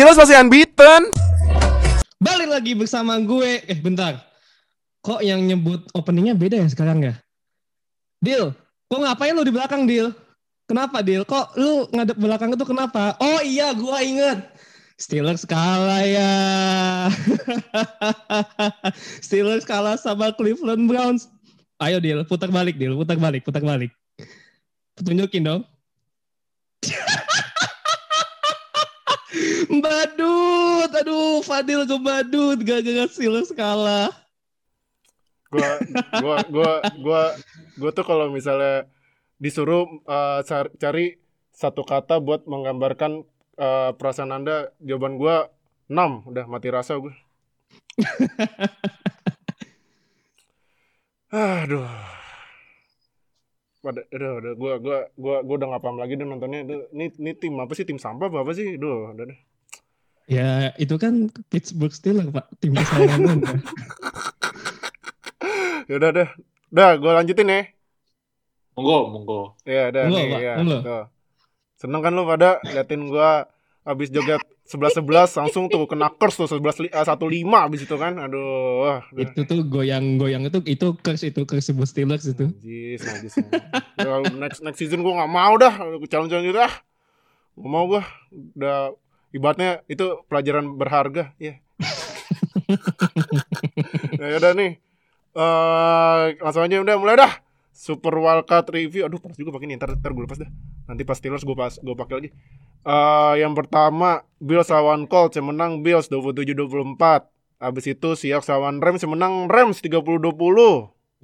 Steelers 0.00 0.16
masih 0.16 0.40
unbeaten. 0.40 1.12
Balik 2.24 2.48
lagi 2.48 2.72
bersama 2.72 3.20
gue. 3.20 3.60
Eh 3.68 3.76
bentar. 3.76 4.16
Kok 5.04 5.20
yang 5.20 5.44
nyebut 5.44 5.84
openingnya 5.92 6.32
beda 6.32 6.56
ya 6.56 6.72
sekarang 6.72 7.04
ya? 7.04 7.20
Deal, 8.24 8.56
kok 8.88 8.96
ngapain 8.96 9.36
lu 9.36 9.44
di 9.44 9.52
belakang 9.52 9.84
Deal? 9.84 10.16
Kenapa 10.64 11.04
Deal? 11.04 11.20
Kok 11.28 11.52
lu 11.60 11.84
ngadep 11.92 12.16
belakang 12.16 12.48
itu 12.48 12.64
kenapa? 12.64 13.12
Oh 13.20 13.44
iya, 13.44 13.76
gue 13.76 13.98
inget. 14.00 14.40
Steelers 14.96 15.44
kalah 15.44 16.00
ya. 16.00 16.32
Steelers 19.28 19.68
kalah 19.68 20.00
sama 20.00 20.32
Cleveland 20.32 20.88
Browns. 20.88 21.28
Ayo 21.76 22.00
Deal, 22.00 22.24
putar 22.24 22.48
balik 22.48 22.80
Deal, 22.80 22.96
putar 22.96 23.20
balik, 23.20 23.44
putar 23.44 23.60
balik. 23.60 23.92
Tunjukin 24.96 25.44
dong. 25.44 25.62
badut, 29.78 30.90
aduh 30.90 31.38
Fadil 31.46 31.86
ke 31.86 31.96
badut, 32.02 32.58
gak-gak 32.66 33.14
Steelers 33.14 33.54
kalah. 33.54 34.10
Gua, 35.50 35.70
gua, 36.22 36.36
gua, 36.50 36.72
gua, 36.98 37.22
gua 37.78 37.90
tuh 37.94 38.06
kalau 38.06 38.30
misalnya 38.30 38.90
disuruh 39.38 39.86
uh, 40.06 40.42
cari 40.78 41.18
satu 41.54 41.82
kata 41.86 42.18
buat 42.18 42.46
menggambarkan 42.50 43.22
uh, 43.58 43.90
perasaan 43.94 44.34
anda, 44.34 44.74
jawaban 44.82 45.18
gua 45.18 45.50
6 45.90 46.30
udah 46.30 46.44
mati 46.46 46.70
rasa 46.70 47.02
gue. 47.02 47.14
Aduh. 51.34 51.82
Pada, 53.80 54.06
udah, 54.12 54.30
udah, 54.38 54.52
gua, 54.54 54.72
gua, 54.78 54.98
gua, 55.18 55.36
gua 55.42 55.56
udah 55.58 55.68
nggak 55.74 55.82
paham 55.82 55.98
lagi 55.98 56.14
deh 56.14 56.26
nontonnya. 56.26 56.62
Ini, 56.94 57.04
ini 57.16 57.30
tim 57.34 57.58
apa 57.58 57.74
sih? 57.74 57.82
Tim 57.82 57.98
sampah 57.98 58.30
apa, 58.30 58.46
apa 58.46 58.52
sih? 58.54 58.78
Duh, 58.78 59.10
udah 59.10 59.24
deh. 59.26 59.49
Ya, 60.30 60.70
itu 60.78 60.94
kan 60.94 61.26
Pittsburgh 61.50 61.90
Steelers, 61.90 62.30
Pak. 62.30 62.46
Tim 62.62 62.78
kesayangan 62.78 63.42
ya 65.90 65.94
udah, 65.98 66.10
udah. 66.14 66.28
Udah, 66.70 66.90
gua 67.02 67.12
lanjutin 67.18 67.50
ya. 67.50 67.66
Monggo, 68.78 68.98
monggo. 69.10 69.40
Ya, 69.66 69.90
udah 69.90 70.06
nih, 70.06 70.26
ya. 70.38 70.54
Tuh. 70.62 71.04
Seneng 71.74 71.98
kan 71.98 72.14
lu 72.14 72.22
pada 72.22 72.62
liatin 72.62 73.10
gua 73.10 73.50
habis 73.82 74.14
joget 74.14 74.38
sebelas 74.70 74.94
sebelas 74.94 75.34
langsung 75.34 75.66
tuh 75.66 75.82
kena 75.90 76.14
curse 76.14 76.38
tuh 76.38 76.46
sebelas 76.46 76.78
eh, 76.78 76.92
satu 76.94 77.26
lima 77.26 77.66
abis 77.66 77.90
itu 77.90 77.96
kan 77.98 78.14
aduh 78.22 79.02
itu 79.18 79.42
tuh 79.42 79.66
goyang 79.66 80.14
goyang 80.14 80.46
itu 80.46 80.62
itu 80.62 80.94
curse 81.02 81.26
itu 81.26 81.42
curse 81.42 81.74
sebuah 81.74 81.88
Steelers 81.90 82.22
itu 82.30 82.54
najis 82.54 83.02
najis 83.02 83.34
ya, 83.98 84.22
next 84.30 84.62
next 84.62 84.78
season 84.78 85.02
gue 85.02 85.10
nggak 85.10 85.32
mau 85.32 85.58
dah 85.58 85.74
calon 86.06 86.30
calon 86.30 86.46
gitu 86.46 86.60
ah 86.62 86.70
nggak 87.58 87.66
mau 87.72 87.84
gue 87.90 88.02
udah 88.54 88.94
ibaratnya 89.30 89.82
itu 89.86 90.22
pelajaran 90.26 90.76
berharga 90.76 91.34
ya 91.38 91.56
yeah. 91.56 91.56
ya 94.30 94.36
udah 94.38 94.52
nih 94.54 94.72
uh, 95.34 96.34
langsung 96.38 96.62
aja 96.66 96.82
udah 96.82 96.96
mulai 96.98 97.16
dah 97.18 97.32
Super 97.80 98.12
Wildcard 98.12 98.68
Review. 98.76 99.08
Aduh, 99.08 99.16
pas 99.16 99.32
juga 99.32 99.56
pakai 99.56 99.72
ini. 99.72 99.80
Ntar, 99.80 99.96
ntar 99.96 100.12
gue 100.12 100.28
lepas 100.28 100.36
dah. 100.36 100.50
Nanti 100.84 101.00
pas 101.08 101.16
Steelers 101.16 101.48
gue 101.48 101.56
pas 101.56 101.72
gue 101.72 101.96
pakai 101.96 102.14
lagi. 102.20 102.30
Uh, 102.84 103.40
yang 103.40 103.56
pertama 103.56 104.20
Bills 104.36 104.68
lawan 104.68 105.08
Colts 105.08 105.40
yang 105.40 105.48
menang 105.48 105.80
Bills 105.80 106.12
27-24. 106.12 107.00
Abis 107.56 107.84
itu 107.88 108.08
Seahawks 108.20 108.52
lawan 108.52 108.84
Rams 108.84 109.00
yang 109.00 109.16
menang 109.16 109.48
Rams 109.48 109.80
30-20. 109.80 110.12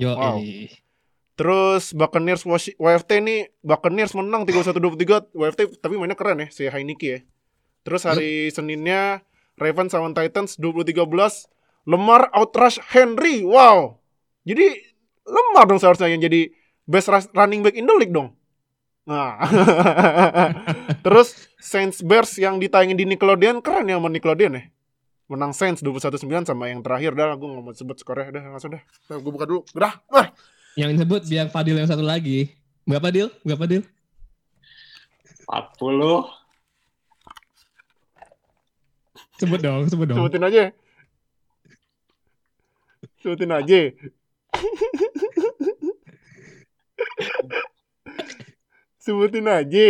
Yo, 0.01 0.11
wow. 0.17 0.41
Terus 1.37 1.93
Buccaneers 1.93 2.49
WFT 2.49 3.11
nih 3.21 3.53
Buccaneers 3.61 4.17
menang 4.17 4.49
31-23 4.49 5.37
WFT 5.37 5.61
tapi 5.85 6.01
mainnya 6.01 6.17
keren 6.17 6.41
ya 6.41 6.49
si 6.49 6.65
Heineke 6.65 7.09
ya. 7.09 7.21
Terus 7.87 8.03
hari 8.03 8.51
Yo. 8.51 8.59
Seninnya 8.59 9.23
Ravens 9.55 9.95
lawan 9.95 10.13
Titans 10.13 10.59
20-13 10.59 11.07
Lemar 11.87 12.35
outrush 12.35 12.83
Henry. 12.91 13.47
Wow. 13.47 14.03
Jadi 14.43 14.75
lemah 15.23 15.65
dong 15.71 15.79
seharusnya 15.79 16.11
yang 16.11 16.19
jadi 16.19 16.51
best 16.83 17.07
running 17.31 17.63
back 17.63 17.79
in 17.79 17.87
the 17.87 17.95
league 17.95 18.11
dong. 18.11 18.35
Nah. 19.07 19.39
Terus 21.07 21.47
Saints 21.63 22.03
Bears 22.03 22.35
yang 22.43 22.59
ditayangin 22.59 22.99
di 22.99 23.07
Nickelodeon 23.07 23.63
keren 23.63 23.87
ya 23.87 24.03
sama 24.03 24.11
Nickelodeon 24.11 24.59
ya. 24.59 24.63
Menang 25.31 25.55
Saints 25.55 25.83
21-9 25.83 26.47
sama 26.47 26.71
yang 26.71 26.83
terakhir 26.83 27.15
dah 27.15 27.35
gue 27.35 27.47
gak 27.51 27.63
mau 27.63 27.75
sebut 27.75 27.99
skornya 27.99 28.35
dah 28.35 28.43
langsung 28.51 28.75
dah. 28.75 28.83
Nah, 28.83 29.19
gue 29.23 29.31
buka 29.31 29.47
dulu. 29.47 29.63
Udah. 29.75 29.95
Ah. 30.11 30.35
Yang 30.75 31.07
sebut 31.07 31.23
biar 31.27 31.47
Fadil 31.55 31.79
yang 31.79 31.91
satu 31.91 32.03
lagi. 32.03 32.51
Berapa 32.83 33.11
deal? 33.15 33.31
Berapa 33.47 33.67
deal? 33.67 33.83
40. 35.47 36.46
Sebut 39.37 39.61
dong, 39.61 39.85
sebut 39.89 40.07
dong. 40.09 40.17
Sebutin 40.17 40.45
aja. 40.49 40.65
Sebutin 43.21 43.53
aja. 43.53 43.81
Sebutin 49.05 49.47
aja. 49.47 49.89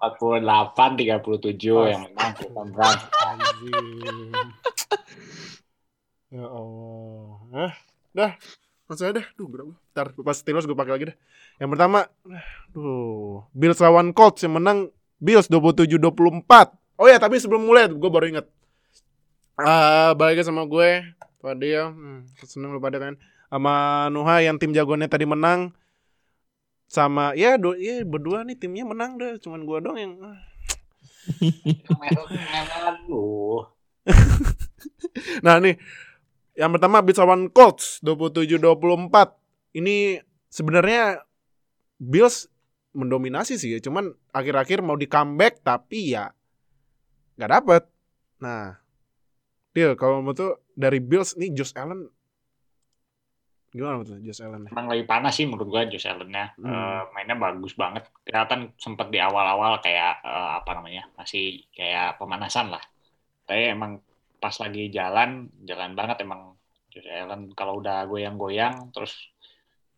48 0.00 0.96
37 0.96 1.76
oh. 1.76 1.84
yang 1.84 2.08
menang 2.08 2.32
Cleveland 2.32 2.72
Browns. 2.72 3.02
ya 6.32 6.44
Allah. 6.48 7.68
Eh, 7.68 7.72
dah. 8.16 8.32
Langsung 8.88 9.06
aja 9.06 9.14
dah. 9.22 9.26
Duh, 9.36 9.46
berapa? 9.46 9.72
Ntar 9.92 10.06
pas 10.18 10.34
Steelers 10.34 10.64
gue 10.64 10.74
pakai 10.74 10.92
lagi 10.96 11.06
dah. 11.12 11.16
Yang 11.60 11.70
pertama, 11.76 12.08
duh, 12.72 13.44
Bills 13.52 13.78
lawan 13.78 14.16
Colts 14.16 14.40
yang 14.42 14.56
menang 14.56 14.88
Bills 15.20 15.46
27-24. 15.52 16.00
Oh 16.96 17.06
ya, 17.06 17.20
tapi 17.20 17.36
sebelum 17.36 17.68
mulai 17.68 17.86
gue 17.86 18.10
baru 18.10 18.26
inget. 18.32 18.48
Uh, 19.60 20.16
balik 20.16 20.40
sama 20.40 20.64
gue, 20.64 21.04
Tadi 21.40 21.72
ya, 21.72 21.88
hmm, 21.88 22.28
seneng 22.44 22.76
lu 22.76 22.80
pada 22.84 23.00
kan 23.00 23.16
sama 23.50 24.06
Nuha 24.14 24.44
yang 24.44 24.60
tim 24.60 24.70
jagoannya 24.70 25.10
tadi 25.10 25.26
menang. 25.26 25.74
Sama 26.90 27.34
ya 27.38 27.58
do 27.58 27.74
ya 27.74 28.02
berdua 28.06 28.46
nih 28.46 28.60
timnya 28.60 28.86
menang 28.86 29.18
deh. 29.18 29.40
Cuman 29.42 29.66
gua 29.66 29.82
dong 29.82 29.98
yang 29.98 30.20
ah. 30.22 30.38
nah 35.44 35.58
nih. 35.58 35.80
Yang 36.58 36.70
pertama 36.76 37.00
Bills 37.00 37.20
lawan 37.22 37.48
Colts 37.48 38.02
27-24 38.04 38.60
ini 39.80 40.20
sebenarnya 40.50 41.24
Bills 41.96 42.50
mendominasi 42.92 43.56
sih 43.56 43.78
ya. 43.78 43.78
Cuman 43.80 44.12
akhir-akhir 44.34 44.82
mau 44.82 44.98
di 44.98 45.06
comeback 45.06 45.62
tapi 45.62 46.14
ya 46.14 46.34
nggak 47.38 47.50
dapet. 47.50 47.82
Nah 48.42 48.79
Deal 49.70 49.94
kalau 49.94 50.18
menurut 50.22 50.38
tuh 50.38 50.52
dari 50.74 50.98
Bills 50.98 51.38
nih 51.38 51.54
Josh 51.54 51.74
Allen 51.78 52.10
Gimana 53.70 54.02
tuh 54.02 54.18
Josh 54.18 54.42
Allen? 54.42 54.66
Emang 54.66 54.90
lebih 54.90 55.06
panas 55.06 55.38
sih 55.38 55.46
menurut 55.46 55.70
gua 55.70 55.86
Josh 55.86 56.10
Allen-nya. 56.10 56.58
Hmm. 56.58 56.66
Uh, 56.66 57.02
mainnya 57.14 57.38
bagus 57.38 57.78
banget. 57.78 58.10
Kelihatan 58.26 58.74
sempat 58.74 59.14
di 59.14 59.22
awal-awal 59.22 59.78
kayak 59.78 60.26
uh, 60.26 60.58
apa 60.58 60.74
namanya? 60.74 61.06
Masih 61.14 61.62
kayak 61.70 62.18
pemanasan 62.18 62.74
lah. 62.74 62.82
Tapi 63.46 63.70
emang 63.70 64.02
pas 64.42 64.54
lagi 64.58 64.90
jalan, 64.90 65.46
jalan 65.62 65.94
banget 65.94 66.26
emang 66.26 66.58
Josh 66.90 67.06
Allen 67.06 67.54
kalau 67.54 67.78
udah 67.78 68.10
goyang-goyang 68.10 68.90
terus 68.90 69.30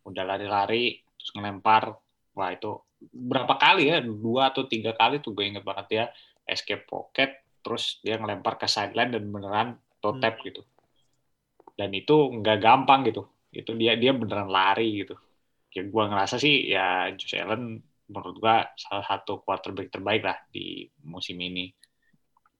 udah 0.05 0.21
lari-lari 0.21 1.01
terus 1.17 1.33
ngelempar. 1.33 1.97
Wah, 2.37 2.53
itu 2.53 2.77
berapa 3.09 3.57
kali 3.57 3.89
ya? 3.89 4.05
Dua 4.05 4.53
atau 4.53 4.69
tiga 4.69 4.93
kali 4.93 5.17
tuh 5.17 5.33
gue 5.33 5.49
inget 5.49 5.65
banget 5.65 5.87
ya 5.89 6.05
escape 6.45 6.85
pocket 6.85 7.42
terus 7.63 8.03
dia 8.03 8.19
ngelempar 8.19 8.59
ke 8.59 8.67
sideline 8.67 9.15
dan 9.15 9.23
beneran 9.31 9.67
toe 10.03 10.19
tap 10.19 10.37
hmm. 10.37 10.45
gitu. 10.51 10.61
Dan 11.73 11.89
itu 11.95 12.15
nggak 12.43 12.59
gampang 12.59 13.07
gitu. 13.07 13.23
Itu 13.49 13.73
dia 13.79 13.95
dia 13.97 14.11
beneran 14.13 14.51
lari 14.51 15.01
gitu. 15.01 15.15
Ya 15.73 15.81
gue 15.87 16.03
ngerasa 16.05 16.37
sih 16.37 16.69
ya 16.69 17.09
Josh 17.17 17.39
Allen 17.39 17.81
menurut 18.11 18.37
gue 18.37 18.55
salah 18.77 19.05
satu 19.07 19.41
quarterback 19.41 19.89
terbaik 19.89 20.21
lah 20.21 20.37
di 20.51 20.85
musim 21.07 21.39
ini. 21.39 21.71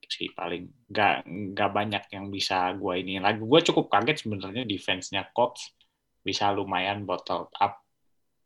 Sih 0.08 0.30
paling 0.34 0.90
nggak 0.90 1.30
nggak 1.54 1.70
banyak 1.70 2.04
yang 2.16 2.32
bisa 2.34 2.74
gue 2.74 2.94
ini 3.04 3.20
lagi. 3.22 3.44
Gue 3.44 3.62
cukup 3.62 3.92
kaget 3.92 4.26
sebenarnya 4.26 4.64
defense-nya 4.66 5.30
Colts 5.36 5.76
bisa 6.24 6.50
lumayan 6.56 7.04
bottle 7.04 7.52
up 7.60 7.84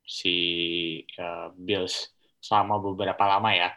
si 0.08 0.36
uh, 1.20 1.54
Bills 1.54 2.10
selama 2.42 2.80
beberapa 2.80 3.28
lama 3.28 3.52
ya 3.54 3.70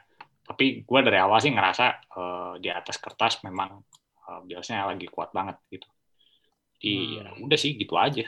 tapi 0.50 0.82
gue 0.82 1.00
dari 1.06 1.18
awal 1.22 1.38
sih 1.38 1.54
ngerasa 1.54 2.10
uh, 2.18 2.52
di 2.58 2.66
atas 2.66 2.98
kertas 2.98 3.38
memang 3.46 3.78
uh, 4.26 4.40
Bills-nya 4.42 4.90
lagi 4.90 5.06
kuat 5.06 5.30
banget 5.30 5.62
gitu 5.70 5.86
Iya, 6.80 7.36
hmm. 7.36 7.44
udah 7.44 7.58
sih 7.60 7.76
gitu 7.76 7.94
aja. 8.00 8.24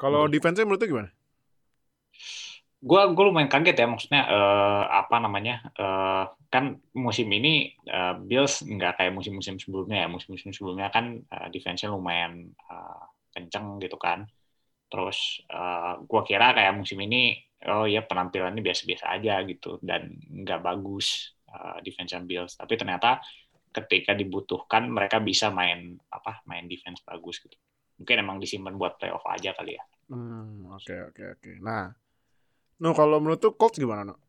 Kalau 0.00 0.24
defense-nya 0.24 0.64
menurut 0.64 0.80
gimana? 0.80 1.10
Gua 2.82 3.06
gue 3.14 3.24
lumayan 3.30 3.46
kaget 3.46 3.78
ya 3.78 3.86
maksudnya 3.86 4.22
uh, 4.26 4.84
apa 4.90 5.22
namanya 5.22 5.70
uh, 5.78 6.34
kan 6.50 6.82
musim 6.98 7.30
ini 7.30 7.78
uh, 7.86 8.18
Bills 8.18 8.66
nggak 8.66 8.98
kayak 8.98 9.14
musim-musim 9.14 9.54
sebelumnya 9.62 10.02
ya 10.02 10.08
musim-musim 10.10 10.50
sebelumnya 10.50 10.90
kan 10.90 11.22
uh, 11.30 11.46
defense-nya 11.52 11.94
lumayan 11.94 12.50
uh, 12.66 13.06
kenceng 13.30 13.78
gitu 13.78 13.94
kan 14.02 14.26
terus 14.90 15.46
uh, 15.54 16.02
gue 16.02 16.20
kira 16.26 16.58
kayak 16.58 16.74
musim 16.74 16.98
ini 17.06 17.38
oh 17.70 17.86
ya 17.86 18.02
penampilannya 18.02 18.60
biasa-biasa 18.60 19.14
aja 19.14 19.46
gitu 19.46 19.78
dan 19.78 20.18
nggak 20.26 20.60
bagus 20.66 21.38
uh, 21.52 21.78
defense 21.80 22.16
Bills 22.22 22.52
tapi 22.54 22.74
ternyata 22.74 23.20
ketika 23.70 24.12
dibutuhkan 24.12 24.84
mereka 24.84 25.16
bisa 25.16 25.48
main 25.48 25.96
apa 26.08 26.44
main 26.44 26.64
defense 26.64 27.00
bagus 27.02 27.38
gitu 27.38 27.56
mungkin 27.96 28.16
emang 28.18 28.36
disimpan 28.36 28.74
buat 28.74 28.96
playoff 28.96 29.24
aja 29.26 29.52
kali 29.52 29.76
ya 29.76 29.84
Hmm, 30.12 30.68
oke 30.68 30.92
oke 31.08 31.22
oke. 31.30 31.50
Nah, 31.64 31.88
no 32.76 32.92
kalau 32.92 33.16
menurut 33.16 33.40
tuh 33.40 33.56
Colts 33.56 33.80
gimana, 33.80 34.04
no? 34.04 34.20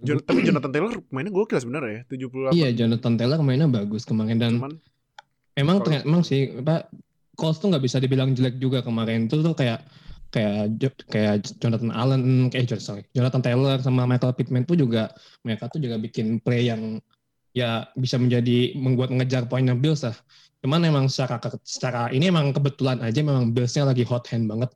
Jon- 0.00 0.20
tapi 0.20 0.40
Jonathan 0.40 0.72
Taylor 0.72 0.92
mainnya 1.08 1.28
gokil 1.28 1.56
sebenarnya 1.56 1.92
ya, 1.92 2.02
78. 2.08 2.52
Iya, 2.52 2.68
Jonathan 2.76 3.14
Taylor 3.16 3.40
mainnya 3.40 3.68
bagus 3.68 4.04
kemarin 4.04 4.36
dan 4.36 4.56
Cuman 4.56 4.72
emang 5.52 5.76
kalau- 5.80 5.84
ternyata 5.84 6.04
emang 6.04 6.22
sih 6.24 6.40
apa 6.54 6.88
Colts 7.34 7.58
tuh 7.58 7.68
nggak 7.68 7.82
bisa 7.82 7.98
dibilang 7.98 8.32
jelek 8.32 8.56
juga 8.56 8.80
kemarin 8.80 9.26
itu 9.26 9.40
tuh 9.40 9.52
kayak 9.52 9.84
kayak 10.34 10.74
kayak 11.06 11.46
Jonathan 11.62 11.94
Allen 11.94 12.50
kayak 12.50 12.74
eh, 12.74 12.82
sorry 12.82 13.06
Jonathan 13.14 13.38
Taylor 13.38 13.78
sama 13.78 14.02
Michael 14.02 14.34
Pittman 14.34 14.66
tuh 14.66 14.74
juga 14.74 15.14
mereka 15.46 15.70
tuh 15.70 15.78
juga 15.78 15.94
bikin 15.94 16.42
play 16.42 16.66
yang 16.66 16.98
ya 17.54 17.86
bisa 17.94 18.18
menjadi 18.18 18.74
membuat 18.74 19.14
ngejar 19.14 19.46
poinnya 19.46 19.78
Bills 19.78 20.02
lah. 20.02 20.18
Cuman 20.58 20.82
emang 20.82 21.06
secara 21.06 21.38
secara 21.62 22.10
ini 22.10 22.26
emang 22.26 22.50
kebetulan 22.50 22.98
aja 22.98 23.22
memang 23.22 23.54
Bills-nya 23.54 23.86
lagi 23.86 24.02
hot 24.02 24.26
hand 24.26 24.50
banget. 24.50 24.74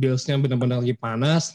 Bills-nya 0.00 0.40
benar-benar 0.40 0.80
lagi 0.80 0.96
panas. 0.96 1.52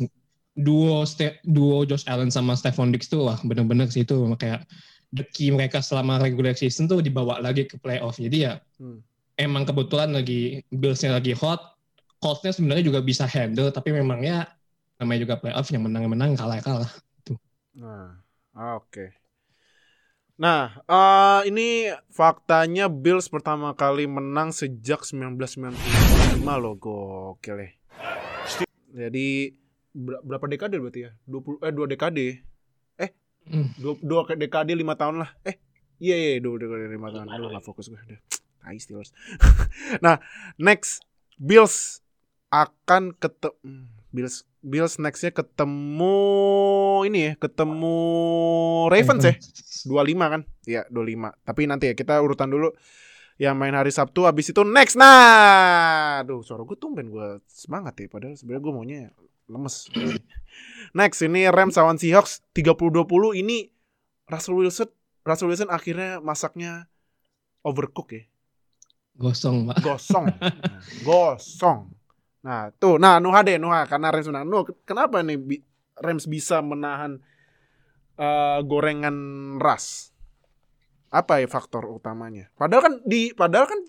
Duo 0.54 1.08
Ste- 1.08 1.40
duo 1.48 1.88
Josh 1.88 2.04
Allen 2.06 2.30
sama 2.30 2.54
Stephon 2.54 2.92
Diggs 2.94 3.08
tuh 3.10 3.26
wah 3.32 3.40
benar-benar 3.42 3.88
sih 3.90 4.04
itu 4.04 4.14
kayak 4.38 4.68
the 5.16 5.24
key 5.34 5.50
mereka 5.50 5.80
selama 5.82 6.20
regular 6.22 6.54
season 6.54 6.86
tuh 6.86 7.02
dibawa 7.02 7.42
lagi 7.42 7.66
ke 7.66 7.80
playoff. 7.82 8.22
Jadi 8.22 8.46
ya 8.46 8.62
Hmm. 8.78 9.02
emang 9.42 9.66
kebetulan 9.66 10.14
lagi 10.14 10.62
Bills-nya 10.70 11.18
lagi 11.18 11.34
hot. 11.34 11.79
Colts-nya 12.20 12.52
sebenarnya 12.52 12.84
juga 12.84 13.00
bisa 13.00 13.24
handle 13.24 13.72
tapi 13.72 13.96
memang 13.96 14.20
ya 14.20 14.44
namanya 15.00 15.20
juga 15.24 15.36
playoff 15.40 15.72
yang 15.72 15.88
menang 15.88 16.12
menang 16.12 16.36
kalah 16.36 16.60
kalah. 16.60 16.92
Nah, 17.80 18.20
oke. 18.76 19.16
Nah, 20.36 20.84
eh, 20.84 21.42
ini 21.48 21.92
faktanya 22.12 22.88
Bills 22.88 23.28
pertama 23.28 23.76
kali 23.76 24.08
menang 24.08 24.52
sejak 24.52 25.04
1995 25.04 25.76
loh, 26.60 26.76
gokil 26.76 27.60
ya. 27.60 27.70
Jadi 28.90 29.56
ber- 29.92 30.24
berapa 30.24 30.46
dekade 30.48 30.80
berarti 30.80 31.08
ya? 31.08 31.12
20 31.24 31.60
eh 31.60 31.72
dua 31.72 31.88
dekade. 31.88 32.40
Eh, 32.96 33.12
Hmm. 33.48 33.72
dua, 33.80 33.94
dua 34.00 34.22
ke- 34.24 34.40
dekade 34.40 34.76
lima 34.76 34.96
tahun 34.96 35.24
lah. 35.24 35.32
Eh, 35.44 35.56
iya 36.00 36.16
iya 36.16 36.32
dua 36.40 36.56
dekade 36.56 36.88
lima 36.88 37.12
tahun. 37.12 37.28
Aduh, 37.32 37.48
nggak 37.52 37.64
fokus 37.64 37.88
gue. 37.88 38.00
Tai 38.60 38.76
Steelers. 38.76 39.12
nah, 40.04 40.20
next 40.56 41.04
Bills 41.36 42.00
akan 42.50 43.14
ketemu 43.18 43.90
Bills 44.10 44.50
Bills 44.60 45.00
nextnya 45.00 45.32
ketemu 45.32 46.18
ini 47.08 47.32
ya, 47.32 47.34
ketemu 47.40 47.96
Ravens 48.92 49.24
ya. 49.24 49.36
25 49.88 50.20
kan? 50.20 50.42
Iya, 50.68 50.84
25. 50.92 51.32
Tapi 51.48 51.62
nanti 51.70 51.88
ya 51.88 51.96
kita 51.96 52.20
urutan 52.20 52.52
dulu 52.52 52.76
yang 53.40 53.56
main 53.56 53.72
hari 53.72 53.88
Sabtu 53.88 54.28
habis 54.28 54.52
itu 54.52 54.68
next. 54.68 55.00
Nah, 55.00 56.20
aduh 56.26 56.44
suara 56.44 56.68
gue 56.68 56.76
tumben 56.76 57.08
gue 57.08 57.40
semangat 57.48 57.96
ya 57.96 58.12
padahal 58.12 58.36
sebenarnya 58.36 58.64
gue 58.68 58.74
maunya 58.76 59.02
lemes. 59.48 59.88
next 61.00 61.24
ini 61.24 61.48
Rams 61.48 61.80
lawan 61.80 61.96
Seahawks 61.96 62.44
30-20 62.52 63.40
ini 63.40 63.72
Russell 64.28 64.60
Wilson 64.60 64.92
Russell 65.24 65.48
Wilson 65.48 65.72
akhirnya 65.72 66.20
masaknya 66.20 66.92
overcook 67.64 68.12
ya. 68.12 68.24
Gosong, 69.20 69.68
Pak. 69.68 69.84
Gosong. 69.84 70.26
Gosong. 71.04 71.99
Nah, 72.40 72.72
tuh. 72.74 72.96
Nah, 72.96 73.18
Nuha 73.18 73.42
deh, 73.42 73.56
Nuha. 73.56 73.84
Karena 73.84 74.10
Rams 74.10 74.26
menang. 74.26 74.46
Nuh, 74.46 74.64
kenapa 74.84 75.20
nih 75.20 75.36
bi- 75.36 75.64
Rams 75.96 76.24
bisa 76.24 76.60
menahan 76.60 77.20
eh, 78.16 78.60
gorengan 78.62 79.16
ras? 79.58 80.12
Apa 81.10 81.40
ya 81.40 81.48
faktor 81.48 81.90
utamanya? 81.90 82.48
Padahal 82.54 82.82
kan 82.82 82.94
di 83.04 83.34
padahal 83.34 83.66
kan 83.66 83.80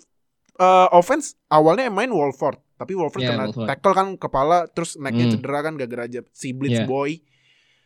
eh, 0.56 0.88
offense 0.90 1.38
awalnya 1.46 1.86
yang 1.86 1.94
main 1.94 2.10
Wolford, 2.10 2.58
tapi 2.74 2.92
Wolford 2.92 3.22
Iya, 3.22 3.30
kena 3.30 3.44
Wolford. 3.46 3.68
tackle 3.68 3.94
kan 3.94 4.08
kepala 4.16 4.58
terus 4.66 4.96
necknya 4.96 5.26
Hmm. 5.26 5.34
cedera 5.34 5.58
kan 5.60 5.74
gara-gara 5.74 6.04
aja 6.04 6.20
si 6.30 6.50
Blitz 6.50 6.82
Iya. 6.82 6.86
Boy. 6.86 7.22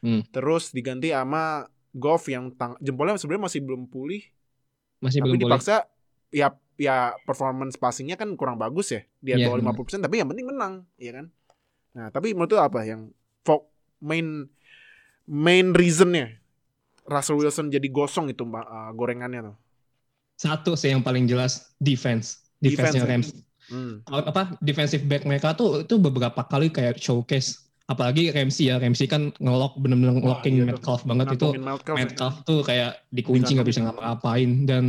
Hmm. 0.00 0.20
Terus 0.28 0.70
diganti 0.70 1.08
sama 1.08 1.64
Goff 1.90 2.26
yang 2.26 2.52
tang- 2.52 2.76
jempolnya 2.78 3.14
sebenarnya 3.14 3.46
masih 3.46 3.60
belum 3.60 3.86
pulih 3.86 4.20
Masih 4.98 5.20
tapi 5.20 5.30
belum 5.30 5.40
dipaksa 5.46 5.86
ya 6.28 6.50
ya 6.76 7.14
performance 7.22 7.78
passingnya 7.78 8.18
kan 8.18 8.34
kurang 8.34 8.58
bagus 8.58 8.90
ya 8.90 9.02
dia 9.22 9.36
Iya, 9.38 9.50
bawah 9.50 9.74
50% 9.74 10.02
tapi 10.02 10.18
yang 10.20 10.28
penting 10.30 10.46
menang 10.50 10.82
ya 10.98 11.12
kan 11.22 11.26
nah 11.94 12.10
tapi 12.10 12.34
menurut 12.34 12.58
apa 12.58 12.82
yang 12.82 13.10
main 14.04 14.44
main 15.24 15.72
reasonnya 15.72 16.36
Russell 17.08 17.40
Wilson 17.40 17.72
jadi 17.72 17.88
gosong 17.88 18.28
itu 18.28 18.44
mbak 18.44 18.64
uh, 18.64 18.90
gorengannya 18.92 19.52
tuh 19.52 19.56
Satu 20.34 20.74
sih 20.74 20.90
yang 20.90 20.98
paling 20.98 21.30
jelas 21.30 21.70
defense. 21.78 22.42
Defense-nya 22.58 23.06
Defense, 23.06 23.30
Rams. 23.30 23.44
hmm. 23.70 23.94
apa 24.10 24.58
defensive 24.58 25.06
back 25.06 25.22
mereka 25.22 25.54
tuh 25.54 25.86
itu 25.86 25.94
beberapa 25.96 26.42
kali 26.42 26.74
kayak 26.74 26.98
showcase 26.98 27.64
apalagi 27.86 28.32
Ramsey 28.32 28.72
ya 28.72 28.80
Ramsey 28.80 29.06
kan 29.06 29.30
ngelock 29.38 29.76
bener-bener 29.78 30.16
Wah, 30.16 30.42
ngelocking 30.42 30.58
iya. 30.58 30.64
Metcalf 30.66 31.04
banget 31.06 31.36
itu 31.38 31.52
Ngantongin 31.52 31.62
Metcalf 31.62 31.96
ya. 31.96 32.02
Metcalf 32.02 32.34
tuh 32.48 32.58
kayak 32.64 32.92
dikunci 33.12 33.50
nggak 33.54 33.68
bisa 33.68 33.80
ngapa-ngapain 33.84 34.50
dan 34.64 34.84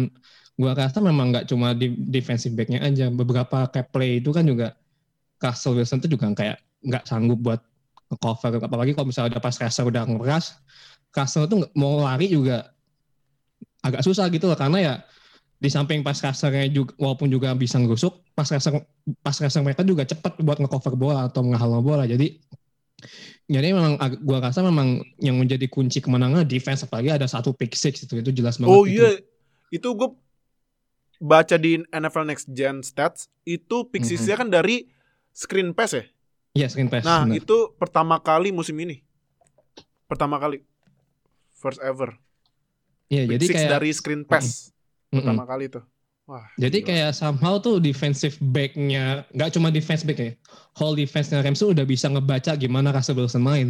gua 0.55 0.71
rasa 0.75 1.03
memang 1.03 1.35
nggak 1.35 1.45
cuma 1.51 1.75
di 1.75 1.91
defensive 1.91 2.55
backnya 2.55 2.79
aja 2.83 3.11
beberapa 3.11 3.67
kayak 3.67 3.91
play 3.91 4.23
itu 4.23 4.31
kan 4.31 4.47
juga 4.47 4.75
Russell 5.39 5.75
Wilson 5.75 5.99
tuh 5.99 6.09
juga 6.11 6.31
kayak 6.31 6.57
nggak 6.85 7.03
sanggup 7.07 7.39
buat 7.43 7.61
cover 8.21 8.61
apalagi 8.61 8.95
kalau 8.95 9.09
misalnya 9.09 9.35
ada 9.35 9.41
pas 9.43 9.57
rusher 9.57 9.83
udah 9.83 10.05
ngeras 10.07 10.55
Russell 11.15 11.47
tuh 11.47 11.63
mau 11.79 12.03
lari 12.03 12.27
juga 12.27 12.75
agak 13.85 14.01
susah 14.03 14.27
gitu 14.27 14.51
loh. 14.51 14.59
Karena 14.59 14.77
ya 14.83 14.93
di 15.55 15.71
samping 15.71 16.03
pas 16.03 16.19
rushernya 16.19 16.67
juga 16.67 16.91
walaupun 16.99 17.31
juga 17.31 17.55
bisa 17.55 17.79
ngerusuk 17.79 18.35
pas 18.35 18.43
rusher 18.43 18.83
pas 19.23 19.35
rusher 19.39 19.63
mereka 19.63 19.87
juga 19.87 20.03
cepat 20.03 20.35
buat 20.43 20.59
ngecover 20.59 20.93
bola 20.99 21.31
atau 21.31 21.47
menghalau 21.47 21.79
bola. 21.79 22.03
Jadi 22.03 22.35
jadi 23.47 23.71
memang 23.71 23.95
gua 24.25 24.43
rasa 24.43 24.65
memang 24.65 24.99
yang 25.21 25.39
menjadi 25.39 25.69
kunci 25.71 26.03
kemenangan 26.03 26.43
defense 26.43 26.83
apalagi 26.83 27.15
ada 27.15 27.29
satu 27.29 27.55
pick 27.55 27.77
six 27.77 28.03
itu 28.03 28.19
itu 28.19 28.31
jelas 28.33 28.57
banget 28.59 28.73
oh 28.73 28.83
itu. 28.83 28.99
iya 28.99 29.09
itu. 29.69 29.89
gue 29.93 30.09
baca 31.17 31.55
di 31.55 31.79
NFL 31.89 32.25
Next 32.25 32.47
Gen 32.49 32.81
Stats 32.81 33.27
itu 33.43 33.87
pick 33.87 34.03
Mhm. 34.03 34.09
six-nya 34.09 34.35
kan 34.35 34.49
dari 34.49 34.87
screen 35.31 35.71
pass 35.71 35.93
ya 35.93 36.05
Iya 36.55 36.71
screen 36.71 36.87
pass. 36.87 37.03
Nah, 37.03 37.27
benar. 37.27 37.43
itu 37.43 37.57
pertama 37.75 38.15
kali 38.15 38.47
musim 38.47 38.79
ini. 38.79 39.03
Pertama 40.07 40.39
kali. 40.39 40.63
First 41.51 41.83
ever. 41.83 42.15
Iya, 43.11 43.27
jadi 43.27 43.43
kayak 43.43 43.71
dari 43.75 43.91
screen 43.91 44.23
pass. 44.23 44.71
Mm-mm. 45.11 45.19
Pertama 45.19 45.43
kali 45.43 45.67
tuh. 45.67 45.83
Wah. 46.25 46.47
Jadi 46.55 46.79
gila. 46.79 46.87
kayak 46.87 47.11
somehow 47.11 47.59
tuh 47.59 47.83
defensive 47.83 48.39
back-nya 48.39 49.27
nggak 49.35 49.51
cuma 49.51 49.67
defense 49.67 50.07
back 50.07 50.15
ya, 50.17 50.31
whole 50.73 50.95
defense-nya 50.95 51.43
Rams 51.43 51.59
tuh 51.59 51.75
udah 51.75 51.83
bisa 51.83 52.07
ngebaca 52.07 52.55
gimana 52.55 52.95
Russell 52.95 53.19
Wilson 53.19 53.43
main. 53.43 53.67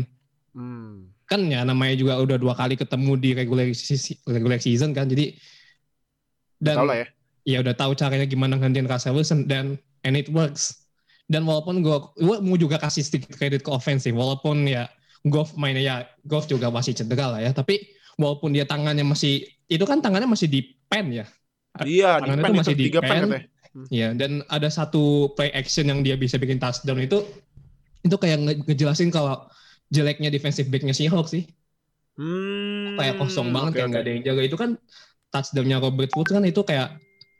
Hmm. 0.54 1.10
Kan 1.26 1.50
ya 1.50 1.66
namanya 1.66 1.98
juga 1.98 2.22
udah 2.22 2.38
dua 2.38 2.54
kali 2.54 2.78
ketemu 2.78 3.18
di 3.18 3.30
regular 3.34 3.66
season, 3.74 4.16
regular 4.30 4.62
season 4.62 4.94
kan, 4.94 5.10
jadi 5.10 5.34
dan 6.62 6.86
lah 6.86 7.02
ya. 7.02 7.08
Ya 7.46 7.62
udah 7.62 7.78
tahu 7.78 7.94
caranya 7.94 8.26
gimana 8.26 8.58
gantiin 8.58 8.90
Russell 8.90 9.14
Wilson 9.14 9.46
dan 9.46 9.78
and 10.02 10.18
it 10.18 10.28
works. 10.34 10.86
Dan 11.26 11.46
walaupun 11.50 11.82
gue 11.82 11.98
gua 12.22 12.38
mau 12.42 12.54
juga 12.54 12.78
kasih 12.78 13.02
sedikit 13.02 13.34
kredit 13.34 13.66
ke 13.66 13.70
offense 13.74 14.06
sih, 14.06 14.14
walaupun 14.14 14.70
ya 14.70 14.86
Goff 15.26 15.58
mainnya 15.58 15.82
ya 15.82 15.96
Goff 16.26 16.46
juga 16.46 16.70
masih 16.70 16.94
cedera 16.94 17.34
lah 17.34 17.42
ya, 17.42 17.50
tapi 17.50 17.82
walaupun 18.22 18.54
dia 18.54 18.66
tangannya 18.70 19.02
masih 19.02 19.42
itu 19.66 19.82
kan 19.90 20.02
tangannya 20.06 20.30
masih 20.30 20.46
di 20.46 20.78
pen 20.86 21.10
ya. 21.10 21.26
Iya, 21.82 22.22
di 22.22 22.30
tangannya 22.30 22.44
pen 22.46 22.50
tuh 22.50 22.54
itu 22.54 22.62
masih 22.62 22.76
di 22.78 22.86
pen 22.94 23.24
pen. 23.30 23.44
Iya, 23.92 24.16
dan 24.16 24.46
ada 24.48 24.70
satu 24.72 25.36
play 25.36 25.52
action 25.52 25.90
yang 25.92 26.00
dia 26.06 26.16
bisa 26.16 26.40
bikin 26.40 26.62
touchdown 26.62 27.02
itu 27.02 27.26
itu 28.06 28.16
kayak 28.16 28.38
nge- 28.40 28.62
ngejelasin 28.70 29.10
kalau 29.10 29.50
jeleknya 29.90 30.30
defensive 30.30 30.70
back-nya 30.70 30.94
Seahawks 30.94 31.34
sih. 31.36 31.44
Hmm. 32.16 32.96
Kayak 32.96 33.20
kosong 33.20 33.52
banget 33.52 33.72
oke, 33.74 33.78
kayak 33.82 33.88
nggak 33.92 34.02
oke. 34.02 34.08
ada 34.08 34.14
yang 34.16 34.24
jaga. 34.24 34.42
Itu 34.48 34.58
kan 34.62 34.70
touchdown-nya 35.34 35.78
Robert 35.84 36.12
Woods 36.16 36.32
kan 36.32 36.44
itu 36.48 36.62
kayak 36.64 36.96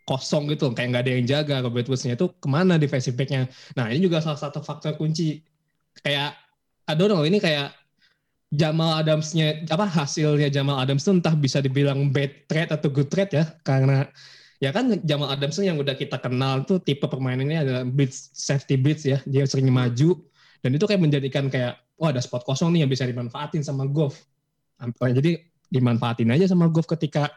kosong 0.06 0.46
gitu, 0.54 0.70
kayak 0.72 0.88
nggak 0.94 1.04
ada 1.04 1.12
yang 1.18 1.26
jaga 1.26 1.56
Robert 1.66 1.90
Woods-nya 1.90 2.14
itu 2.14 2.30
ke 2.38 2.48
mana 2.48 2.78
defensive 2.78 3.18
back-nya. 3.18 3.50
Nah, 3.74 3.90
ini 3.90 4.06
juga 4.06 4.22
salah 4.22 4.38
satu 4.38 4.62
faktor 4.62 4.94
kunci. 5.02 5.42
Kayak 6.06 6.38
aduh 6.86 7.10
dong 7.10 7.26
ini 7.26 7.42
kayak 7.42 7.74
Jamal 8.54 9.02
Adams-nya 9.02 9.66
apa 9.68 9.90
hasilnya 9.90 10.54
Jamal 10.54 10.78
Adams 10.78 11.02
tuh 11.02 11.18
entah 11.18 11.34
bisa 11.34 11.58
dibilang 11.60 12.14
bad 12.14 12.46
trade 12.46 12.70
atau 12.70 12.94
good 12.94 13.10
trade 13.10 13.34
ya. 13.34 13.50
Karena 13.66 14.06
ya 14.62 14.70
kan 14.70 15.02
Jamal 15.02 15.34
Adams 15.34 15.58
yang 15.58 15.82
udah 15.82 15.98
kita 15.98 16.22
kenal 16.22 16.62
tuh 16.64 16.78
tipe 16.78 17.04
permainannya 17.10 17.60
adalah 17.66 17.84
blitz 17.84 18.30
safety 18.38 18.78
blitz 18.78 19.04
ya. 19.04 19.20
Dia 19.26 19.50
sering 19.50 19.74
maju. 19.74 20.22
Dan 20.62 20.78
itu 20.78 20.86
kayak 20.86 21.02
menjadikan 21.02 21.50
kayak 21.50 21.82
wah 21.98 22.14
ada 22.14 22.22
spot 22.22 22.46
kosong 22.46 22.78
nih 22.78 22.86
yang 22.86 22.92
bisa 22.94 23.10
dimanfaatin 23.10 23.66
sama 23.66 23.90
Goff. 23.90 24.22
Jadi 25.02 25.42
dimanfaatin 25.74 26.30
aja 26.30 26.46
sama 26.46 26.70
Goff 26.70 26.86
ketika 26.86 27.32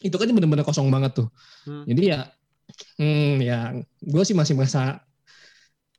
itu 0.00 0.16
kan 0.16 0.26
bener-bener 0.32 0.64
kosong 0.64 0.88
banget 0.88 1.12
tuh 1.20 1.28
Hmm. 1.62 1.84
jadi 1.86 2.02
ya 2.02 2.18
hmm, 2.98 3.34
ya 3.44 3.58
gue 4.00 4.22
sih 4.24 4.34
masih 4.34 4.56
merasa 4.56 5.02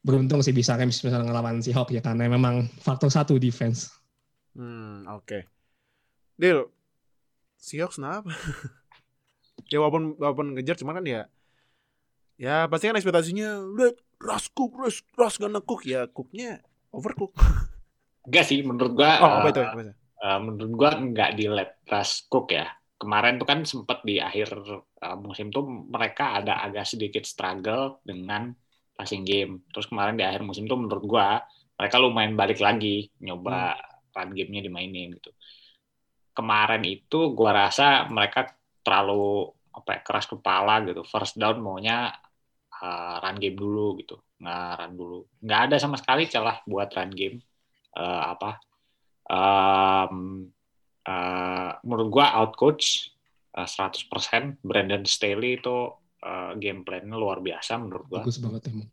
beruntung 0.03 0.43
sih 0.43 0.51
bisa 0.51 0.75
Rams 0.75 0.99
bisa 0.99 1.19
ngelawan 1.23 1.63
si 1.63 1.71
Hawk 1.71 1.93
ya 1.95 2.03
karena 2.03 2.27
memang 2.27 2.67
faktor 2.81 3.07
satu 3.07 3.39
defense 3.39 3.87
Hmm, 4.53 5.09
oke. 5.09 5.49
Deal. 6.37 6.69
Seahawks 7.57 7.97
kenapa? 7.97 8.29
ya 9.73 9.81
walaupun 9.81 10.13
walaupun 10.21 10.53
ngejar 10.53 10.77
cuman 10.77 11.01
kan 11.01 11.05
ya 11.09 11.21
ya 12.37 12.69
pasti 12.69 12.85
kan 12.89 12.97
ekspektasinya 12.97 13.65
udah 13.65 13.89
Russ 14.21 14.45
Cook, 14.53 14.77
Russ, 14.77 15.01
Russ 15.17 15.35
gonna 15.41 15.57
cook 15.61 15.83
ya 15.89 16.05
cooknya 16.05 16.61
overcook. 16.93 17.33
Enggak 18.29 18.45
sih 18.45 18.61
menurut 18.61 18.93
gua 18.93 19.11
Oh, 19.19 19.41
apa 19.41 19.47
eh, 19.49 19.53
itu? 19.57 19.61
Apa 19.65 19.79
itu? 19.81 19.93
eh, 20.21 20.37
menurut 20.39 20.71
gua 20.77 20.89
nggak 21.01 21.29
di 21.33 21.45
let 21.49 21.71
Russ 21.89 22.11
Cook 22.29 22.53
ya. 22.53 22.65
Kemarin 23.03 23.35
tuh 23.35 23.47
kan 23.47 23.59
sempat 23.67 23.99
di 24.07 24.15
akhir 24.23 24.47
eh, 25.03 25.17
musim 25.19 25.51
tuh 25.51 25.67
mereka 25.67 26.39
ada 26.39 26.63
agak 26.63 26.87
sedikit 26.87 27.27
struggle 27.27 27.99
dengan 28.07 28.55
passing 28.95 29.27
game. 29.27 29.67
Terus 29.75 29.91
kemarin 29.91 30.15
di 30.15 30.23
akhir 30.23 30.47
musim 30.47 30.63
tuh 30.63 30.79
menurut 30.79 31.03
gua 31.03 31.43
mereka 31.75 31.99
lumayan 31.99 32.39
balik 32.39 32.63
lagi 32.63 33.11
nyoba 33.19 33.75
run 34.15 34.31
game-nya 34.31 34.63
dimainin 34.63 35.19
gitu. 35.19 35.35
Kemarin 36.31 36.83
itu 36.87 37.35
gua 37.35 37.67
rasa 37.67 38.07
mereka 38.07 38.55
terlalu 38.79 39.51
apa 39.75 39.89
ya, 39.97 40.01
keras 40.07 40.25
kepala 40.31 40.79
gitu. 40.87 41.03
First 41.03 41.35
down 41.35 41.59
maunya 41.59 42.07
eh, 42.71 43.15
run 43.19 43.37
game 43.43 43.57
dulu 43.59 43.99
gitu. 43.99 44.15
Nggak 44.39 44.69
run 44.79 44.93
dulu. 44.95 45.19
Nggak 45.43 45.59
ada 45.67 45.75
sama 45.75 45.99
sekali 45.99 46.23
celah 46.31 46.63
buat 46.63 46.87
run 46.95 47.11
game. 47.11 47.37
Eh, 47.93 48.23
apa 48.33 48.63
um, 49.29 50.47
uh, 51.07 51.71
menurut 51.83 52.07
gua 52.09 52.35
out 52.39 52.55
coach 52.55 53.11
uh, 53.55 53.67
100% 53.67 54.63
Brandon 54.63 55.03
Staley 55.05 55.59
itu 55.59 55.91
uh, 56.23 56.51
game 56.57 56.81
plan-nya 56.81 57.17
luar 57.17 57.39
biasa 57.43 57.79
menurut 57.79 58.05
gua. 58.09 58.19
Bagus 58.23 58.39
banget 58.39 58.61
emang. 58.71 58.89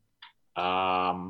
Um, 0.55 1.21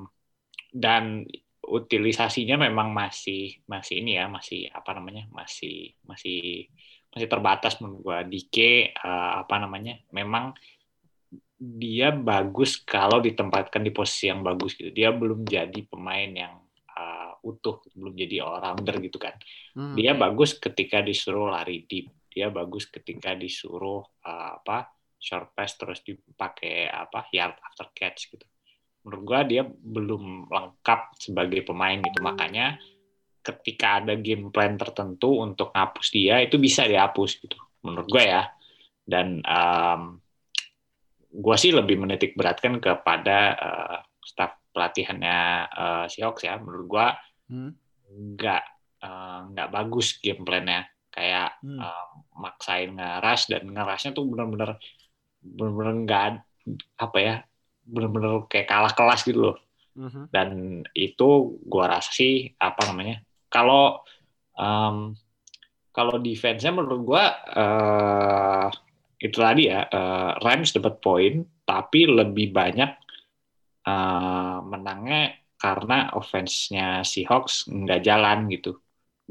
dan 0.73 1.27
utilisasinya 1.71 2.67
memang 2.67 2.91
masih 2.91 3.63
masih 3.71 4.03
ini 4.03 4.19
ya 4.19 4.27
masih 4.27 4.67
apa 4.73 4.91
namanya 4.97 5.31
masih 5.31 5.95
masih 6.03 6.67
masih 7.11 7.29
terbatas 7.29 7.79
menurut 7.79 8.01
gua. 8.03 8.19
Dike 8.25 8.95
uh, 8.97 9.45
apa 9.45 9.57
namanya 9.61 10.01
memang 10.11 10.57
dia 11.61 12.09
bagus 12.09 12.81
kalau 12.81 13.21
ditempatkan 13.21 13.85
di 13.85 13.93
posisi 13.93 14.33
yang 14.33 14.41
bagus 14.41 14.73
gitu. 14.73 14.89
Dia 14.89 15.13
belum 15.13 15.45
jadi 15.45 15.85
pemain 15.85 16.33
yang 16.33 16.57
utuh 17.43 17.85
belum 17.97 18.15
jadi 18.17 18.45
all 18.45 18.61
rounder 18.61 18.97
gitu 19.01 19.19
kan. 19.21 19.35
Hmm. 19.77 19.95
dia 19.95 20.13
bagus 20.15 20.57
ketika 20.59 21.01
disuruh 21.01 21.51
lari 21.51 21.85
deep 21.89 22.11
dia 22.31 22.47
bagus 22.49 22.87
ketika 22.87 23.35
disuruh 23.35 24.07
uh, 24.23 24.51
apa 24.63 24.95
short 25.21 25.53
pass 25.53 25.77
terus 25.77 26.01
dipakai 26.01 26.89
apa 26.89 27.29
yard 27.35 27.59
after 27.61 27.91
catch 27.93 28.31
gitu. 28.33 28.47
Menurut 29.05 29.23
gua 29.27 29.41
dia 29.45 29.67
belum 29.67 30.49
lengkap 30.49 31.21
sebagai 31.21 31.61
pemain 31.67 31.99
gitu. 31.99 32.19
Makanya 32.23 32.79
ketika 33.43 34.01
ada 34.01 34.15
game 34.17 34.49
plan 34.49 34.79
tertentu 34.79 35.43
untuk 35.43 35.75
ngapus 35.75 36.09
dia 36.15 36.41
itu 36.41 36.57
bisa 36.57 36.87
dihapus 36.87 37.31
gitu 37.43 37.59
menurut 37.85 38.09
gua 38.09 38.25
ya. 38.25 38.43
Dan 39.05 39.43
um, 39.45 40.23
gua 41.35 41.57
sih 41.59 41.75
lebih 41.75 41.99
menitik 42.01 42.39
beratkan 42.39 42.79
kepada 42.81 43.39
uh, 43.59 43.99
staff 44.25 44.57
pelatihannya 44.71 45.39
uh, 45.69 46.05
Seahawks 46.07 46.47
ya. 46.47 46.57
Menurut 46.57 46.89
Hmm. 47.51 47.75
nggak 48.11 48.63
eh, 49.03 49.39
nggak 49.51 49.69
bagus 49.75 50.23
game 50.23 50.47
plan-nya 50.47 50.87
kayak 51.11 51.59
Hmm. 51.61 51.83
eh, 51.83 52.07
maksain 52.39 52.95
ngeras 52.95 53.51
dan 53.51 53.67
ngerasnya 53.67 54.15
tuh 54.15 54.25
bener-bener 54.31 54.79
bener-bener 55.43 55.95
nggak 56.07 56.25
apa 56.97 57.19
ya 57.19 57.35
bener-bener 57.83 58.47
kayak 58.47 58.71
kalah 58.71 58.93
kelas 58.95 59.27
gitu 59.27 59.51
loh 59.51 59.59
Mhm. 59.99 60.31
dan 60.31 60.49
itu 60.95 61.59
gua 61.67 61.99
rasa 61.99 62.15
sih 62.15 62.55
apa 62.55 62.87
namanya 62.87 63.19
kalau 63.51 63.99
em, 64.55 65.19
kalau 65.91 66.23
defense-nya 66.23 66.71
menurut 66.71 67.03
gua 67.03 67.25
eh, 67.51 68.69
itu 69.21 69.37
tadi 69.37 69.67
ya 69.67 69.91
eh, 69.91 70.31
Rams 70.39 70.71
dapat 70.71 71.03
poin 71.03 71.35
tapi 71.67 72.07
lebih 72.07 72.55
banyak 72.55 72.91
eh, 73.89 74.59
menangnya 74.63 75.40
karena 75.63 75.95
offense-nya 76.19 76.83
Seahawks 77.13 77.55
nggak 77.71 78.01
jalan 78.09 78.39
gitu. 78.55 78.71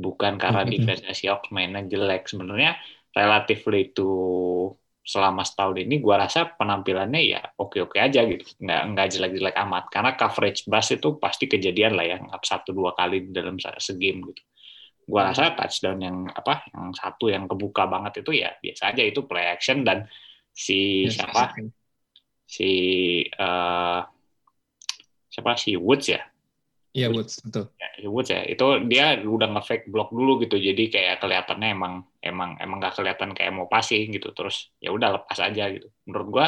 Bukan 0.03 0.33
karena 0.43 0.61
Mhm. 0.61 0.69
defense-nya 0.73 1.13
Seahawks 1.19 1.49
mainnya 1.55 1.81
jelek. 1.93 2.21
Sebenarnya 2.31 2.71
relatively 3.17 3.77
itu 3.91 4.03
selama 4.99 5.41
setahun 5.47 5.77
ini 5.81 5.95
gua 6.05 6.21
rasa 6.27 6.53
penampilannya 6.53 7.21
ya 7.33 7.41
oke-oke 7.57 7.97
aja 7.97 8.21
gitu. 8.29 8.45
Nggak 8.61 8.81
nggak 8.93 9.07
jelek-jelek 9.15 9.55
amat. 9.65 9.83
Karena 9.93 10.11
coverage 10.19 10.59
bus 10.69 10.87
itu 10.93 11.07
pasti 11.23 11.45
kejadian 11.49 11.93
lah 11.97 12.05
ya 12.05 12.15
ngap 12.21 12.43
satu 12.45 12.69
dua 12.77 12.91
kali 12.99 13.31
dalam 13.33 13.55
se- 13.57 13.81
segame 13.81 14.19
gitu. 14.35 14.41
Gua 15.09 15.21
rasa 15.31 15.53
touchdown 15.57 15.99
yang 16.05 16.17
apa 16.31 16.53
yang 16.73 16.85
satu 16.95 17.25
yang 17.33 17.45
kebuka 17.51 17.83
banget 17.93 18.21
itu 18.25 18.31
ya 18.43 18.49
biasa 18.63 18.83
aja 18.95 19.03
itu 19.05 19.21
play 19.29 19.45
action. 19.49 19.77
Dan 19.87 20.05
si 20.53 20.75
Yes, 21.01 21.15
siapa? 21.15 21.43
yes. 21.43 21.55
si 22.55 22.63
eh, 23.39 23.99
siapa? 25.39 25.55
Si 25.55 25.71
Woods 25.79 26.07
ya? 26.11 26.21
Iya, 26.89 27.13
Woods, 27.13 27.45
betul. 27.45 27.69
ya, 27.77 27.89
si 28.01 28.07
Woods 28.09 28.29
ya. 28.33 28.41
Itu 28.49 28.65
dia 28.89 29.21
udah 29.21 29.47
nge-fake 29.55 29.87
block 29.93 30.09
dulu 30.09 30.41
gitu. 30.41 30.57
Jadi 30.57 30.89
kayak 30.89 31.21
kelihatannya 31.21 31.69
emang 31.69 31.93
emang 32.19 32.57
emang 32.57 32.77
gak 32.81 32.97
kelihatan 32.97 33.31
kayak 33.37 33.53
mau 33.53 33.69
passing 33.69 34.09
gitu. 34.09 34.33
Terus 34.33 34.73
ya 34.81 34.89
udah 34.89 35.21
lepas 35.21 35.37
aja 35.37 35.69
gitu. 35.69 35.87
Menurut 36.09 36.27
gua 36.33 36.45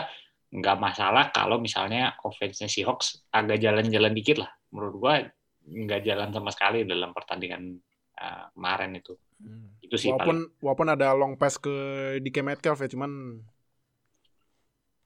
nggak 0.51 0.77
masalah 0.83 1.31
kalau 1.31 1.63
misalnya 1.63 2.19
offense-nya 2.27 2.67
Seahawks 2.67 3.23
agak 3.31 3.61
jalan-jalan 3.61 4.11
dikit 4.11 4.41
lah. 4.41 4.51
Menurut 4.73 4.95
gua 4.97 5.13
nggak 5.61 6.01
jalan 6.03 6.33
sama 6.33 6.49
sekali 6.49 6.83
dalam 6.89 7.13
pertandingan 7.13 7.77
eh, 8.17 8.45
kemarin 8.57 8.97
itu. 8.97 9.13
Hmm. 9.41 9.73
itu 9.81 9.95
sih 9.97 10.13
paling. 10.13 10.21
Walaupun 10.21 10.37
walaupun 10.61 10.87
ada 10.93 11.07
long 11.17 11.33
pass 11.33 11.57
ke 11.57 11.73
DK 12.21 12.45
Metcalf 12.45 12.81
ya, 12.81 12.89
cuman 12.89 13.41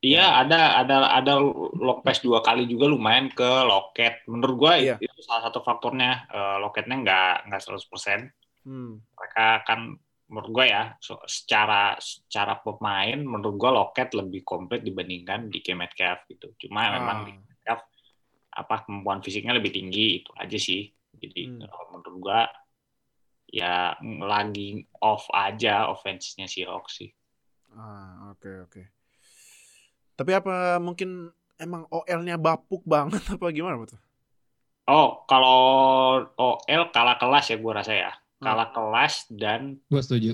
Iya, 0.06 0.46
ada 0.46 0.86
ada 0.86 0.98
ada 1.18 1.34
lock 1.82 2.06
pass 2.06 2.22
dua 2.22 2.46
kali 2.46 2.70
juga 2.70 2.86
lumayan 2.86 3.34
ke 3.34 3.50
loket. 3.66 4.22
Menurut 4.30 4.56
gua 4.56 4.74
Iya. 4.78 4.96
itu 5.02 5.20
salah 5.26 5.50
satu 5.50 5.66
faktornya 5.66 6.30
eh, 6.30 6.58
loketnya 6.62 6.96
nggak 7.02 7.36
nggak 7.50 7.62
100%. 7.62 8.30
hmm. 8.70 8.94
Mereka 9.18 9.48
kan 9.66 9.98
menurut 10.30 10.50
gua 10.54 10.66
ya 10.66 10.84
so- 11.02 11.22
secara 11.26 11.98
secara 11.98 12.62
pemain 12.62 13.18
menurut 13.18 13.58
gua 13.58 13.72
loket 13.74 14.14
lebih 14.14 14.46
komplit 14.46 14.86
dibandingkan 14.86 15.50
di 15.50 15.62
Metcalf 15.74 16.30
gitu. 16.30 16.54
Cuma 16.62 16.94
memang 16.94 17.18
Ah. 17.18 17.26
di 17.26 17.32
Metcalf 17.42 17.82
apa 18.56 18.86
kemampuan 18.86 19.26
fisiknya 19.26 19.58
lebih 19.58 19.74
tinggi 19.74 20.22
itu 20.22 20.32
aja 20.38 20.58
sih. 20.58 20.86
Jadi 21.18 21.42
Hmm. 21.50 21.66
menurut 21.92 22.16
gua 22.22 22.42
ya 23.46 23.96
lagi 24.22 24.84
off 25.00 25.26
aja 25.32 25.88
offense-nya 25.88 26.46
Seahawks 26.46 26.94
sih. 27.00 27.10
Ah, 27.74 28.32
oke 28.32 28.50
oke. 28.68 28.82
Tapi 30.16 30.32
apa 30.32 30.80
mungkin 30.80 31.28
emang 31.56 31.88
OL-nya 31.88 32.36
bapuk 32.36 32.84
banget 32.84 33.20
apa 33.36 33.46
gimana 33.52 33.76
betul? 33.76 34.00
Oh, 34.86 35.26
kalau 35.26 35.60
OL 36.32 36.82
kalah 36.90 37.18
kelas 37.18 37.50
ya 37.50 37.58
gue 37.58 37.74
rasa 37.74 37.94
ya. 37.94 38.12
Hmm. 38.38 38.46
Kalah 38.46 38.70
kelas 38.70 39.14
dan 39.30 39.82
Gue 39.88 40.02
setuju. 40.02 40.32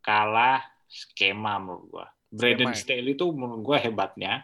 kalah 0.00 0.60
skema 0.86 1.56
menurut 1.56 1.86
gue. 1.88 2.06
Brandon 2.32 2.68
Skema 2.68 2.74
ya? 2.74 2.80
Staley 2.80 3.12
itu 3.12 3.26
menurut 3.30 3.62
gue 3.62 3.76
hebatnya. 3.80 4.34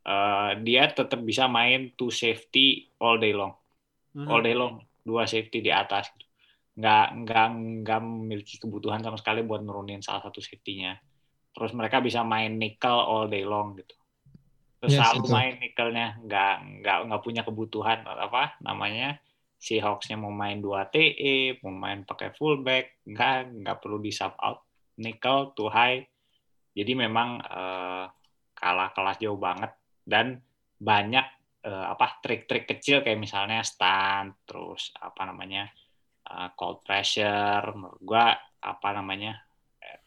eh, 0.00 0.52
dia 0.64 0.88
tetap 0.88 1.20
bisa 1.20 1.44
main 1.44 1.92
two 1.92 2.08
safety 2.08 2.88
all 2.96 3.20
day 3.20 3.36
long. 3.36 3.52
Mhm. 4.16 4.24
All 4.24 4.40
day 4.40 4.56
long. 4.56 4.80
Dua 5.04 5.28
safety 5.28 5.60
di 5.60 5.68
atas. 5.68 6.08
Gitu. 6.08 6.24
Nggak, 6.78 7.06
nggak, 7.20 7.46
nggak 7.84 8.00
memiliki 8.00 8.56
kebutuhan 8.56 9.02
sama 9.02 9.20
sekali 9.20 9.44
buat 9.44 9.60
nurunin 9.60 10.00
salah 10.00 10.24
satu 10.24 10.40
safety-nya. 10.40 10.96
Terus 11.58 11.74
mereka 11.74 11.98
bisa 11.98 12.22
main 12.22 12.54
nickel 12.54 12.94
all 12.94 13.26
day 13.26 13.42
long 13.42 13.74
gitu. 13.74 13.98
Terus 14.78 14.94
Yes, 14.94 15.02
selalu 15.02 15.26
betul. 15.26 15.34
main 15.34 15.54
nickelnya, 15.58 16.08
nggak 16.22 16.54
nggak 16.86 16.98
nggak 17.10 17.22
punya 17.26 17.42
kebutuhan 17.42 18.06
apa 18.06 18.54
namanya 18.62 19.18
si 19.58 19.82
Hawks-nya 19.82 20.14
mau 20.14 20.30
main 20.30 20.62
2 20.62 20.86
TE, 20.86 21.58
mau 21.66 21.74
main 21.74 22.06
pakai 22.06 22.30
fullback, 22.38 23.02
nggak 23.02 23.66
nggak 23.66 23.76
perlu 23.82 23.98
di 23.98 24.14
sub 24.14 24.38
out 24.38 24.62
nickel 25.02 25.50
to 25.58 25.66
high. 25.66 26.06
Jadi 26.78 26.94
memang 26.94 27.42
eh, 27.42 28.06
kalah 28.54 28.90
kelas 28.94 29.18
jauh 29.18 29.34
banget 29.34 29.74
dan 30.06 30.38
banyak 30.78 31.26
eh, 31.66 31.86
apa 31.90 32.22
trik-trik 32.22 32.70
kecil 32.70 33.02
kayak 33.02 33.18
misalnya 33.18 33.66
stun, 33.66 34.30
terus 34.46 34.94
apa 34.94 35.26
namanya 35.26 35.66
eh, 36.22 36.48
cold 36.54 36.86
pressure, 36.86 37.74
menurut 37.74 37.98
gua 38.06 38.38
apa 38.62 38.88
namanya 38.94 39.47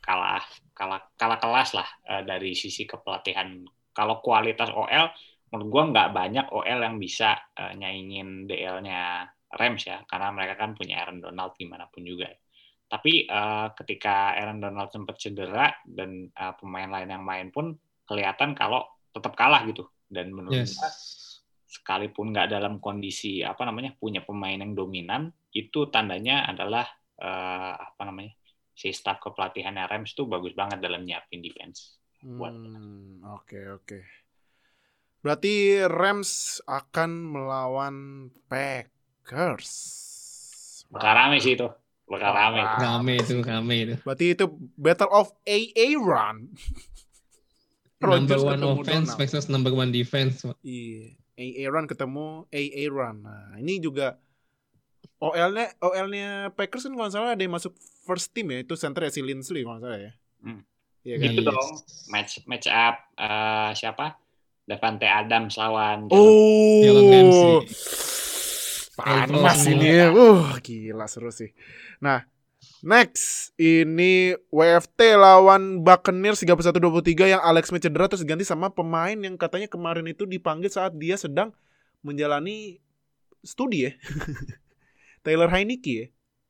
kalah 0.01 0.43
kalah 0.73 1.01
kalah 1.13 1.39
kelas 1.39 1.69
lah 1.77 1.87
eh, 2.09 2.23
dari 2.25 2.57
sisi 2.57 2.89
kepelatihan. 2.89 3.61
Kalau 3.91 4.23
kualitas 4.23 4.71
OL 4.73 5.11
menurut 5.51 5.67
gua 5.67 5.83
nggak 5.91 6.09
banyak 6.15 6.45
OL 6.51 6.79
yang 6.81 6.95
bisa 6.97 7.37
eh, 7.55 7.73
nyaingin 7.77 8.49
DL-nya 8.49 9.27
Rams 9.51 9.83
ya, 9.83 9.99
karena 10.07 10.31
mereka 10.31 10.55
kan 10.55 10.71
punya 10.79 11.03
Aaron 11.03 11.19
Donald 11.19 11.53
gimana 11.59 11.85
pun 11.91 12.07
juga. 12.07 12.31
Tapi 12.87 13.27
eh, 13.27 13.67
ketika 13.77 14.35
Aaron 14.35 14.63
Donald 14.63 14.89
sempat 14.89 15.19
cedera 15.19 15.69
dan 15.85 16.31
eh, 16.31 16.53
pemain 16.57 16.87
lain 16.87 17.09
yang 17.11 17.23
main 17.23 17.47
pun 17.51 17.75
kelihatan 18.07 18.55
kalau 18.55 18.83
tetap 19.11 19.35
kalah 19.35 19.63
gitu. 19.67 19.85
Dan 20.07 20.31
menurut 20.31 20.65
Yes. 20.65 20.75
gua 20.75 20.91
sekalipun 21.71 22.35
nggak 22.35 22.51
dalam 22.51 22.83
kondisi 22.83 23.39
apa 23.47 23.63
namanya 23.63 23.95
punya 23.95 24.19
pemain 24.27 24.59
yang 24.59 24.75
dominan, 24.75 25.31
itu 25.55 25.87
tandanya 25.87 26.47
adalah 26.47 26.83
eh, 27.19 27.73
apa 27.75 28.01
namanya 28.07 28.35
si 28.81 28.89
staff 28.89 29.21
kepelatihannya 29.21 29.85
Rams 29.85 30.17
tuh 30.17 30.25
bagus 30.25 30.57
banget 30.57 30.81
dalam 30.81 31.05
nyiapin 31.05 31.37
defense. 31.37 32.01
Buat- 32.17 32.49
Hmm, 32.51 33.21
Oke 33.31 33.61
oke. 33.69 34.01
Berarti 35.21 35.85
Rams 35.85 36.57
akan 36.65 37.11
melawan 37.29 37.95
Packers. 38.49 39.69
Bakal 40.89 41.11
rame 41.13 41.37
sih 41.37 41.53
itu. 41.53 41.69
Bakal 42.09 42.31
rame. 42.33 42.61
Rame 42.65 43.13
itu, 43.15 43.37
rame 43.39 43.75
itu. 43.79 43.95
Berarti 44.01 44.25
itu 44.33 44.45
Battle 44.75 45.13
of 45.13 45.29
AA 45.45 45.93
Run. 45.95 46.49
Number 48.01 48.41
one 48.41 48.65
offense 48.65 49.13
versus 49.13 49.45
number 49.45 49.69
one 49.69 49.93
defense. 49.93 50.41
Iya, 50.65 51.13
AA 51.37 51.69
Run 51.69 51.85
ketemu 51.85 52.49
AA 52.49 52.89
Run. 52.89 53.21
Nah, 53.21 53.61
ini 53.61 53.77
juga 53.77 54.17
OL-nya 55.21 55.67
OL-nya 55.79 56.29
Packers 56.57 56.89
kan 56.89 56.93
kalau 56.97 57.05
nggak 57.05 57.13
salah 57.13 57.31
ada 57.37 57.43
yang 57.45 57.53
masuk 57.53 57.77
first 58.05 58.33
team 58.33 58.49
ya, 58.49 58.65
itu 58.65 58.73
center 58.73 59.05
ya 59.05 59.11
si 59.13 59.21
Linsley 59.21 59.61
kalau 59.61 59.77
nggak 59.77 59.85
salah 59.85 59.99
ya. 60.01 60.11
Hmm. 60.41 60.61
Iya 61.01 61.15
kan? 61.17 61.29
Itu 61.33 61.41
Yes. 61.41 61.47
dong 61.49 61.69
match 62.09 62.31
match 62.49 62.67
up 62.69 62.95
eh, 63.17 63.71
siapa? 63.77 64.17
Davante 64.65 65.05
Adams 65.09 65.57
lawan 65.57 66.09
Oh. 66.13 67.61
Panas 68.97 69.65
ini 69.65 69.87
ya. 69.89 70.13
Uh, 70.13 70.53
gila 70.61 71.09
seru 71.09 71.33
sih. 71.33 71.49
Nah, 71.97 72.21
next 72.85 73.49
ini 73.57 74.37
WFT 74.53 75.17
lawan 75.17 75.81
Buccaneers 75.81 76.45
31-23 76.45 77.33
yang 77.33 77.41
Alex 77.41 77.73
Smith 77.73 77.81
cedera 77.81 78.05
terus 78.05 78.21
ganti 78.21 78.45
sama 78.45 78.69
pemain 78.69 79.17
yang 79.17 79.37
katanya 79.41 79.65
kemarin 79.65 80.05
itu 80.05 80.29
dipanggil 80.29 80.69
saat 80.69 80.93
dia 80.93 81.17
sedang 81.17 81.49
menjalani 82.05 82.77
studi 83.41 83.89
ya. 83.89 83.91
Taylor 85.21 85.49
Heineke 85.49 85.93
ya. 85.93 86.07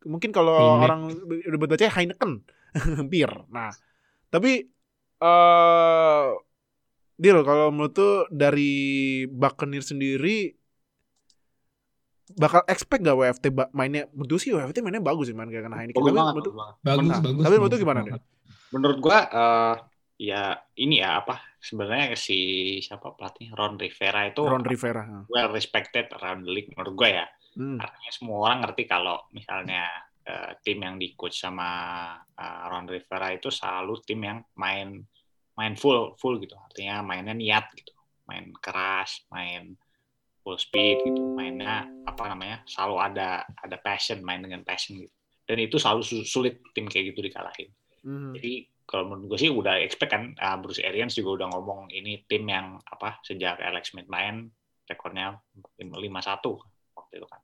Mungkin 0.07 0.33
kalau 0.33 0.55
Heineck. 0.57 0.83
orang 0.87 1.01
udah 1.47 1.59
baca 1.69 1.85
Heineken. 1.85 2.31
Bir. 3.11 3.31
Nah, 3.51 3.71
tapi 4.31 4.71
eh 5.21 6.29
Deal, 7.21 7.37
kalau 7.45 7.69
menurut 7.69 7.93
tuh 7.93 8.25
dari 8.33 8.73
Buccaneers 9.29 9.93
sendiri 9.93 10.57
bakal 12.33 12.65
expect 12.65 13.05
gak 13.05 13.13
WFT 13.13 13.53
mainnya 13.77 14.09
menurut 14.15 14.41
sih 14.41 14.55
WFT 14.55 14.81
mainnya 14.81 15.03
bagus 15.03 15.29
sih 15.29 15.35
main 15.37 15.45
kayak 15.51 15.69
kena 15.69 15.77
Heineken. 15.77 16.01
Bagus 16.01 16.09
Tapi 16.09 16.17
banget, 16.17 16.33
menurut 16.33 16.53
bagus. 17.21 17.43
Tapi 17.45 17.55
menurut 17.61 17.77
gimana, 17.77 17.99
banget. 18.01 18.23
Menurut 18.71 18.97
gua 18.97 19.19
eh, 19.29 19.75
ya 20.17 20.43
ini 20.81 20.95
ya 20.97 21.21
apa 21.21 21.45
sebenarnya 21.61 22.17
si 22.17 22.39
siapa 22.81 23.13
pelatih 23.13 23.53
Ron 23.53 23.77
Rivera 23.77 24.25
itu 24.25 24.41
Ron 24.41 24.65
Rivera. 24.65 25.03
well 25.29 25.49
respected 25.53 26.09
around 26.17 26.45
the 26.45 26.51
league 26.57 26.73
menurut 26.73 26.93
gua 26.97 27.09
ya. 27.21 27.25
Hmm. 27.55 27.77
Artinya 27.79 28.11
semua 28.11 28.37
orang 28.47 28.59
ngerti 28.63 28.83
kalau 28.87 29.17
misalnya 29.35 29.87
eh, 30.23 30.51
tim 30.63 30.79
yang 30.79 30.95
di 30.95 31.13
coach 31.15 31.41
sama 31.43 31.69
eh, 32.15 32.61
Ron 32.71 32.87
Rivera 32.87 33.31
itu 33.35 33.51
selalu 33.51 33.93
tim 34.03 34.19
yang 34.23 34.39
main 34.55 35.03
main 35.55 35.73
full 35.75 36.15
full 36.15 36.39
gitu. 36.39 36.55
Artinya 36.55 37.03
mainnya 37.03 37.35
niat 37.35 37.71
gitu. 37.75 37.91
Main 38.27 38.55
keras, 38.63 39.27
main 39.29 39.75
full 40.41 40.55
speed 40.55 41.03
gitu. 41.03 41.21
Mainnya 41.35 41.87
apa 42.07 42.23
namanya? 42.31 42.63
selalu 42.63 42.95
ada 42.97 43.43
ada 43.45 43.77
passion, 43.79 44.23
main 44.23 44.39
dengan 44.39 44.63
passion 44.63 44.97
gitu. 44.99 45.13
Dan 45.43 45.57
itu 45.59 45.75
selalu 45.75 46.01
su- 46.05 46.27
sulit 46.27 46.63
tim 46.71 46.87
kayak 46.87 47.11
gitu 47.11 47.27
dikalahin. 47.27 47.69
Hmm. 48.01 48.31
Jadi 48.31 48.71
kalau 48.91 49.07
menurut 49.07 49.35
gue 49.35 49.39
sih 49.47 49.51
udah 49.51 49.79
expect 49.79 50.11
kan 50.11 50.35
uh, 50.35 50.59
Bruce 50.59 50.83
Arians 50.83 51.15
juga 51.15 51.43
udah 51.43 51.47
ngomong 51.55 51.91
ini 51.95 52.27
tim 52.27 52.43
yang 52.43 52.75
apa 52.83 53.23
sejak 53.23 53.59
Alex 53.63 53.95
Smith 53.95 54.11
main 54.11 54.51
rekornya 54.83 55.39
5-1 55.79 55.87
waktu 57.11 57.19
itu 57.19 57.27
kan. 57.27 57.41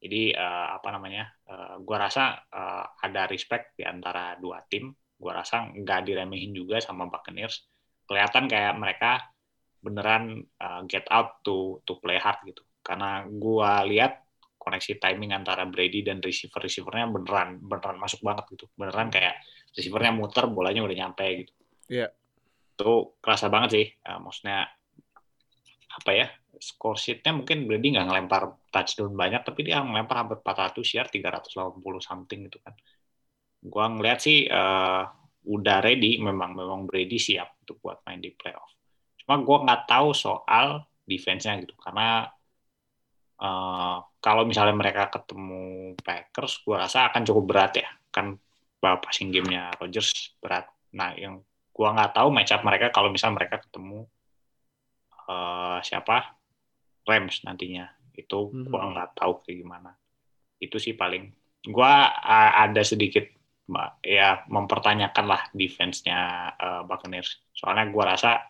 Jadi 0.00 0.22
uh, 0.38 0.68
apa 0.78 0.88
namanya? 0.94 1.24
Uh, 1.44 1.74
gua 1.82 2.06
rasa 2.06 2.38
uh, 2.46 2.86
ada 3.02 3.26
respect 3.26 3.74
di 3.74 3.82
antara 3.82 4.38
dua 4.38 4.62
tim. 4.70 4.94
Gua 5.18 5.42
rasa 5.42 5.66
nggak 5.66 6.06
diremehin 6.06 6.54
juga 6.54 6.78
sama 6.78 7.10
Buccaneers. 7.10 7.66
Kelihatan 8.06 8.46
kayak 8.46 8.78
mereka 8.78 9.26
beneran 9.82 10.46
uh, 10.62 10.86
get 10.86 11.04
out 11.10 11.42
to 11.42 11.82
to 11.84 11.98
play 11.98 12.16
hard 12.22 12.38
gitu. 12.46 12.62
Karena 12.80 13.26
gua 13.26 13.82
lihat 13.84 14.22
koneksi 14.56 15.02
timing 15.02 15.34
antara 15.34 15.66
Brady 15.66 16.06
dan 16.06 16.22
receiver 16.22 16.62
receivernya 16.62 17.10
beneran 17.10 17.58
beneran 17.60 17.98
masuk 17.98 18.22
banget 18.24 18.46
gitu. 18.56 18.70
Beneran 18.78 19.10
kayak 19.10 19.42
receivernya 19.74 20.14
muter 20.14 20.46
bolanya 20.48 20.80
udah 20.86 20.96
nyampe 20.96 21.26
gitu. 21.44 21.52
Iya. 21.90 22.08
Itu 22.78 23.20
kerasa 23.20 23.52
banget 23.52 23.70
sih. 23.76 23.86
Uh, 24.06 24.22
maksudnya 24.22 24.64
apa 25.90 26.10
ya? 26.16 26.30
Score 26.58 26.98
sheet-nya 26.98 27.32
mungkin 27.32 27.70
Brady 27.70 27.94
nggak 27.94 28.06
ngelempar 28.10 28.42
touchdown 28.74 29.14
banyak, 29.14 29.42
tapi 29.46 29.60
dia 29.62 29.80
ngelempar 29.80 30.26
hampir 30.26 30.38
400 30.42 30.96
yard, 30.96 31.10
380 31.12 32.00
something 32.02 32.40
gitu 32.50 32.58
kan. 32.60 32.74
Gua 33.62 33.86
ngeliat 33.92 34.18
sih 34.18 34.48
uh, 34.50 35.06
udah 35.46 35.78
ready, 35.80 36.18
memang 36.18 36.52
memang 36.58 36.84
Brady 36.90 37.16
siap 37.16 37.62
untuk 37.62 37.78
buat 37.80 38.02
main 38.04 38.18
di 38.18 38.34
playoff. 38.34 38.72
Cuma 39.22 39.38
gua 39.46 39.62
nggak 39.62 39.82
tahu 39.86 40.10
soal 40.16 40.82
defense-nya 41.06 41.60
gitu, 41.62 41.76
karena 41.78 42.26
uh, 43.40 43.96
kalau 44.20 44.42
misalnya 44.44 44.74
mereka 44.74 45.08
ketemu 45.12 45.94
Packers, 46.02 46.60
gua 46.66 46.84
rasa 46.88 47.08
akan 47.12 47.22
cukup 47.24 47.44
berat 47.46 47.72
ya. 47.78 47.88
Kan 48.10 48.34
uh, 48.82 48.98
passing 48.98 49.30
game-nya 49.30 49.70
Rodgers 49.78 50.34
berat. 50.42 50.66
Nah, 50.96 51.14
yang 51.14 51.40
gua 51.70 51.94
nggak 51.96 52.12
tahu 52.16 52.28
match 52.34 52.52
up 52.52 52.60
mereka 52.66 52.92
kalau 52.92 53.08
misalnya 53.08 53.40
mereka 53.40 53.62
ketemu 53.64 54.04
eh, 55.30 55.78
siapa 55.86 56.39
Rams 57.06 57.42
nantinya 57.46 57.88
itu 58.14 58.38
gua 58.68 58.92
nggak 58.92 59.16
tahu 59.16 59.44
kayak 59.44 59.58
gimana. 59.64 59.90
Itu 60.60 60.76
sih 60.76 60.94
paling 60.96 61.32
gua 61.68 62.10
uh, 62.10 62.52
ada 62.68 62.82
sedikit 62.84 63.24
ya 64.02 64.42
mempertanyakan 64.50 65.26
lah 65.30 65.42
defense-nya 65.54 66.18
uh, 66.58 66.82
Buccaneers. 66.84 67.40
Soalnya 67.54 67.88
gua 67.88 68.16
rasa 68.16 68.44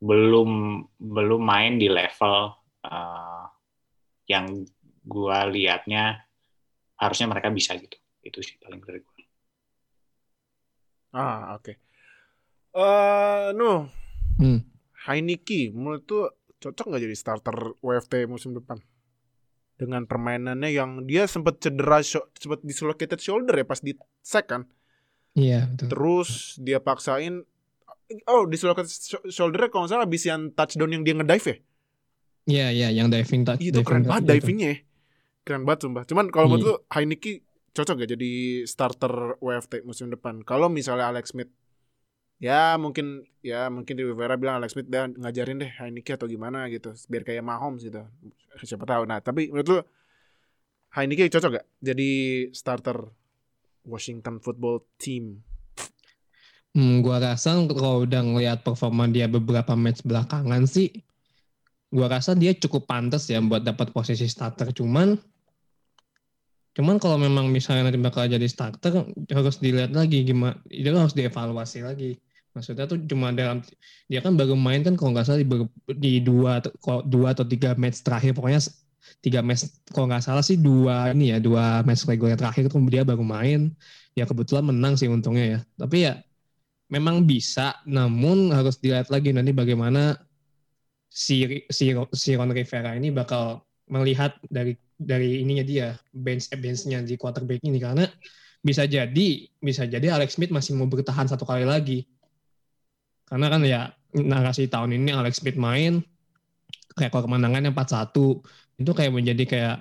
belum 0.00 0.82
belum 1.00 1.42
main 1.42 1.80
di 1.80 1.88
level 1.90 2.54
uh, 2.86 3.44
yang 4.30 4.64
gua 5.04 5.48
liatnya 5.50 6.22
harusnya 6.96 7.26
mereka 7.28 7.50
bisa 7.52 7.76
gitu. 7.76 7.98
Itu 8.24 8.40
sih 8.40 8.56
paling 8.62 8.80
dari 8.80 9.00
gua. 9.02 9.12
Ah, 11.14 11.54
oke. 11.54 11.72
Eh, 12.74 13.48
no. 13.54 13.86
Hmm. 14.34 14.58
Heineke 15.06 15.70
menurut 15.70 16.02
tuh 16.02 16.26
cocok 16.64 16.86
nggak 16.88 17.02
jadi 17.04 17.16
starter 17.16 17.56
WFT 17.78 18.24
musim 18.24 18.56
depan? 18.56 18.80
Dengan 19.74 20.08
permainannya 20.08 20.70
yang 20.70 21.04
dia 21.04 21.28
sempat 21.28 21.60
cedera 21.60 22.00
sempat 22.00 22.64
dislocated 22.64 23.20
shoulder 23.20 23.52
ya 23.52 23.66
pas 23.66 23.82
di 23.82 23.92
sack 24.24 24.48
kan. 24.48 24.62
Iya, 25.34 25.66
betul. 25.68 25.86
Terus 25.92 26.56
dia 26.62 26.78
paksain 26.78 27.42
oh 28.30 28.42
dislocated 28.46 28.88
sho- 28.88 29.26
shoulder 29.28 29.66
kalau 29.68 29.84
nggak 29.84 29.92
salah 29.92 30.06
habis 30.06 30.22
yang 30.24 30.48
touchdown 30.54 30.90
yang 30.94 31.02
dia 31.02 31.14
ngedive 31.14 31.46
ya. 31.46 31.56
Iya, 32.44 32.66
iya, 32.70 32.88
yang 32.92 33.08
diving 33.08 33.42
touch. 33.42 33.60
Itu 33.60 33.80
keren 33.82 34.04
banget 34.04 34.38
divingnya 34.38 34.68
ya. 34.72 34.78
Keren 35.42 35.64
banget 35.64 35.88
sumpah. 35.88 36.04
Cuman 36.04 36.28
kalau 36.28 36.46
menurut 36.48 36.62
Iya. 36.62 36.70
lu 36.70 36.74
Heineke 36.92 37.32
cocok 37.74 37.94
gak 37.98 38.10
jadi 38.14 38.30
starter 38.64 39.12
WFT 39.42 39.82
musim 39.82 40.06
depan? 40.08 40.44
Kalau 40.46 40.70
misalnya 40.70 41.10
Alex 41.10 41.34
Smith 41.34 41.50
ya 42.44 42.76
mungkin 42.76 43.24
ya 43.40 43.72
mungkin 43.72 43.96
di 43.96 44.04
Rivera 44.04 44.36
bilang 44.36 44.60
Alex 44.60 44.76
Smith 44.76 44.92
dan 44.92 45.16
ngajarin 45.16 45.64
deh 45.64 45.70
Heineke 45.80 46.12
atau 46.12 46.28
gimana 46.28 46.68
gitu 46.68 46.92
biar 47.08 47.24
kayak 47.24 47.40
Mahomes 47.40 47.88
gitu. 47.88 48.04
Siapa 48.60 48.84
tahu. 48.84 49.08
Nah, 49.08 49.24
tapi 49.24 49.48
menurut 49.48 49.68
lu 49.72 49.80
Heineke 50.92 51.32
cocok 51.32 51.56
gak 51.56 51.66
jadi 51.80 52.10
starter 52.52 53.08
Washington 53.88 54.44
Football 54.44 54.84
Team? 55.00 55.40
Hmm, 56.76 57.00
gua 57.00 57.16
rasa 57.22 57.56
kalau 57.70 58.04
udah 58.04 58.20
ngeliat 58.20 58.60
performa 58.60 59.08
dia 59.08 59.24
beberapa 59.24 59.72
match 59.72 60.04
belakangan 60.04 60.68
sih, 60.68 60.90
gua 61.88 62.12
rasa 62.12 62.36
dia 62.36 62.52
cukup 62.52 62.84
pantas 62.84 63.24
ya 63.30 63.40
buat 63.40 63.64
dapat 63.64 63.94
posisi 63.94 64.26
starter. 64.28 64.74
Cuman, 64.74 65.16
cuman 66.76 66.96
kalau 66.98 67.16
memang 67.16 67.48
misalnya 67.48 67.88
nanti 67.88 68.02
bakal 68.02 68.26
jadi 68.26 68.46
starter, 68.50 69.06
harus 69.30 69.56
dilihat 69.62 69.94
lagi 69.94 70.26
gimana, 70.26 70.58
itu 70.66 70.90
harus 70.90 71.14
dievaluasi 71.14 71.86
lagi. 71.86 72.18
Maksudnya 72.54 72.86
tuh 72.86 73.02
cuma 73.10 73.34
dalam 73.34 73.66
dia 74.06 74.22
kan 74.22 74.38
baru 74.38 74.54
main 74.54 74.86
kan 74.86 74.94
kalau 74.94 75.10
nggak 75.10 75.26
salah 75.26 75.42
di, 75.42 75.46
di 75.98 76.12
dua 76.22 76.62
dua 77.02 77.34
atau 77.34 77.42
tiga 77.42 77.74
match 77.74 78.06
terakhir. 78.06 78.30
Pokoknya 78.38 78.62
tiga 79.18 79.42
match 79.42 79.66
kalau 79.90 80.06
nggak 80.06 80.22
salah 80.22 80.44
sih 80.46 80.54
dua 80.54 81.10
ini 81.10 81.34
ya 81.34 81.42
dua 81.42 81.82
match 81.82 82.06
reguler 82.06 82.38
terakhir 82.38 82.70
itu 82.70 82.78
dia 82.86 83.02
baru 83.02 83.26
main. 83.26 83.74
Ya 84.14 84.22
kebetulan 84.22 84.70
menang 84.70 84.94
sih 84.94 85.10
untungnya 85.10 85.44
ya. 85.44 85.58
Tapi 85.82 85.96
ya 86.06 86.22
memang 86.86 87.26
bisa, 87.26 87.74
namun 87.90 88.54
harus 88.54 88.78
dilihat 88.78 89.10
lagi 89.10 89.34
nanti 89.34 89.50
bagaimana 89.50 90.14
si 91.10 91.66
si 91.66 91.90
si 92.14 92.30
Ron 92.38 92.54
Rivera 92.54 92.94
ini 92.94 93.10
bakal 93.10 93.66
melihat 93.90 94.38
dari 94.46 94.78
dari 94.94 95.42
ininya 95.42 95.66
dia 95.66 95.98
bench 96.14 96.54
benchnya 96.54 97.02
di 97.02 97.18
quarterback 97.18 97.66
ini. 97.66 97.82
Karena 97.82 98.06
bisa 98.62 98.86
jadi 98.86 99.50
bisa 99.58 99.90
jadi 99.90 100.14
Alex 100.14 100.38
Smith 100.38 100.54
masih 100.54 100.78
mau 100.78 100.86
bertahan 100.86 101.26
satu 101.26 101.42
kali 101.42 101.66
lagi 101.66 102.06
karena 103.34 103.46
kan 103.50 103.66
ya 103.66 103.90
narasi 104.14 104.70
tahun 104.70 104.94
ini 104.94 105.10
Alex 105.10 105.42
Smith 105.42 105.58
main 105.58 106.06
rekor 106.94 107.26
kemenangannya 107.26 107.74
4-1 107.74 108.14
itu 108.78 108.90
kayak 108.94 109.10
menjadi 109.10 109.42
kayak 109.42 109.76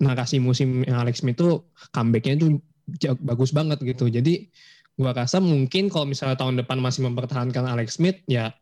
narasi 0.00 0.40
musim 0.40 0.80
Alex 0.88 1.20
Smith 1.20 1.36
tuh 1.36 1.68
comebacknya 1.92 2.40
itu 2.40 2.64
bagus 3.20 3.52
banget 3.52 3.84
gitu. 3.84 4.08
Jadi 4.08 4.48
gua 4.96 5.12
rasa 5.12 5.36
mungkin 5.36 5.92
kalau 5.92 6.08
misalnya 6.08 6.40
tahun 6.40 6.64
depan 6.64 6.80
masih 6.80 7.04
mempertahankan 7.04 7.68
Alex 7.68 8.00
Smith, 8.00 8.24
ya 8.24 8.56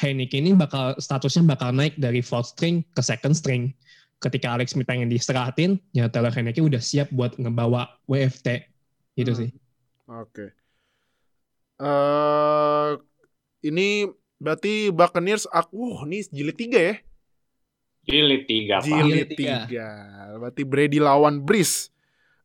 Heineken 0.00 0.48
ini 0.48 0.56
bakal 0.56 0.96
statusnya 0.96 1.44
bakal 1.44 1.76
naik 1.76 2.00
dari 2.00 2.24
fourth 2.24 2.56
string 2.56 2.80
ke 2.96 3.04
second 3.04 3.36
string. 3.36 3.76
Ketika 4.16 4.56
Alex 4.56 4.72
Smith 4.72 4.88
pengen 4.88 5.12
diistirahatin, 5.12 5.76
ya 5.92 6.08
Taylor 6.08 6.32
Heineken 6.32 6.72
udah 6.72 6.80
siap 6.80 7.12
buat 7.12 7.36
ngebawa 7.36 8.00
WFT 8.08 8.64
gitu 9.20 9.36
Hmm. 9.36 9.40
sih. 9.44 9.50
Oke. 10.08 10.56
Eh 11.84 12.90
ini 13.64 14.04
berarti 14.36 14.92
Buccaneers 14.92 15.48
aku 15.48 15.96
wah 15.96 16.04
ini 16.04 16.20
jilid 16.28 16.56
tiga 16.60 16.80
ya. 16.80 16.94
Jilid 18.04 18.44
tiga, 18.44 18.84
Pak. 18.84 18.86
Jilid 18.86 19.08
Jilid 19.08 19.28
tiga. 19.32 19.56
tiga. 19.64 19.88
Berarti 20.36 20.62
Brady 20.68 21.00
lawan 21.00 21.40
Breeze. 21.40 21.88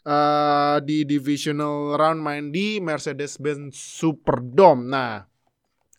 Eh 0.08 0.78
di 0.88 1.04
divisional 1.04 2.00
round 2.00 2.24
main 2.24 2.56
di 2.56 2.80
Mercedes-Benz 2.80 3.76
Superdome. 3.76 4.88
Nah, 4.88 5.28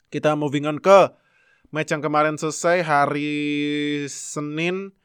kita 0.09 0.33
moving 0.33 0.65
on 0.65 0.81
ke 0.81 1.13
match 1.69 1.93
yang 1.93 2.01
kemarin 2.01 2.41
selesai 2.41 2.81
hari 2.81 3.31
Senin. 4.09 4.97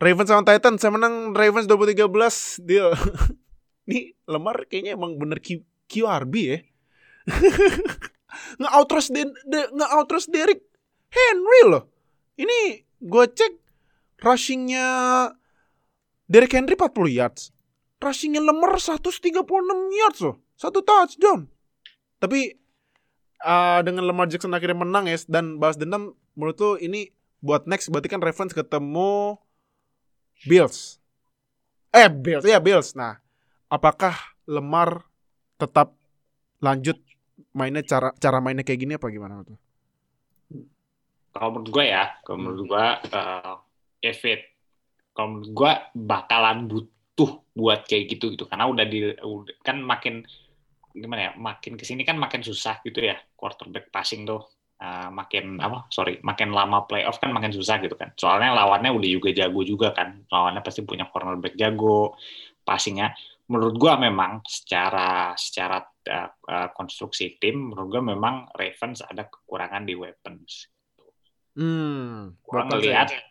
Ravens 0.00 0.32
sama 0.32 0.42
Titans. 0.42 0.82
Saya 0.82 0.90
menang 0.96 1.30
Ravens 1.36 1.70
2013. 1.70 2.66
Deal. 2.66 2.90
Nih 3.90 4.18
Lemar 4.26 4.66
kayaknya 4.66 4.98
emang 4.98 5.14
bener 5.14 5.38
Q- 5.38 5.66
QRB 5.86 6.34
ya. 6.42 6.58
nge-outrust 8.58 9.10
de, 9.12 9.28
de- 9.46 9.70
nge-outrust 9.74 10.28
Derrick 10.30 10.62
Henry 11.10 11.60
loh. 11.66 11.84
Ini 12.38 12.86
gue 13.00 13.24
cek 13.30 13.52
rushingnya 14.20 14.86
Derrick 16.30 16.54
Henry 16.54 16.78
40 16.78 17.10
yards. 17.10 17.42
Rushingnya 18.00 18.40
Lemar 18.40 18.78
136 18.78 19.34
yards 19.92 20.20
loh. 20.22 20.36
Satu 20.54 20.80
touchdown. 20.80 21.50
Tapi 22.20 22.60
uh, 23.44 23.80
dengan 23.80 24.04
Lamar 24.04 24.28
Jackson 24.28 24.52
akhirnya 24.52 24.84
menang 24.84 25.08
ya 25.08 25.16
dan 25.26 25.56
balas 25.56 25.80
dendam 25.80 26.12
menurut 26.36 26.56
lu 26.60 26.70
ini 26.80 27.10
buat 27.40 27.64
next 27.64 27.88
berarti 27.88 28.08
kan 28.12 28.20
Ravens 28.20 28.52
ketemu 28.52 29.40
Bills. 30.44 31.00
Eh 31.92 32.08
Bills 32.08 32.44
ya 32.44 32.60
Bills. 32.60 32.92
Nah, 32.94 33.18
apakah 33.72 34.16
Lemar 34.44 35.08
tetap 35.56 35.96
lanjut 36.60 37.00
mainnya 37.50 37.82
cara 37.82 38.14
cara 38.16 38.38
mainnya 38.38 38.62
kayak 38.62 38.80
gini 38.80 38.92
apa 38.96 39.06
gimana 39.10 39.42
tuh? 39.42 39.58
Kalau 41.30 41.50
menurut 41.54 41.70
gue 41.70 41.84
ya, 41.86 42.04
kalau 42.26 42.38
menurut 42.42 42.62
gue 42.66 42.86
eh 43.14 43.54
if 44.02 44.20
it, 44.26 44.42
kalau 45.14 45.38
menurut 45.38 45.50
gue 45.54 45.72
bakalan 45.94 46.66
butuh 46.66 47.30
buat 47.54 47.86
kayak 47.86 48.18
gitu 48.18 48.34
gitu. 48.34 48.44
Karena 48.50 48.66
udah 48.66 48.84
di 48.86 49.14
udah, 49.14 49.54
kan 49.62 49.78
makin 49.78 50.26
gimana 50.90 51.30
ya 51.30 51.32
makin 51.38 51.78
ke 51.78 51.86
sini 51.86 52.02
kan 52.02 52.18
makin 52.18 52.42
susah 52.42 52.82
gitu 52.82 52.98
ya 52.98 53.14
quarterback 53.38 53.94
passing 53.94 54.26
tuh. 54.26 54.42
Eh, 54.80 55.10
makin 55.12 55.60
apa 55.60 55.92
sorry 55.92 56.24
makin 56.24 56.56
lama 56.56 56.88
playoff 56.88 57.20
kan 57.20 57.28
makin 57.36 57.52
susah 57.52 57.78
gitu 57.84 58.00
kan. 58.00 58.16
Soalnya 58.16 58.56
lawannya 58.56 58.90
udah 58.90 59.08
juga 59.12 59.28
jago 59.30 59.60
juga 59.60 59.92
kan. 59.92 60.24
Lawannya 60.32 60.64
pasti 60.64 60.80
punya 60.82 61.04
cornerback 61.04 61.54
jago 61.54 62.16
passingnya. 62.64 63.12
Menurut 63.52 63.76
gua 63.76 64.00
memang 64.00 64.40
secara 64.48 65.36
secara 65.36 65.84
eh, 66.06 66.28
eh, 66.30 66.68
konstruksi 66.72 67.36
tim 67.36 67.72
menurut 67.72 67.88
gua 67.88 68.02
memang 68.04 68.48
Ravens 68.56 69.04
ada 69.04 69.28
kekurangan 69.28 69.84
di 69.84 69.94
weapons 69.98 70.70
Hmm, 71.50 72.38
ngelihat 72.46 73.10
saya- 73.10 73.26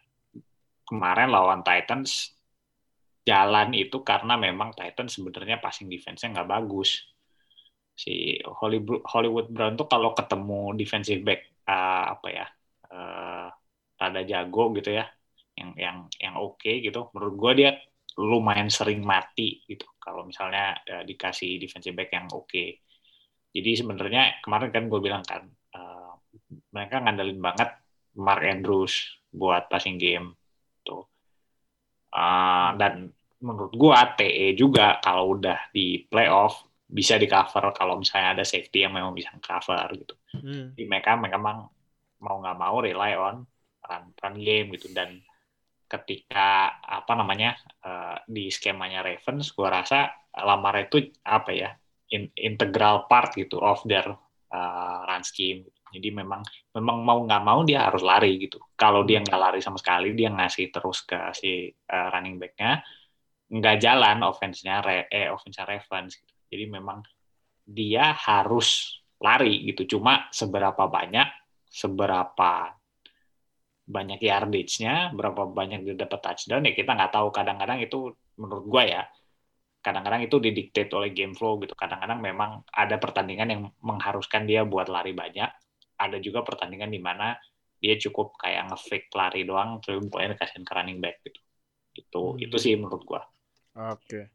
kemarin 0.84 1.30
lawan 1.32 1.62
Titans 1.64 2.36
jalan 3.24 3.78
itu 3.78 4.02
karena 4.02 4.36
memang 4.36 4.74
Titans 4.74 5.14
sebenarnya 5.14 5.62
passing 5.62 5.86
defense-nya 5.86 6.34
nggak 6.34 6.50
bagus. 6.50 7.06
Si 7.94 8.40
Hollywood, 8.44 9.52
Brown 9.52 9.76
tuh 9.76 9.86
kalau 9.86 10.16
ketemu 10.18 10.74
defensive 10.74 11.22
back 11.22 11.42
eh, 11.68 12.06
apa 12.10 12.28
ya 12.28 12.46
eh, 12.90 13.48
rada 14.00 14.22
jago 14.24 14.72
gitu 14.76 14.96
ya, 14.96 15.06
yang 15.60 15.76
yang 15.76 15.98
yang 16.18 16.36
oke 16.40 16.72
gitu. 16.80 17.12
Menurut 17.14 17.36
gua 17.38 17.52
dia 17.54 17.72
lumayan 18.20 18.68
sering 18.72 19.06
mati 19.06 19.64
gitu 19.70 19.86
kalau 20.10 20.26
misalnya 20.26 20.82
eh, 20.90 21.04
dikasih 21.06 21.62
defensive 21.62 21.94
back 21.94 22.10
yang 22.10 22.26
oke. 22.34 22.66
Jadi 23.50 23.72
sebenarnya 23.78 24.42
kemarin 24.42 24.70
kan 24.74 24.84
gue 24.90 25.00
bilang 25.00 25.22
kan 25.22 25.46
eh, 25.78 26.12
mereka 26.74 27.06
ngandelin 27.06 27.38
banget 27.38 27.70
Mark 28.18 28.42
Andrews 28.42 29.22
buat 29.30 29.70
passing 29.70 30.02
game 30.02 30.34
tuh. 30.82 31.06
Uh, 32.10 32.74
dan 32.82 33.14
menurut 33.38 33.70
gua 33.78 34.18
TE 34.18 34.58
juga 34.58 34.98
kalau 34.98 35.38
udah 35.38 35.70
di 35.70 36.02
playoff 36.10 36.66
bisa 36.90 37.22
di 37.22 37.30
cover 37.30 37.70
kalau 37.78 38.02
misalnya 38.02 38.42
ada 38.42 38.46
safety 38.46 38.82
yang 38.82 38.98
memang 38.98 39.14
bisa 39.14 39.30
cover 39.38 39.86
gitu. 39.94 40.18
Hmm. 40.34 40.74
Jadi 40.74 40.84
mereka 40.90 41.14
memang 41.14 41.70
mau 42.20 42.36
nggak 42.42 42.58
mau 42.58 42.82
rely 42.82 43.14
on 43.14 43.46
run, 43.86 44.04
run 44.18 44.36
game 44.42 44.74
gitu 44.74 44.90
dan 44.92 45.22
ketika 45.90 46.80
apa 46.86 47.12
namanya 47.18 47.58
uh, 47.82 48.22
di 48.30 48.54
skemanya 48.54 49.02
Ravens 49.02 49.50
gua 49.58 49.82
rasa 49.82 50.14
Lamar 50.30 50.78
itu 50.86 51.10
apa 51.26 51.52
ya 51.52 51.74
in- 52.14 52.32
integral 52.38 53.10
part 53.10 53.34
gitu 53.34 53.58
of 53.58 53.82
their 53.90 54.06
uh, 54.54 55.00
run 55.10 55.26
scheme. 55.26 55.66
Jadi 55.90 56.14
memang 56.14 56.46
memang 56.78 57.02
mau 57.02 57.20
nggak 57.26 57.44
mau 57.44 57.66
dia 57.66 57.90
harus 57.90 58.06
lari 58.06 58.38
gitu. 58.38 58.62
Kalau 58.78 59.02
dia 59.02 59.26
nggak 59.26 59.42
lari 59.42 59.60
sama 59.60 59.82
sekali 59.82 60.14
dia 60.14 60.30
ngasih 60.30 60.70
terus 60.70 61.02
ke 61.02 61.18
si 61.34 61.66
uh, 61.70 62.08
running 62.14 62.38
backnya 62.38 62.86
nggak 63.50 63.82
jalan 63.82 64.22
offense-nya 64.22 64.86
eh 65.10 65.26
offense 65.34 65.58
Ravens 65.66 66.14
gitu. 66.22 66.34
jadi 66.54 66.70
memang 66.70 67.02
dia 67.66 68.14
harus 68.14 69.02
lari 69.18 69.66
gitu. 69.74 69.98
Cuma 69.98 70.30
seberapa 70.30 70.86
banyak 70.86 71.26
seberapa 71.70 72.79
banyak 73.96 74.20
yardage-nya, 74.30 74.94
berapa 75.18 75.42
banyak 75.60 75.80
dia 75.86 75.96
dapat 76.06 76.20
touchdown 76.26 76.62
ya 76.68 76.74
kita 76.80 76.92
nggak 76.98 77.12
tahu. 77.16 77.28
Kadang-kadang 77.38 77.80
itu 77.86 77.98
menurut 78.42 78.66
gua 78.74 78.84
ya, 78.86 79.02
kadang-kadang 79.86 80.22
itu 80.28 80.36
didikte 80.46 80.82
oleh 81.00 81.10
game 81.18 81.34
flow 81.38 81.54
gitu. 81.64 81.74
Kadang-kadang 81.84 82.20
memang 82.30 82.52
ada 82.72 82.96
pertandingan 83.04 83.48
yang 83.54 83.62
mengharuskan 83.90 84.44
dia 84.50 84.62
buat 84.68 84.88
lari 84.96 85.14
banyak. 85.16 85.50
Ada 86.00 86.18
juga 86.26 86.40
pertandingan 86.48 86.92
di 86.96 87.02
mana 87.08 87.36
dia 87.84 87.96
cukup 88.04 88.36
kayak 88.42 88.72
nge-fake 88.72 89.10
lari 89.20 89.42
doang, 89.50 89.80
terus 89.84 90.04
pokoknya 90.08 90.36
dikasihin 90.36 90.66
ke 90.68 90.74
running 90.78 91.00
back 91.04 91.16
gitu. 91.26 91.40
Itu 92.02 92.22
Hmm. 92.24 92.40
itu 92.44 92.56
sih 92.64 92.74
menurut 92.80 93.04
gua. 93.08 93.22
Oke. 93.76 94.30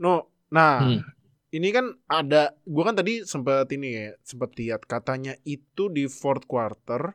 No, 0.00 0.28
nah 0.52 0.74
Hmm. 0.78 1.12
ini 1.56 1.68
kan 1.76 1.86
ada, 2.08 2.52
gua 2.64 2.84
kan 2.92 2.96
tadi 3.00 3.24
sempat 3.32 3.68
ini 3.76 3.88
ya, 3.92 4.08
sempat 4.24 4.50
lihat 4.60 4.82
katanya 4.88 5.34
itu 5.44 5.88
di 5.92 6.04
fourth 6.08 6.46
quarter 6.48 7.14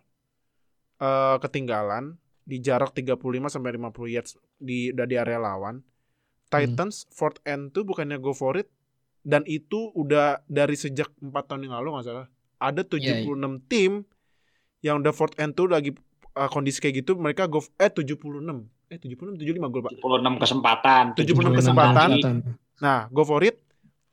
eh, 1.02 1.38
ketinggalan 1.42 2.18
di 2.48 2.64
jarak 2.64 2.96
35 2.96 3.20
sampai 3.52 3.76
50 3.76 4.16
yards 4.16 4.32
di 4.56 4.96
udah 4.96 5.06
di 5.06 5.16
area 5.20 5.40
lawan. 5.42 5.84
Titans 6.48 7.12
fourth 7.12 7.44
and 7.44 7.76
two 7.76 7.84
bukannya 7.84 8.24
go 8.24 8.32
for 8.32 8.56
it 8.56 8.72
dan 9.28 9.44
itu 9.44 9.92
udah 9.92 10.40
dari 10.48 10.80
sejak 10.80 11.12
4 11.20 11.36
tahun 11.44 11.68
yang 11.68 11.76
lalu 11.84 12.00
nggak 12.00 12.08
salah. 12.08 12.28
Ada 12.58 12.88
76 12.88 13.68
tim 13.68 14.08
yang 14.80 15.04
udah 15.04 15.12
fourth 15.12 15.36
and 15.36 15.52
two 15.52 15.68
lagi 15.68 15.92
eh, 16.38 16.50
kondisi 16.50 16.80
kayak 16.80 17.04
gitu 17.04 17.20
mereka 17.20 17.52
go 17.52 17.60
eh 17.76 17.92
76. 17.92 18.16
Eh 18.88 18.96
76 18.96 19.36
75 19.36 19.68
gue, 19.68 19.82
Pak. 19.84 19.92
76 20.00 20.44
kesempatan, 20.48 21.04
76 21.20 21.60
kesempatan. 21.60 22.10
Nah, 22.80 23.12
go 23.12 23.28
for 23.28 23.44
it. 23.44 23.60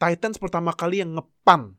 Titans 0.03 0.37
pertama 0.43 0.75
kali 0.75 0.99
yang 0.99 1.15
ngepan. 1.15 1.79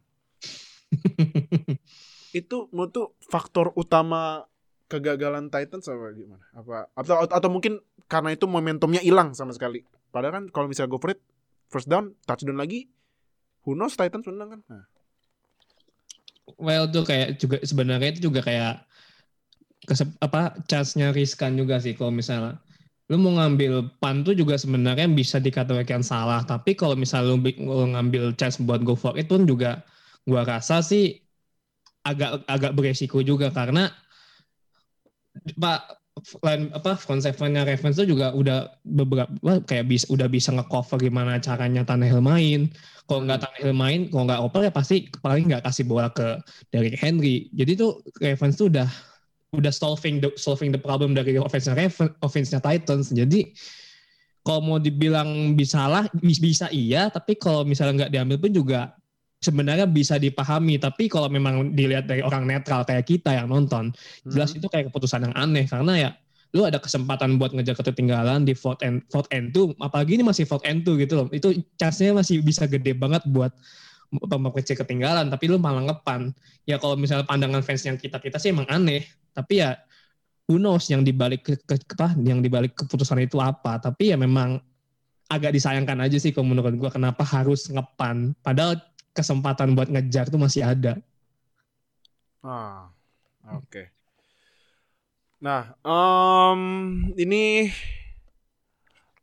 itu 2.40 2.68
menurut 2.72 2.92
tuh 2.92 3.08
faktor 3.20 3.76
utama 3.76 4.48
kegagalan 4.86 5.50
Titans 5.50 5.86
apa 5.90 6.14
gimana? 6.14 6.46
Apa 6.54 6.90
atau 6.94 7.26
atau 7.26 7.50
mungkin 7.50 7.82
karena 8.06 8.34
itu 8.34 8.46
momentumnya 8.46 9.02
hilang 9.02 9.34
sama 9.34 9.52
sekali. 9.52 9.82
Padahal 10.14 10.44
kan 10.44 10.46
kalau 10.54 10.68
misalnya 10.70 10.94
go 10.94 11.02
for 11.02 11.12
it, 11.12 11.20
first 11.68 11.90
down, 11.90 12.14
touchdown 12.30 12.56
lagi, 12.56 12.88
who 13.66 13.74
knows 13.74 13.98
Titans 13.98 14.26
menang 14.30 14.60
kan? 14.60 14.62
Nah, 14.70 14.86
Well 16.62 16.86
tuh 16.94 17.02
kayak 17.02 17.42
juga 17.42 17.58
sebenarnya 17.66 18.14
itu 18.14 18.30
juga 18.30 18.46
kayak 18.46 18.86
kesep, 19.90 20.10
apa 20.22 20.54
chance-nya 20.70 21.10
riskan 21.10 21.58
juga 21.58 21.82
sih 21.82 21.98
kalau 21.98 22.14
misalnya 22.14 22.62
lu 23.10 23.22
mau 23.22 23.38
ngambil 23.38 23.98
pan 24.02 24.26
tuh 24.26 24.34
juga 24.34 24.58
sebenarnya 24.58 25.06
bisa 25.10 25.38
dikategorikan 25.38 26.02
salah 26.02 26.42
tapi 26.42 26.74
kalau 26.74 26.98
misalnya 26.98 27.38
lu, 27.38 27.38
lu 27.62 27.86
ngambil 27.94 28.34
chance 28.34 28.58
buat 28.62 28.82
go 28.82 28.98
for 28.98 29.14
it 29.18 29.30
pun 29.30 29.46
juga 29.46 29.86
gua 30.26 30.42
rasa 30.42 30.82
sih 30.82 31.22
agak 32.02 32.46
agak 32.50 32.74
beresiko 32.74 33.22
juga 33.22 33.54
karena 33.54 33.94
pak 35.60 36.00
line 36.42 36.72
apa 36.72 36.96
front 36.96 37.20
seven-nya 37.20 37.68
Ravens 37.68 38.00
tuh 38.00 38.08
juga 38.08 38.32
udah 38.32 38.72
beberapa 38.88 39.30
kayak 39.68 39.86
bisa 39.92 40.08
udah 40.08 40.32
bisa 40.32 40.50
ngecover 40.56 40.98
gimana 40.98 41.38
caranya 41.44 41.84
Tannehill 41.84 42.24
main. 42.24 42.72
Kalau 43.06 43.28
nggak 43.28 43.44
Tannehill 43.44 43.76
main 43.76 44.08
kalau 44.08 44.24
nggak 44.26 44.42
oper 44.48 44.62
ya 44.66 44.72
pasti 44.72 45.12
paling 45.20 45.52
nggak 45.52 45.68
kasih 45.68 45.84
bola 45.84 46.08
ke 46.16 46.40
Derrick 46.72 46.96
Henry. 46.98 47.52
Jadi 47.52 47.76
tuh 47.76 48.00
Ravens 48.24 48.56
tuh 48.56 48.72
udah 48.72 48.88
udah 49.56 49.74
solving 49.76 50.24
the 50.24 50.32
solving 50.40 50.72
the 50.72 50.80
problem 50.80 51.12
dari 51.12 51.36
offense-nya 51.36 51.76
Ravens 51.76 52.16
offense-nya 52.24 52.64
Titans. 52.64 53.12
Jadi 53.12 53.52
kalau 54.46 54.62
mau 54.64 54.80
dibilang 54.80 55.58
bisa 55.58 55.84
lah 55.90 56.08
bis- 56.16 56.40
bisa 56.40 56.72
iya 56.72 57.12
tapi 57.12 57.36
kalau 57.36 57.68
misalnya 57.68 58.06
nggak 58.06 58.14
diambil 58.14 58.38
pun 58.40 58.52
juga 58.56 58.80
sebenarnya 59.46 59.86
bisa 59.86 60.18
dipahami 60.18 60.82
tapi 60.82 61.06
kalau 61.06 61.30
memang 61.30 61.78
dilihat 61.78 62.10
dari 62.10 62.26
orang 62.26 62.50
netral 62.50 62.82
kayak 62.82 63.06
kita 63.06 63.38
yang 63.38 63.46
nonton 63.46 63.94
jelas 64.26 64.50
Mhm. 64.52 64.58
itu 64.60 64.68
kayak 64.74 64.86
keputusan 64.90 65.30
yang 65.30 65.36
aneh 65.38 65.70
karena 65.70 65.94
ya 65.94 66.10
lu 66.56 66.64
ada 66.64 66.80
kesempatan 66.80 67.36
buat 67.36 67.52
ngejar 67.52 67.76
ketertinggalan 67.76 68.48
di 68.48 68.56
vote 68.56 68.80
and 68.82 69.04
vote 69.12 69.28
end 69.30 69.52
tuh 69.52 69.76
apalagi 69.78 70.16
ini 70.16 70.24
masih 70.24 70.48
vote 70.48 70.64
end 70.64 70.88
tuh 70.88 70.96
gitu 70.96 71.20
loh. 71.20 71.28
Itu 71.28 71.52
chance-nya 71.76 72.16
masih 72.16 72.40
bisa 72.40 72.64
gede 72.64 72.96
banget 72.96 73.28
buat 73.28 73.52
mengecek 74.16 74.88
ketinggalan 74.88 75.28
tapi 75.28 75.52
lu 75.52 75.60
malah 75.60 75.84
ngepan. 75.84 76.32
Ya 76.64 76.80
kalau 76.80 76.96
misalnya 76.96 77.28
pandangan 77.28 77.60
fans 77.60 77.84
yang 77.84 78.00
kita 78.00 78.24
kita 78.24 78.40
sih 78.40 78.56
emang 78.56 78.64
aneh. 78.72 79.04
Tapi 79.36 79.60
ya 79.60 79.76
who 80.48 80.56
knows 80.56 80.88
yang 80.88 81.04
dibalik 81.04 81.44
ke, 81.44 81.60
ke, 81.60 81.76
ke- 81.76 81.98
apa 82.00 82.16
yang 82.24 82.40
dibalik 82.40 82.72
keputusan 82.72 83.20
itu 83.20 83.36
apa. 83.44 83.76
Tapi 83.84 84.16
ya 84.16 84.18
memang 84.18 84.64
agak 85.28 85.52
disayangkan 85.52 86.08
aja 86.08 86.16
sih 86.16 86.32
kalau 86.32 86.48
menurut 86.56 86.72
gua 86.80 86.88
kenapa 86.88 87.28
harus 87.28 87.68
ngepan. 87.68 88.32
Padahal 88.40 88.80
kesempatan 89.18 89.70
buat 89.78 89.90
ngejar 89.94 90.26
tuh 90.34 90.40
masih 90.46 90.62
ada 90.72 90.94
Ah, 92.44 92.94
oke. 93.58 93.92
Nah, 95.44 95.76
em, 95.86 96.62
ini 97.20 97.70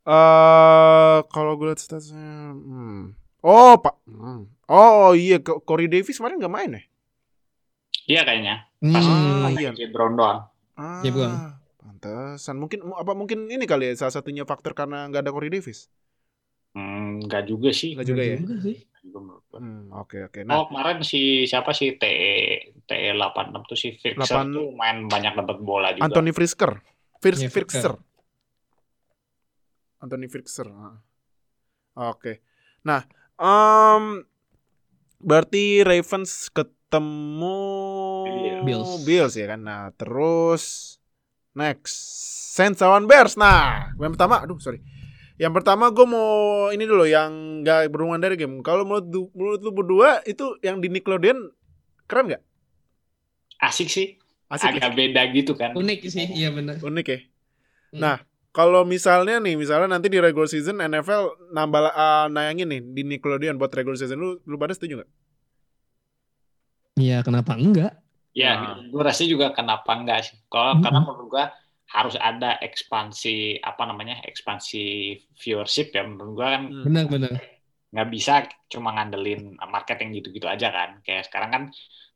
eh 0.03 1.17
kalau 1.33 1.51
gue 1.57 1.71
lihat 1.71 1.79
statusnya, 1.79 2.51
hmm. 2.53 3.01
oh 3.43 3.73
pak, 3.79 3.95
hmm. 4.07 4.41
oh 4.67 5.11
iya, 5.15 5.39
Corey 5.39 5.87
Davis 5.87 6.19
kemarin 6.19 6.39
nggak 6.43 6.53
main 6.53 6.71
ya? 6.77 6.81
Iya 8.03 8.21
kayaknya. 8.27 8.55
Hmm, 8.83 9.47
Ah, 9.47 9.49
iya. 9.55 9.71
Brown 9.95 10.13
doang. 10.19 10.39
Ah, 10.75 10.99
Iya, 11.05 11.11
Bang. 11.15 11.33
pantesan. 11.79 12.55
Mungkin 12.59 12.79
apa 12.91 13.11
mungkin 13.15 13.47
ini 13.47 13.63
kali 13.63 13.91
ya 13.91 13.93
salah 13.95 14.13
satunya 14.19 14.43
faktor 14.43 14.75
karena 14.75 15.07
nggak 15.07 15.23
ada 15.23 15.31
Corey 15.31 15.47
Davis. 15.47 15.87
Hmm, 16.73 17.21
enggak 17.21 17.45
juga 17.45 17.69
sih. 17.69 17.93
Nggak 17.93 18.07
juga 18.09 18.23
ya? 18.25 18.37
Juga 18.41 18.55
sih. 18.65 18.77
Juga 19.05 19.19
gua. 19.21 19.59
Hmm, 19.61 19.93
oke 19.93 20.17
oke. 20.25 20.39
Nah, 20.41 20.53
Oh 20.57 20.65
kemarin 20.73 21.05
si 21.05 21.45
siapa 21.45 21.69
sih 21.69 21.93
TE 22.01 22.33
TE 22.89 23.09
86 23.13 23.69
tuh 23.69 23.77
si 23.77 23.87
Fixer 23.93 24.25
8 24.25 24.57
tuh 24.57 24.73
main 24.73 25.05
banyak 25.05 25.33
dapat 25.37 25.57
bola 25.61 25.93
juga. 25.93 26.09
Anthony 26.09 26.33
Frisker, 26.33 26.81
Fir 27.21 27.35
Iya, 27.37 27.49
Firkser. 27.53 27.93
Anthony 30.01 30.27
Firkser. 30.27 30.67
ah. 30.67 30.97
Oke. 32.11 32.41
Nah, 32.83 33.05
em 33.37 34.25
berarti 35.21 35.85
Ravens 35.85 36.49
ketemu 36.51 37.59
Bills. 38.65 38.91
Bills 39.05 39.33
ya 39.37 39.45
kan. 39.53 39.61
Nah, 39.61 39.93
terus 39.95 40.97
next 41.53 41.95
Saints 42.53 42.81
lawan 42.81 43.05
Bears. 43.05 43.37
Nah, 43.37 43.93
yang 43.97 44.13
pertama, 44.13 44.41
aduh 44.41 44.57
sorry. 44.57 44.81
Yang 45.41 45.53
pertama 45.61 45.89
gue 45.89 46.05
mau 46.05 46.29
ini 46.69 46.85
dulu 46.85 47.05
yang 47.09 47.61
nggak 47.65 47.89
berhubungan 47.89 48.21
dari 48.21 48.35
game. 48.37 48.61
Kalau 48.61 48.85
menurut 48.85 49.07
menurut 49.33 49.59
lu 49.65 49.71
berdua 49.73 50.21
itu 50.29 50.57
yang 50.61 50.77
di 50.77 50.87
Nickelodeon 50.93 51.49
keren 52.05 52.25
nggak? 52.29 52.43
Asik 53.57 53.89
sih. 53.89 54.07
Asik 54.53 54.77
ya? 54.77 54.85
Agak 54.85 54.93
beda 54.99 55.21
gitu 55.33 55.57
kan. 55.57 55.73
unik 55.73 55.99
sih 56.13 56.25
iya 56.37 56.53
benar 56.53 56.77
Unik 56.77 57.05
ya? 57.09 57.19
Hmm. 57.93 57.99
Nah, 58.03 58.17
kalau 58.53 58.85
misalnya 58.85 59.41
nih, 59.41 59.55
misalnya 59.57 59.89
nanti 59.97 60.07
di 60.13 60.19
regular 60.21 60.49
season 60.49 60.77
NFL 60.81 61.23
nambah 61.53 61.81
uh, 61.93 62.25
nayangin 62.29 62.69
nih 62.69 62.81
di 62.95 63.01
Nickelodeon 63.09 63.57
buat 63.57 63.73
regular 63.73 63.97
season 63.97 64.17
lu 64.21 64.29
lu 64.45 64.55
pada 64.61 64.73
setuju 64.77 65.01
nggak? 65.01 65.11
Iya 67.01 67.17
kenapa 67.25 67.53
enggak 67.57 67.93
Ya, 68.33 68.57
Nah. 68.57 68.81
gue 68.89 69.01
rasa 69.05 69.29
juga 69.29 69.53
kenapa 69.53 69.93
enggak 69.93 70.25
sih? 70.25 70.35
Kalau 70.49 70.73
Mm-mm. 70.73 70.81
karena 70.81 70.99
menurut 71.05 71.27
gua 71.29 71.45
harus 71.91 72.15
ada 72.17 72.57
ekspansi 72.63 73.59
apa 73.59 73.83
namanya 73.85 74.23
ekspansi 74.23 74.83
viewership 75.35 75.91
ya. 75.93 76.03
Menurut 76.07 76.33
gua 76.37 76.47
kan 76.57 76.63
Hmm. 76.69 76.83
benar 76.87 77.05
benar. 77.09 77.31
nggak 77.93 78.09
bisa 78.09 78.49
cuma 78.73 78.89
ngandelin 78.97 79.53
marketing 79.69 80.17
gitu-gitu 80.17 80.49
aja 80.49 80.73
kan. 80.73 81.03
Kayak 81.05 81.29
sekarang 81.29 81.49
kan 81.53 81.63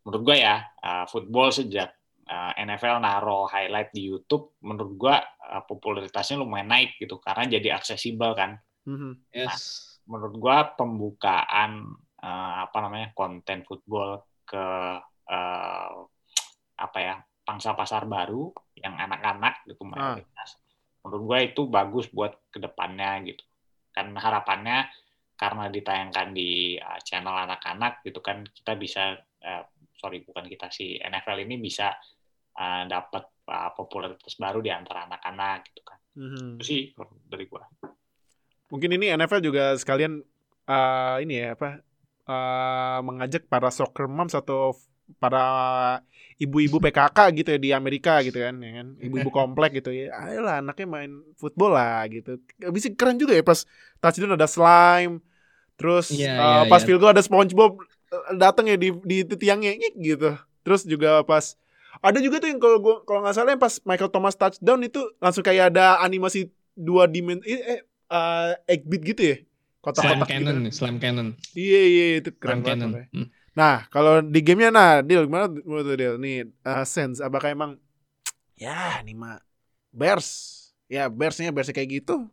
menurut 0.02 0.22
gua 0.26 0.38
ya 0.38 0.56
uh, 0.82 1.06
football 1.06 1.54
sejak 1.54 1.94
uh, 2.26 2.52
NFL 2.58 2.98
naro 2.98 3.46
highlight 3.46 3.94
di 3.94 4.10
YouTube 4.10 4.58
menurut 4.66 4.94
gua 4.98 5.16
uh, 5.22 5.62
popularitasnya 5.62 6.42
lumayan 6.42 6.74
naik 6.74 6.98
gitu 6.98 7.22
karena 7.22 7.46
jadi 7.46 7.78
aksesibel 7.78 8.34
kan. 8.34 8.58
Mhm. 8.90 9.30
yes. 9.36 9.86
Menurut 10.08 10.40
gua 10.40 10.72
pembukaan 10.74 11.92
eh, 12.18 12.54
apa 12.64 12.78
namanya 12.82 13.12
konten 13.14 13.62
football 13.68 14.24
ke 14.48 14.66
eh, 15.28 15.92
apa 16.80 16.98
ya 16.98 17.16
pangsa 17.48 17.72
pasar 17.72 18.04
baru 18.04 18.52
yang 18.76 19.00
anak-anak 19.00 19.64
gitu 19.64 19.80
Ah. 19.88 20.20
mayoritas. 20.20 20.60
menurut 21.00 21.24
gua 21.24 21.40
itu 21.40 21.62
bagus 21.66 22.12
buat 22.12 22.36
ke 22.52 22.60
depannya 22.60 23.24
gitu 23.24 23.40
kan 23.96 24.12
harapannya 24.12 24.92
karena 25.34 25.72
ditayangkan 25.72 26.36
di 26.36 26.76
eh, 26.76 27.00
channel 27.08 27.32
anak-anak 27.48 28.04
gitu 28.04 28.20
kan 28.20 28.44
kita 28.44 28.76
bisa 28.76 29.16
eh, 29.40 29.64
sorry 29.96 30.20
bukan 30.22 30.44
kita 30.46 30.68
sih 30.68 31.00
NFL 31.00 31.48
ini 31.48 31.56
bisa 31.58 31.96
eh, 32.54 32.84
dapat 32.86 33.24
eh, 33.48 33.72
popularitas 33.72 34.36
baru 34.36 34.60
di 34.60 34.68
antara 34.70 35.08
anak-anak 35.08 35.72
gitu 35.72 35.82
kan 35.82 35.96
Mhm. 36.18 36.60
itu 36.60 36.64
sih 36.66 36.82
dari 37.24 37.48
gua 37.48 37.64
Mungkin 38.68 38.92
ini 38.92 39.16
NFL 39.16 39.40
juga 39.40 39.80
sekalian 39.80 40.20
uh, 40.68 41.18
ini 41.24 41.40
ya 41.40 41.56
apa 41.56 41.80
uh, 42.28 43.00
mengajak 43.00 43.48
para 43.48 43.72
soccer 43.72 44.12
moms 44.12 44.36
atau 44.36 44.76
para 45.18 45.44
ibu-ibu 46.38 46.78
PKK 46.78 47.18
gitu 47.34 47.50
ya 47.56 47.60
di 47.60 47.70
Amerika 47.74 48.22
gitu 48.22 48.38
kan, 48.38 48.56
ya 48.60 48.72
kan? 48.84 48.88
Ibu-ibu 49.00 49.30
komplek 49.40 49.80
gitu 49.80 49.90
ya. 49.90 50.14
Ayolah 50.14 50.62
anaknya 50.62 50.86
main 50.86 51.12
football 51.36 51.74
lah 51.74 52.06
gitu. 52.08 52.38
Bisa 52.70 52.92
keren 52.94 53.18
juga 53.18 53.34
ya 53.34 53.42
pas 53.42 53.66
touchdown 53.98 54.36
ada 54.36 54.46
slime. 54.46 55.20
Terus 55.78 56.10
Iya, 56.10 56.34
uh, 56.34 56.46
iya, 56.66 56.70
pas 56.70 56.82
iya. 56.82 56.88
field 56.90 57.00
goal 57.00 57.14
ada 57.14 57.22
SpongeBob 57.22 57.78
uh, 58.10 58.34
datang 58.36 58.66
ya 58.66 58.78
di 58.78 58.90
di 59.06 59.22
tiangnya 59.26 59.74
gitu. 59.98 60.34
Terus 60.62 60.84
juga 60.84 61.22
pas 61.22 61.54
ada 61.98 62.18
juga 62.22 62.38
tuh 62.38 62.50
yang 62.50 62.62
kalau 62.62 62.78
gua 62.78 62.96
kalau 63.02 63.26
nggak 63.26 63.34
salah 63.34 63.52
yang 63.54 63.62
pas 63.62 63.82
Michael 63.82 64.10
Thomas 64.10 64.38
touchdown 64.38 64.82
itu 64.82 65.02
langsung 65.18 65.42
kayak 65.42 65.74
ada 65.74 65.98
animasi 66.02 66.50
dua 66.74 67.10
dimensi 67.10 67.50
eh 67.50 67.82
uh, 68.10 68.54
egg 68.70 68.86
beat 68.86 69.02
gitu 69.06 69.24
ya. 69.24 69.38
slam 69.88 70.20
Kotak-kotak 70.20 70.28
gitu. 70.36 70.52
cannon 70.52 70.58
slam 70.70 70.96
cannon 71.00 71.28
Iya 71.56 71.82
iya 71.88 72.06
itu 72.20 72.30
slam 72.42 72.60
keren 72.60 72.60
banget. 72.60 72.70
cannon. 72.70 72.92
Hmm. 73.10 73.28
Nah, 73.58 73.90
kalau 73.90 74.22
di 74.22 74.38
gamenya 74.46 74.70
nah, 74.70 74.92
Deal 75.02 75.26
gimana 75.26 75.50
menurut 75.50 75.86
lu, 75.90 75.96
Deal? 75.98 76.16
Nih, 76.22 76.46
uh, 76.62 76.86
Sense 76.86 77.18
apakah 77.18 77.50
emang 77.50 77.72
ya 78.54 79.02
nih 79.02 79.18
mah 79.18 79.42
Bears. 79.90 80.54
Ya, 80.86 81.10
Bearsnya 81.10 81.50
Bears 81.50 81.74
kayak 81.74 81.90
gitu. 82.00 82.30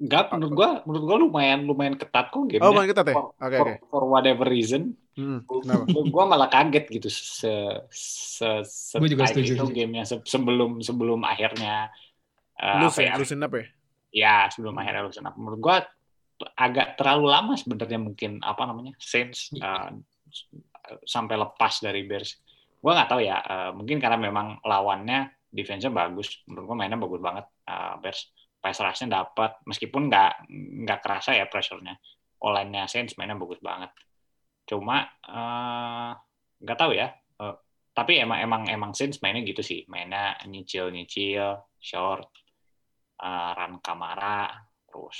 Enggak, 0.00 0.32
menurut 0.36 0.52
gua, 0.52 0.70
menurut 0.84 1.04
gua 1.08 1.16
lumayan 1.20 1.60
lumayan 1.64 1.96
ketat 1.96 2.28
kok 2.28 2.44
gamenya. 2.44 2.68
Oh, 2.68 2.72
main 2.76 2.88
ketat 2.88 3.06
ya? 3.08 3.14
For, 3.16 3.24
Oke, 3.40 3.56
for, 3.56 3.66
oke. 3.66 3.74
for 3.88 4.02
whatever 4.08 4.46
reason, 4.48 4.96
Hmm, 5.16 5.42
gua, 5.44 5.84
gua 6.08 6.24
malah 6.24 6.48
kaget 6.48 6.88
gitu 6.88 7.08
se 7.12 7.52
se, 7.92 8.48
se 8.64 8.96
Gua 8.96 9.08
juga 9.08 9.24
setuju 9.28 9.52
itu 9.60 9.66
gamenya 9.72 10.04
se- 10.08 10.24
sebelum 10.24 10.80
sebelum 10.80 11.20
akhirnya 11.24 11.88
eh, 12.60 12.80
Lu 12.80 12.84
apa 12.88 13.00
ya? 13.00 13.12
up 13.16 13.52
ya? 13.56 13.64
Ya, 14.10 14.36
sebelum 14.52 14.76
akhirnya 14.76 15.04
lulusan. 15.08 15.26
Menurut 15.36 15.60
gua 15.60 15.76
agak 16.56 16.96
terlalu 16.96 17.26
lama 17.28 17.52
sebenarnya 17.52 18.00
mungkin 18.00 18.40
apa 18.40 18.62
namanya 18.64 18.96
Saints 18.96 19.52
Iya. 19.52 19.92
Sampai 21.04 21.36
lepas 21.38 21.74
dari 21.84 22.02
Bears. 22.06 22.40
Gua 22.80 22.96
nggak 22.96 23.10
tahu 23.12 23.20
ya, 23.22 23.38
eh, 23.44 23.70
mungkin 23.76 24.00
karena 24.00 24.18
memang 24.18 24.62
lawannya 24.64 25.30
defense-nya 25.52 25.92
bagus. 25.92 26.42
Menurut 26.48 26.64
gua 26.72 26.76
mainnya 26.78 26.98
bagus 27.00 27.20
banget 27.20 27.46
eh, 27.68 27.94
Bears. 28.02 28.20
Pass 28.60 28.76
rush-nya 28.76 29.08
dapat 29.24 29.56
meskipun 29.64 30.12
nggak 30.12 30.32
nggak 30.84 31.00
kerasa 31.00 31.32
ya 31.32 31.48
pressure-nya. 31.48 31.96
Online-nya 32.44 32.84
Saints 32.88 33.16
mainnya 33.16 33.36
bagus 33.36 33.60
banget. 33.60 33.90
Cuma 34.68 35.04
eh, 35.28 36.10
nggak 36.60 36.78
tahu 36.78 36.92
ya. 36.96 37.08
eh, 37.40 37.54
tapi 37.96 38.20
emang 38.22 38.38
emang 38.40 38.62
emang 38.68 38.92
Saints 38.96 39.20
mainnya 39.24 39.42
gitu 39.44 39.60
sih. 39.64 39.84
Mainnya 39.88 40.36
nyicil-nyicil, 40.48 41.56
short, 41.80 42.28
eh, 43.20 43.50
run 43.56 43.80
Kamara, 43.84 44.48
terus 44.88 45.18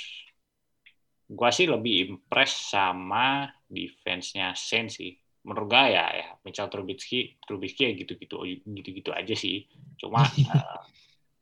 gua 1.31 1.49
sih 1.53 1.65
lebih 1.69 1.93
impress 2.11 2.75
sama 2.75 3.47
defense-nya 3.71 4.53
Saints 4.53 4.99
sih. 4.99 5.15
Menurut 5.47 5.71
gua 5.71 5.89
ya, 5.89 6.05
ya 6.11 6.27
Mitchell 6.45 6.69
Trubisky, 6.69 7.39
Trubisky 7.41 7.89
ya 7.89 7.91
gitu-gitu 7.97 8.45
gitu-gitu 8.45 9.11
aja 9.15 9.33
sih. 9.33 9.65
Cuma 9.97 10.21
eh, 10.37 10.81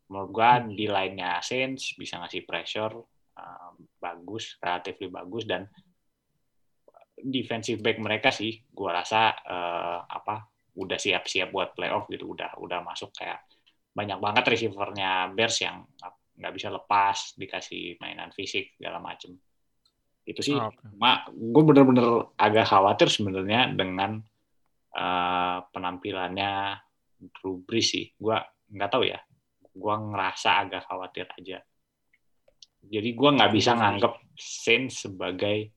menurut 0.08 0.32
gua 0.32 0.64
di 0.64 0.86
line-nya 0.88 1.42
Saints 1.42 1.98
bisa 1.98 2.22
ngasih 2.22 2.46
pressure 2.48 2.96
eh, 3.36 3.72
bagus, 4.00 4.56
relatif 4.62 4.96
bagus 5.10 5.44
dan 5.50 5.68
defensive 7.20 7.84
back 7.84 8.00
mereka 8.00 8.32
sih 8.32 8.64
gua 8.72 9.04
rasa 9.04 9.36
eh, 9.36 10.00
apa 10.06 10.48
udah 10.80 10.96
siap-siap 10.96 11.52
buat 11.52 11.76
playoff 11.76 12.08
gitu, 12.08 12.32
udah 12.32 12.56
udah 12.62 12.80
masuk 12.86 13.12
kayak 13.12 13.44
banyak 13.92 14.16
banget 14.22 14.44
receivernya 14.48 15.34
Bears 15.36 15.60
yang 15.60 15.84
nggak 16.40 16.54
bisa 16.56 16.72
lepas 16.72 17.36
dikasih 17.36 18.00
mainan 18.00 18.32
fisik 18.32 18.80
segala 18.80 19.04
macem 19.04 19.36
itu 20.30 20.42
sih 20.46 20.56
Oh, 20.56 20.70
oke. 20.70 20.94
cuma 20.94 21.26
gue 21.34 21.64
bener-bener 21.66 22.30
agak 22.38 22.70
khawatir 22.70 23.10
sebenarnya 23.10 23.74
dengan 23.74 24.22
eh, 24.94 25.58
penampilannya 25.74 26.78
Drew 27.20 27.60
Brees 27.66 27.90
sih. 27.90 28.06
Gue 28.16 28.38
nggak 28.70 28.90
tahu 28.94 29.04
ya. 29.10 29.20
Gue 29.74 29.96
ngerasa 29.98 30.50
agak 30.66 30.86
khawatir 30.86 31.26
aja. 31.34 31.60
Jadi 32.80 33.10
gue 33.12 33.30
nggak 33.36 33.52
bisa 33.52 33.76
nganggep 33.76 34.14
Saints 34.40 35.04
sebagai 35.04 35.68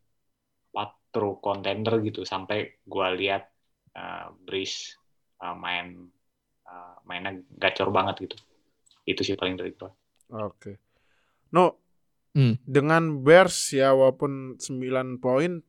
apa, 0.73 0.95
true 1.11 1.43
contender 1.43 1.99
gitu 2.05 2.23
sampai 2.23 2.79
gue 2.87 3.09
lihat 3.19 3.43
uh, 3.99 4.31
Breeze 4.39 4.95
uh, 5.43 5.57
main 5.59 6.07
uh, 6.71 6.97
mainnya 7.09 7.43
gacor 7.59 7.91
banget 7.91 8.31
gitu. 8.31 8.37
Itu 9.03 9.27
sih 9.27 9.35
paling 9.35 9.59
dari 9.59 9.75
gue 9.75 9.91
Oke. 10.33 10.73
No, 11.53 11.82
Hmm. 12.33 12.57
dengan 12.65 13.21
Bears 13.21 13.77
ya 13.77 13.93
walaupun 13.93 14.57
9 14.57 15.21
poin, 15.21 15.61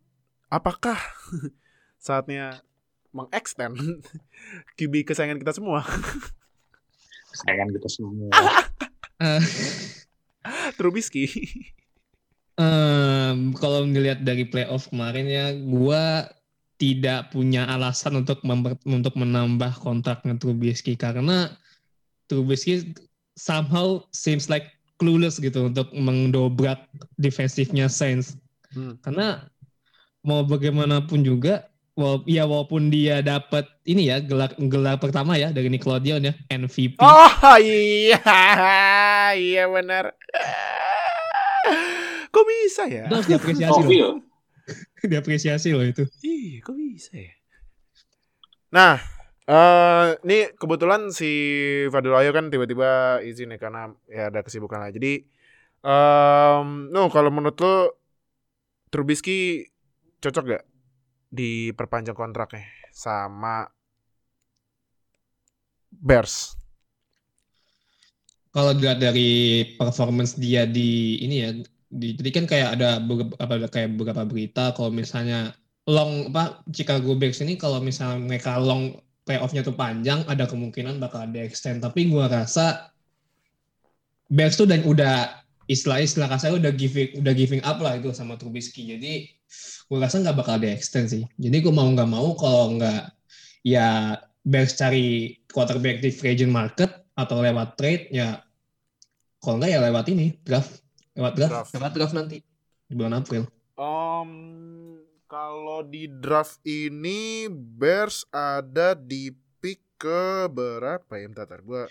apakah 0.47 0.95
saatnya 2.05 2.63
mengextend 3.11 3.75
QB 4.79 5.03
kesayangan 5.03 5.39
kita 5.43 5.53
semua? 5.53 5.83
sayangan 7.33 7.73
kita 7.73 7.89
semua 7.89 8.29
Trubisky. 10.77 11.31
Em, 12.59 13.55
kalau 13.57 13.87
melihat 13.87 14.21
dari 14.21 14.45
playoff 14.45 14.91
kemarin 14.91 15.25
ya, 15.25 15.55
gua 15.55 16.27
tidak 16.75 17.31
punya 17.31 17.63
alasan 17.63 18.19
untuk 18.19 18.43
untuk 18.83 19.13
menambah 19.15 19.71
kontraknya 19.79 20.35
Trubisky 20.35 20.99
karena 20.99 21.55
Trubisky 22.27 22.91
somehow 23.39 24.03
seems 24.11 24.51
like 24.51 24.67
clueless 24.97 25.41
gitu 25.41 25.67
untuk 25.69 25.89
mendobrak 25.95 26.87
defensifnya 27.17 27.89
Saints. 27.89 28.37
Hmm. 28.73 28.97
Karena 29.01 29.45
mau 30.23 30.41
bagaimanapun 30.45 31.21
juga, 31.21 31.67
wala- 31.93 32.23
ya 32.25 32.47
walaupun 32.47 32.89
dia 32.89 33.21
dapat 33.21 33.67
ini 33.85 34.09
ya 34.09 34.17
gelar 34.23 34.55
gelar 34.57 34.97
pertama 34.97 35.37
ya 35.37 35.51
dari 35.53 35.69
Nickelodeon 35.69 36.23
ya 36.29 36.33
MVP. 36.49 36.97
Oh 37.03 37.57
iya, 37.61 38.21
iya 39.37 39.63
benar. 39.69 40.15
Kok 42.33 42.45
bisa 42.49 42.89
ya? 42.89 43.05
Itu 43.05 43.13
harus 43.13 43.29
diapresiasi 43.29 43.81
oh 43.81 43.85
loh. 43.85 44.15
Diapresiasi 45.11 45.69
loh 45.75 45.85
itu. 45.85 46.03
Iya, 46.23 46.63
kok 46.63 46.73
bisa 46.79 47.13
ya? 47.13 47.33
Nah, 48.73 48.97
eh 49.51 50.05
ini 50.23 50.35
kebetulan 50.55 51.11
si 51.11 51.27
Fadil 51.91 52.15
Ayo 52.15 52.31
kan 52.37 52.47
tiba-tiba 52.53 53.19
izin 53.27 53.53
ya 53.53 53.57
karena 53.63 53.91
ya 54.07 54.31
ada 54.31 54.39
kesibukan 54.45 54.79
lah. 54.83 54.91
Jadi, 54.95 55.07
em 55.85 56.67
no 56.93 57.01
kalau 57.15 57.29
menurut 57.35 57.57
lo 57.63 57.75
Trubisky 58.91 59.65
cocok 60.23 60.43
gak 60.53 60.63
diperpanjang 61.33 62.15
kontraknya 62.15 62.63
sama 62.93 63.65
Bears? 65.91 66.55
kalau 68.53 68.71
dilihat 68.77 68.99
dari 69.01 69.21
performance 69.79 70.37
dia 70.37 70.61
di 70.69 71.17
ini 71.25 71.35
ya 71.43 71.49
di, 71.93 72.07
jadi 72.17 72.29
kan 72.35 72.45
kayak 72.51 72.69
ada 72.77 72.87
beberapa 73.01 73.67
kayak 73.69 73.89
beberapa 73.97 74.23
berita 74.31 74.73
kalau 74.77 74.89
misalnya 74.93 75.53
long 75.89 76.29
apa 76.33 76.61
Chicago 76.75 77.17
Bears 77.19 77.41
ini 77.43 77.57
kalau 77.57 77.79
misalnya 77.81 78.21
mereka 78.29 78.57
long 78.61 78.93
playoff-nya 79.23 79.63
tuh 79.63 79.75
panjang 79.75 80.23
ada 80.27 80.47
kemungkinan 80.47 80.99
bakal 80.99 81.23
ada 81.27 81.39
extend. 81.43 81.83
Tapi 81.83 82.11
gua 82.11 82.27
rasa 82.27 82.91
Bears 84.31 84.55
tuh 84.55 84.67
dan 84.67 84.83
udah 84.87 85.43
istilah-istilah 85.67 86.27
kasar 86.27 86.59
udah 86.59 86.71
giving 86.75 87.23
udah 87.23 87.33
giving 87.35 87.63
up 87.63 87.79
lah 87.79 87.99
itu 87.99 88.11
sama 88.11 88.35
Trubisky. 88.35 88.87
Jadi 88.95 89.31
gua 89.87 90.07
rasa 90.07 90.19
nggak 90.19 90.37
bakal 90.37 90.59
ada 90.59 90.69
extend 90.71 91.11
sih. 91.11 91.23
Jadi 91.39 91.57
gua 91.63 91.73
mau 91.73 91.87
nggak 91.87 92.09
mau 92.09 92.35
kalau 92.35 92.79
nggak 92.79 93.03
ya 93.63 94.19
Bears 94.43 94.75
cari 94.75 95.39
quarterback 95.47 96.03
di 96.03 96.11
free 96.11 96.35
agent 96.35 96.51
market 96.51 96.91
atau 97.15 97.39
lewat 97.39 97.79
trade 97.79 98.11
ya 98.11 98.43
kalau 99.39 99.59
enggak 99.59 99.71
ya 99.75 99.79
lewat 99.83 100.05
ini 100.11 100.35
draft. 100.43 100.83
Lewat 101.13 101.33
draft, 101.37 101.51
Draft. 101.51 101.71
lewat 101.77 101.91
draft 101.95 102.15
nanti 102.15 102.37
di 102.87 102.93
bulan 102.95 103.21
April. 103.21 103.47
Om 103.77 104.62
kalau 105.33 105.81
di 105.81 106.05
draft 106.05 106.61
ini 106.61 107.49
Bears 107.49 108.21
ada 108.29 108.93
di 108.93 109.33
pick 109.57 109.81
ke 109.97 110.45
berapa 110.45 111.09
ya? 111.09 111.25
Bentar, 111.25 111.49
bentar. 111.49 111.65
Gua 111.65 111.81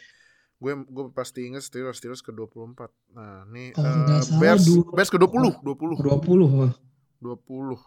gue 0.62 0.72
gue 0.86 1.04
pasti 1.10 1.50
inget 1.50 1.66
Steelers 1.66 1.98
Steelers 1.98 2.22
ke 2.22 2.30
24. 2.30 2.86
Nah, 3.18 3.42
nih 3.50 3.74
Kalau 3.74 4.06
nggak 4.06 4.20
salah 4.22 4.38
Bears 4.38 4.62
dulu- 4.62 4.94
Bears 4.94 5.10
ke 5.10 5.18
20, 5.18 5.58
20. 5.58 5.98
20 5.98 6.70
20. 7.18 7.82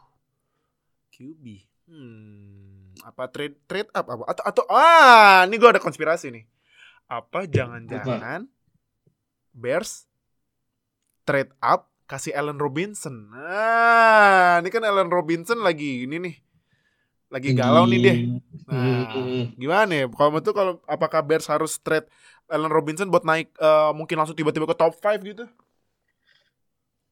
QB. 1.15 1.45
Hmm, 1.87 2.91
apa 3.07 3.31
trade 3.31 3.55
trade 3.63 3.87
up 3.95 4.11
apa? 4.11 4.27
Atau 4.27 4.43
atau 4.43 4.63
ah, 4.67 5.47
ini 5.47 5.55
gue 5.55 5.69
ada 5.71 5.79
konspirasi 5.79 6.35
nih. 6.35 6.43
Apa 7.07 7.47
jangan-jangan 7.47 8.51
Bears 9.55 10.03
trade 11.23 11.55
up 11.63 11.94
kasih 12.05 12.37
Allen 12.37 12.61
Robinson. 12.61 13.33
Nah, 13.33 14.61
ini 14.61 14.69
kan 14.69 14.85
Allen 14.85 15.09
Robinson 15.09 15.61
lagi 15.61 16.05
ini 16.05 16.21
nih. 16.21 16.35
Lagi 17.33 17.57
galau 17.57 17.89
nih 17.89 17.99
dia. 17.99 18.15
Nah, 18.69 19.09
gimana 19.57 19.91
ya? 19.91 20.05
Kalau 20.09 20.29
menurut 20.29 20.53
kalau 20.53 20.73
apakah 20.85 21.25
Bears 21.25 21.49
harus 21.49 21.81
trade 21.81 22.05
Allen 22.45 22.69
Robinson 22.69 23.09
buat 23.09 23.25
naik 23.25 23.53
eh, 23.57 23.91
mungkin 23.97 24.21
langsung 24.21 24.37
tiba-tiba 24.37 24.69
ke 24.69 24.77
top 24.77 24.93
5 25.01 25.21
gitu? 25.25 25.45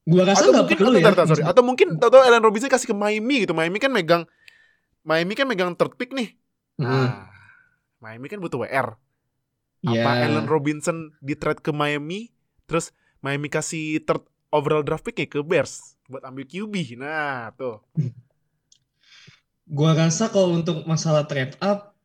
gua 0.04 0.20
rasa 0.28 0.44
atau 0.44 0.52
mungkin 0.52 0.76
perlu 0.76 1.00
atau, 1.00 1.24
ya 1.24 1.28
sorry. 1.32 1.42
atau 1.48 1.62
mungkin 1.64 1.88
tahu 1.96 2.20
Allen 2.20 2.44
Robinson 2.44 2.68
kasih 2.68 2.92
ke 2.92 2.96
Miami 2.96 3.48
gitu. 3.48 3.56
Miami 3.56 3.80
kan 3.80 3.88
megang 3.88 4.28
Miami 5.00 5.32
kan 5.32 5.48
megang 5.48 5.72
third 5.76 5.96
pick 5.96 6.12
nih. 6.12 6.36
Nah, 6.76 7.28
Miami 8.04 8.28
kan 8.28 8.40
butuh 8.40 8.64
WR. 8.64 9.00
Ya. 9.84 10.00
Apa 10.04 10.28
Allen 10.28 10.48
Robinson 10.48 11.12
di 11.20 11.36
trade 11.36 11.60
ke 11.60 11.72
Miami, 11.72 12.32
terus 12.68 12.92
Miami 13.24 13.48
kasih 13.48 14.00
third 14.04 14.24
overall 14.54 14.86
draft 14.86 15.02
pick 15.02 15.26
ke 15.26 15.42
Bears 15.42 15.98
buat 16.06 16.22
ambil 16.22 16.46
QB. 16.46 16.94
Nah, 16.94 17.50
tuh. 17.58 17.82
gua 19.64 19.96
rasa 19.96 20.28
kalau 20.28 20.60
untuk 20.60 20.84
masalah 20.84 21.24
trade 21.24 21.56
up 21.64 21.96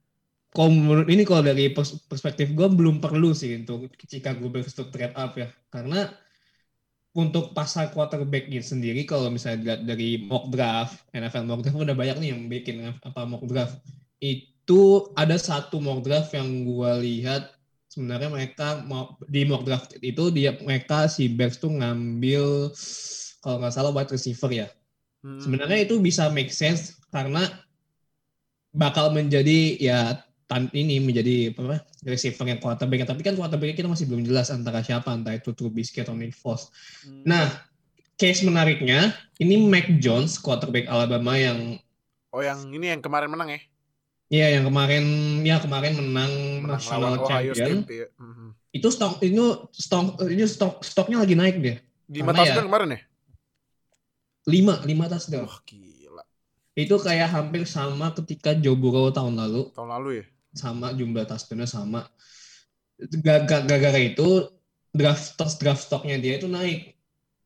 kalau 0.55 0.71
menurut 0.73 1.11
ini 1.11 1.27
kalau 1.27 1.43
dari 1.43 1.69
pers- 1.69 1.99
perspektif 2.07 2.55
gua 2.55 2.71
belum 2.71 3.03
perlu 3.03 3.35
sih 3.35 3.51
untuk 3.59 3.91
Chicago 4.07 4.47
Bears 4.47 4.71
untuk 4.73 4.95
trade 4.95 5.11
up 5.13 5.35
ya 5.35 5.51
karena 5.67 6.07
untuk 7.11 7.51
pasar 7.51 7.91
quarterback 7.91 8.47
sendiri 8.63 9.03
kalau 9.03 9.27
misalnya 9.27 9.75
dari 9.75 10.23
mock 10.23 10.47
draft 10.55 11.03
NFL 11.11 11.45
mock 11.51 11.61
draft 11.67 11.83
udah 11.83 11.97
banyak 11.97 12.17
nih 12.23 12.29
yang 12.31 12.47
bikin 12.47 12.95
apa 13.03 13.27
mock 13.27 13.43
draft 13.43 13.75
itu 14.23 15.11
ada 15.19 15.35
satu 15.35 15.83
mock 15.83 16.07
draft 16.07 16.31
yang 16.31 16.63
gua 16.63 16.95
lihat 16.95 17.58
sebenarnya 17.89 18.29
mereka 18.29 18.85
mau 18.85 19.17
di 19.25 19.43
mock 19.43 19.65
draft 19.65 19.97
itu 19.99 20.29
dia 20.29 20.53
mereka 20.61 21.09
si 21.09 21.25
Bears 21.27 21.57
tuh 21.57 21.73
ngambil 21.73 22.71
kalau 23.41 23.57
nggak 23.59 23.73
salah 23.73 23.91
wide 23.91 24.13
receiver 24.13 24.53
ya 24.53 24.69
Hmm. 25.19 25.35
sebenarnya 25.35 25.83
itu 25.83 25.99
bisa 25.99 26.31
make 26.31 26.47
sense 26.47 26.95
karena 27.11 27.43
bakal 28.71 29.11
menjadi 29.11 29.75
ya 29.75 30.23
tan 30.47 30.71
ini 30.71 31.03
menjadi 31.03 31.51
apa 31.53 31.83
receiver 32.07 32.47
yang 32.47 32.63
quarterback 32.63 33.03
tapi 33.03 33.21
kan 33.27 33.35
quarterback 33.35 33.75
kita 33.75 33.91
masih 33.91 34.07
belum 34.07 34.23
jelas 34.23 34.47
antara 34.47 34.79
siapa 34.79 35.11
entah 35.11 35.35
itu 35.35 35.51
Trubisky 35.51 36.01
atau 36.01 36.15
Nick 36.15 36.33
Foles. 36.33 36.71
Hmm. 37.03 37.27
Nah, 37.27 37.45
case 38.15 38.47
menariknya 38.47 39.11
ini 39.43 39.59
Mac 39.67 39.91
Jones 39.99 40.39
quarterback 40.39 40.87
Alabama 40.87 41.35
yang 41.35 41.75
Oh, 42.31 42.45
yang 42.45 42.61
ini 42.71 42.93
yang 42.93 43.01
kemarin 43.03 43.27
menang 43.27 43.57
ya? 43.57 43.59
Ya 44.29 44.47
yang 44.53 44.63
kemarin 44.65 45.05
ya 45.41 45.57
kemarin 45.57 45.97
menang, 45.97 46.31
national 46.63 46.99
lawan 47.01 47.19
champion. 47.25 47.81
State 47.83 47.91
ya. 47.91 48.07
Mhm. 48.15 48.47
Itu 48.69 48.87
stok 48.87 49.17
itu 49.19 49.45
stok 49.73 50.21
ini 50.29 50.45
stok 50.45 50.85
stoknya 50.85 51.17
lagi 51.19 51.33
naik 51.33 51.57
dia. 51.57 51.75
Di 52.05 52.21
Karena 52.21 52.33
mata 52.37 52.45
ya- 52.45 52.61
kemarin 52.61 52.89
ya? 52.93 52.99
lima 54.49 54.81
lima 54.85 55.05
touchdown. 55.05 55.45
Wah, 55.45 55.59
gila. 55.65 56.23
Itu 56.73 56.95
kayak 56.97 57.29
hampir 57.29 57.65
sama 57.65 58.09
ketika 58.13 58.55
Joe 58.55 58.73
Burrow 58.73 59.09
tahun 59.09 59.35
lalu. 59.35 59.69
Tahun 59.73 59.89
lalu 59.89 60.09
ya? 60.23 60.25
sama 60.49 60.89
jumlah 60.89 61.29
touchdown-nya 61.29 61.69
sama. 61.69 62.09
Ga- 62.97 63.45
ga- 63.45 63.61
Gara-gara 63.61 64.01
itu 64.01 64.49
draft 64.89 65.37
draft 65.61 65.85
stocknya 65.85 66.17
dia 66.17 66.41
itu 66.41 66.49
naik. 66.49 66.97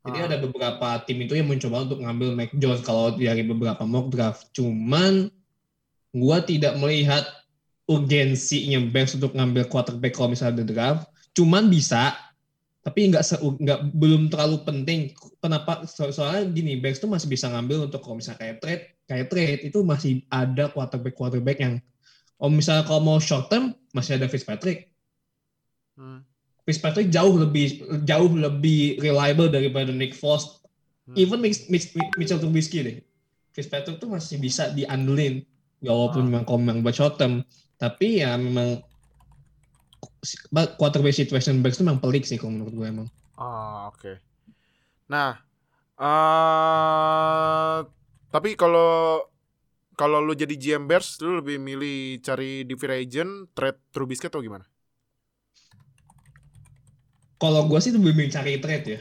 Jadi 0.04 0.20
Ah. 0.20 0.28
ada 0.28 0.38
beberapa 0.40 0.88
tim 1.04 1.20
itu 1.20 1.36
yang 1.36 1.48
mencoba 1.48 1.84
untuk 1.84 2.00
ngambil 2.00 2.32
Mac 2.32 2.52
Jones 2.56 2.80
kalau 2.80 3.12
dari 3.12 3.44
beberapa 3.44 3.84
mock 3.84 4.08
draft. 4.08 4.52
Cuman 4.52 5.28
gua 6.14 6.46
tidak 6.46 6.78
melihat 6.78 7.26
urgensinya 7.90 8.80
Bears 8.88 9.18
untuk 9.18 9.36
ngambil 9.36 9.68
quarterback 9.68 10.16
kalau 10.16 10.32
misalnya 10.32 10.64
ada 10.64 10.66
draft. 10.66 11.04
Cuman 11.36 11.68
bisa, 11.68 12.16
tapi 12.86 13.12
nggak 13.12 13.24
nggak 13.42 13.80
belum 13.92 14.32
terlalu 14.32 14.64
penting. 14.64 15.12
Kenapa? 15.44 15.84
So- 15.90 16.14
soalnya 16.14 16.48
gini, 16.54 16.80
Bears 16.80 17.04
tuh 17.04 17.12
masih 17.12 17.28
bisa 17.28 17.52
ngambil 17.52 17.92
untuk 17.92 18.00
kalau 18.00 18.22
misalnya 18.22 18.40
kayak 18.40 18.58
trade, 18.64 18.84
kayak 19.10 19.28
trade 19.28 19.62
itu 19.68 19.80
masih 19.84 20.24
ada 20.32 20.72
quarterback 20.72 21.16
quarterback 21.18 21.58
yang 21.60 21.84
kalau 22.40 22.52
misalnya 22.52 22.84
kalau 22.88 23.02
mau 23.04 23.20
short 23.20 23.52
term 23.52 23.76
masih 23.92 24.20
ada 24.20 24.28
Fitzpatrick. 24.28 24.92
Hmm. 25.96 26.24
Fitzpatrick 26.64 27.12
jauh 27.12 27.36
lebih 27.36 27.84
jauh 28.08 28.32
lebih 28.32 29.00
reliable 29.04 29.52
daripada 29.52 29.92
Nick 29.92 30.16
Foles. 30.16 30.64
Hmm. 31.04 31.20
Even 31.20 31.44
Mitch, 31.44 31.68
Mitch, 31.68 31.92
Mitchell 32.16 32.40
Trubisky 32.40 32.80
deh. 32.80 32.98
Fitzpatrick 33.52 34.00
tuh 34.00 34.08
masih 34.08 34.40
bisa 34.40 34.72
diandelin 34.72 35.44
walaupun 35.86 36.22
Ah. 36.22 36.32
memang 36.32 36.46
memang 36.48 36.78
buat 36.84 36.96
short 36.96 37.16
term. 37.20 37.34
Tapi 37.82 38.24
ya 38.24 38.36
memang 38.40 38.80
quarterback 40.80 41.16
situation 41.16 41.62
Bears 41.62 41.76
itu 41.78 41.84
memang 41.86 42.02
pelik 42.04 42.24
sih 42.28 42.38
kalau 42.40 42.54
menurut 42.56 42.74
gue 42.76 42.88
emang. 42.88 43.08
Ah, 43.38 43.88
oke. 43.90 44.12
Nah, 45.12 45.32
eh 46.02 47.78
tapi 48.34 48.50
kalau 48.62 48.82
kalau 50.00 50.18
lu 50.26 50.34
jadi 50.34 50.56
GM 50.58 50.84
Bears, 50.90 51.22
lu 51.24 51.38
lebih 51.42 51.58
milih 51.62 52.20
cari 52.26 52.66
di 52.70 52.74
free 52.82 53.06
agent, 53.06 53.32
trade 53.58 53.80
Trubisky 53.94 54.28
atau 54.32 54.42
gimana? 54.42 54.66
Kalau 57.42 57.62
gue 57.70 57.80
sih 57.84 57.92
lebih 57.96 58.12
milih 58.18 58.32
cari 58.36 58.54
trade 58.64 58.86
ya. 58.96 59.00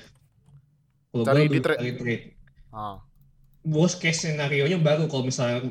Kalau 1.10 1.24
Cari 1.24 1.38
gue 1.38 1.44
di 1.52 1.58
lebih 1.58 1.62
trade. 1.64 1.82
cari 1.82 1.90
trade. 1.98 2.24
Ah. 2.72 3.02
Worst 3.62 4.02
case 4.02 4.18
scenario 4.26 4.66
nya 4.66 4.78
baru 4.78 5.06
kalau 5.06 5.22
misalnya 5.30 5.70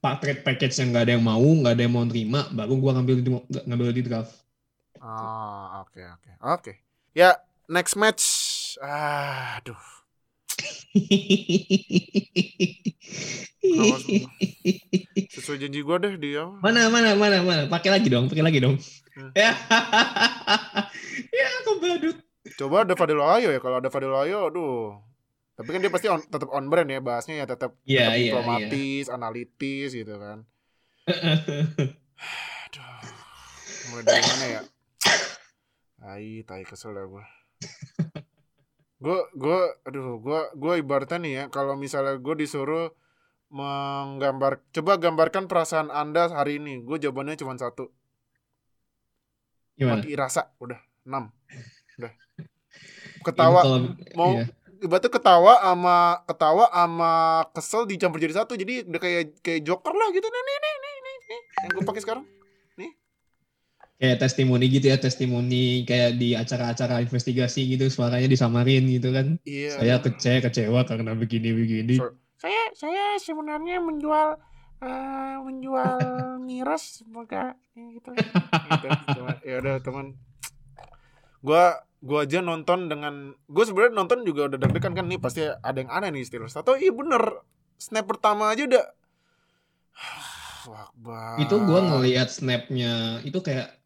trade 0.00 0.40
package 0.40 0.80
yang 0.80 0.96
nggak 0.96 1.04
ada 1.08 1.12
yang 1.16 1.24
mau, 1.24 1.44
nggak 1.44 1.72
ada 1.76 1.82
yang 1.84 1.92
mau 1.92 2.04
terima, 2.08 2.48
baru 2.48 2.74
gue 2.80 2.90
ngambil 2.96 3.14
di 3.20 3.30
ngambil 3.68 3.88
di 3.92 4.02
draft. 4.02 4.32
Ah, 5.00 5.84
oke 5.84 6.00
oke. 6.00 6.30
Oke. 6.44 6.72
Ya, 7.12 7.36
next 7.68 7.96
match. 7.96 8.24
Ah, 8.80 9.60
aduh. 9.60 9.76
Sesuai 15.30 15.60
janji 15.62 15.80
gua 15.84 15.96
deh 16.02 16.16
dia. 16.20 16.44
mana 16.60 16.90
mana 16.90 17.14
mana 17.14 17.38
mana, 17.40 17.62
pakai 17.70 17.90
lagi 17.94 18.08
dong, 18.10 18.28
pakai 18.28 18.44
lagi 18.44 18.58
dong. 18.60 18.76
Hmm. 19.14 19.30
Ya, 19.36 19.52
ya 21.38 21.48
badut. 21.80 22.16
Coba 22.56 22.84
ada 22.84 22.92
Fadil 22.96 23.20
Ayo 23.20 23.48
ya. 23.52 23.60
Kalau 23.60 23.80
ada 23.80 23.88
Fadil 23.92 24.12
Ayo, 24.12 24.48
aduh. 24.52 25.00
Tapi 25.60 25.76
kan 25.76 25.80
dia 25.84 25.92
pasti 25.92 26.08
on, 26.08 26.24
tetap 26.24 26.48
on 26.48 26.72
brand 26.72 26.88
ya 26.88 27.04
bahasnya 27.04 27.36
ya 27.36 27.44
tetap 27.44 27.76
Iya 27.84 28.08
tetap 28.08 28.16
iya. 28.16 28.24
diplomatis, 28.32 29.04
analitis 29.12 29.92
gitu 29.92 30.16
kan. 30.16 30.48
Aduh. 32.64 32.96
Mulai 33.92 34.02
dari 34.08 34.22
mana 34.24 34.44
ya? 34.48 34.62
Tai, 36.00 36.28
tai 36.48 36.64
kesel 36.64 36.96
ya 36.96 37.04
gue. 37.04 37.24
Gue, 39.00 39.18
gue, 39.32 39.60
aduh, 39.84 40.16
gue, 40.16 40.40
gue 40.56 40.72
ibaratnya 40.80 41.18
nih 41.20 41.32
ya, 41.32 41.44
kalau 41.48 41.72
misalnya 41.76 42.16
gue 42.16 42.36
disuruh 42.36 42.92
menggambar, 43.48 44.60
coba 44.72 45.00
gambarkan 45.00 45.44
perasaan 45.44 45.88
anda 45.88 46.28
hari 46.28 46.60
ini, 46.60 46.84
gue 46.84 47.00
jawabannya 47.00 47.40
cuma 47.40 47.56
satu, 47.56 47.88
Gimana? 49.74 50.04
mati 50.04 50.12
rasa, 50.12 50.52
udah, 50.60 50.76
enam, 51.08 51.32
udah. 51.96 52.12
Ketawa, 53.24 53.60
kalau- 53.64 53.96
mau 54.16 54.36
iya. 54.36 54.44
Ibaratnya 54.80 55.12
ketawa 55.12 55.54
sama 55.60 55.96
ketawa 56.24 56.64
sama 56.72 57.12
kesel 57.52 57.82
dicampur 57.84 58.18
jadi 58.20 58.34
satu, 58.44 58.56
jadi 58.56 58.88
udah 58.88 59.00
kayak 59.00 59.38
kayak 59.44 59.60
joker 59.64 59.92
lah 59.92 60.08
gitu, 60.12 60.24
nih, 60.24 60.42
nih, 60.42 60.58
nih, 60.58 60.74
nih, 60.80 60.96
nih, 61.00 61.16
nih. 61.28 61.40
yang 61.64 61.70
gue 61.76 61.84
pakai 61.84 62.02
sekarang. 62.04 62.26
kayak 64.00 64.16
testimoni 64.16 64.64
gitu 64.72 64.88
ya, 64.88 64.96
testimoni 64.96 65.84
kayak 65.84 66.16
di 66.16 66.32
acara-acara 66.32 67.04
investigasi 67.04 67.68
gitu, 67.76 67.92
suaranya 67.92 68.32
disamarin 68.32 68.88
gitu 68.88 69.12
kan. 69.12 69.36
Iya. 69.44 69.76
Saya 69.76 69.94
kece 70.00 70.40
kecewa 70.40 70.88
karena 70.88 71.12
begini-begini. 71.12 72.00
So- 72.00 72.16
saya 72.40 72.72
saya 72.72 73.20
sebenarnya 73.20 73.84
menjual 73.84 74.40
eh, 74.80 75.36
menjual 75.44 76.00
miras 76.48 77.04
semoga 77.04 77.52
ya 77.76 77.84
gitu. 77.92 78.10
Gitu, 78.16 78.88
teman. 79.12 79.36
ya 79.44 79.54
udah 79.60 79.76
teman 79.84 80.06
gua 81.44 81.84
gua 82.00 82.24
aja 82.24 82.40
nonton 82.40 82.88
dengan 82.88 83.36
gue 83.46 83.64
sebenarnya 83.64 83.92
nonton 83.92 84.24
juga 84.24 84.48
udah 84.48 84.58
deg-degan 84.58 84.96
kan 84.96 85.04
nih 85.04 85.20
pasti 85.20 85.44
ada 85.44 85.78
yang 85.78 85.92
aneh 85.92 86.08
nih 86.16 86.24
Steelers 86.24 86.56
atau 86.56 86.76
iya 86.76 86.92
bener 86.92 87.44
snap 87.76 88.08
pertama 88.08 88.48
aja 88.48 88.64
udah 88.64 88.84
Wah, 90.68 90.92
Akbar. 90.92 91.40
itu 91.40 91.56
gua 91.64 91.80
ngelihat 91.84 92.28
snapnya 92.28 93.24
itu 93.24 93.40
kayak 93.40 93.80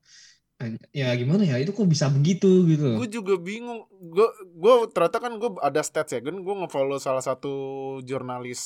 ya 0.94 1.12
gimana 1.18 1.42
ya 1.44 1.58
itu 1.60 1.74
kok 1.74 1.88
bisa 1.90 2.08
begitu 2.08 2.64
gitu? 2.70 2.96
Gue 2.96 3.08
juga 3.10 3.34
bingung 3.36 3.84
gue 3.90 4.28
gue 4.54 4.74
ternyata 4.94 5.18
kan 5.20 5.36
gue 5.36 5.50
ada 5.60 5.82
stats 5.82 6.14
ya 6.14 6.20
kan 6.22 6.40
gue 6.40 6.54
ngefollow 6.64 6.96
salah 7.02 7.20
satu 7.20 7.52
jurnalis 8.06 8.62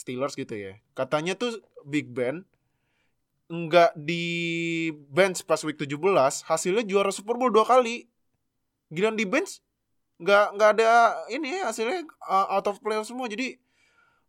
Steelers 0.00 0.38
gitu 0.38 0.54
ya. 0.54 0.72
Katanya 0.94 1.34
tuh 1.34 1.58
Big 1.84 2.14
Ben 2.14 2.46
nggak 3.50 3.92
di 3.98 4.24
bench 5.12 5.44
pas 5.44 5.60
week 5.68 5.76
17 5.76 6.00
hasilnya 6.48 6.84
juara 6.88 7.12
Super 7.12 7.36
Bowl 7.36 7.52
dua 7.52 7.68
kali 7.68 8.08
giliran 8.94 9.18
di 9.18 9.26
bench 9.26 9.58
nggak 10.16 10.46
nggak 10.54 10.70
ada 10.78 10.90
ini 11.28 11.58
ya 11.58 11.68
hasilnya 11.68 12.06
uh, 12.22 12.54
out 12.54 12.66
of 12.66 12.78
playoff 12.78 13.04
semua 13.04 13.26
jadi 13.26 13.58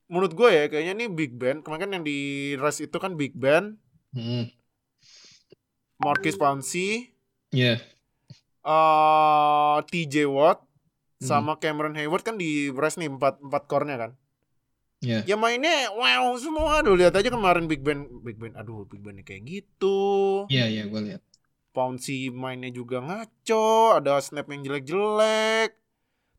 menurut 0.05 0.33
gue 0.33 0.49
ya 0.49 0.63
kayaknya 0.65 0.93
nih 0.97 1.09
Big 1.09 1.31
Ben 1.33 1.61
kemarin 1.61 1.81
kan 1.81 1.91
yang 1.93 2.03
di 2.03 2.17
race 2.57 2.81
itu 2.81 2.97
kan 2.97 3.13
Big 3.13 3.33
Ben 3.33 3.77
Hmm, 4.11 4.47
Marquis 5.97 6.35
Pouncey 6.35 7.11
ya 7.51 7.77
eh 8.65 9.77
TJ 9.85 10.25
Watt 10.27 10.63
Hmm. 11.15 11.31
sama 11.31 11.55
Cameron 11.55 11.95
Hayward 11.95 12.23
kan 12.23 12.35
di 12.35 12.67
race 12.69 12.99
nih 12.99 13.07
empat 13.07 13.39
empat 13.39 13.63
core-nya 13.65 13.95
kan. 13.95 14.11
ya 14.99 15.23
Ya 15.23 15.39
mainnya 15.39 15.87
wow 15.91 16.35
semua. 16.35 16.83
Aduh 16.83 16.91
lihat 16.91 17.15
aja 17.15 17.31
kemarin 17.31 17.71
Big 17.71 17.79
Ben 17.79 18.03
Big 18.19 18.35
Ben 18.35 18.51
aduh 18.51 18.83
Big 18.83 18.99
Ben 18.99 19.15
kayak 19.23 19.47
gitu. 19.47 20.43
iya 20.47 20.67
iya 20.67 20.83
gue 20.83 21.01
lihat 21.01 21.23
Pouncey 21.75 22.31
mainnya 22.31 22.71
juga 22.71 23.03
ngaco, 23.03 23.99
ada 23.99 24.23
snap 24.23 24.47
yang 24.47 24.63
jelek-jelek. 24.63 25.75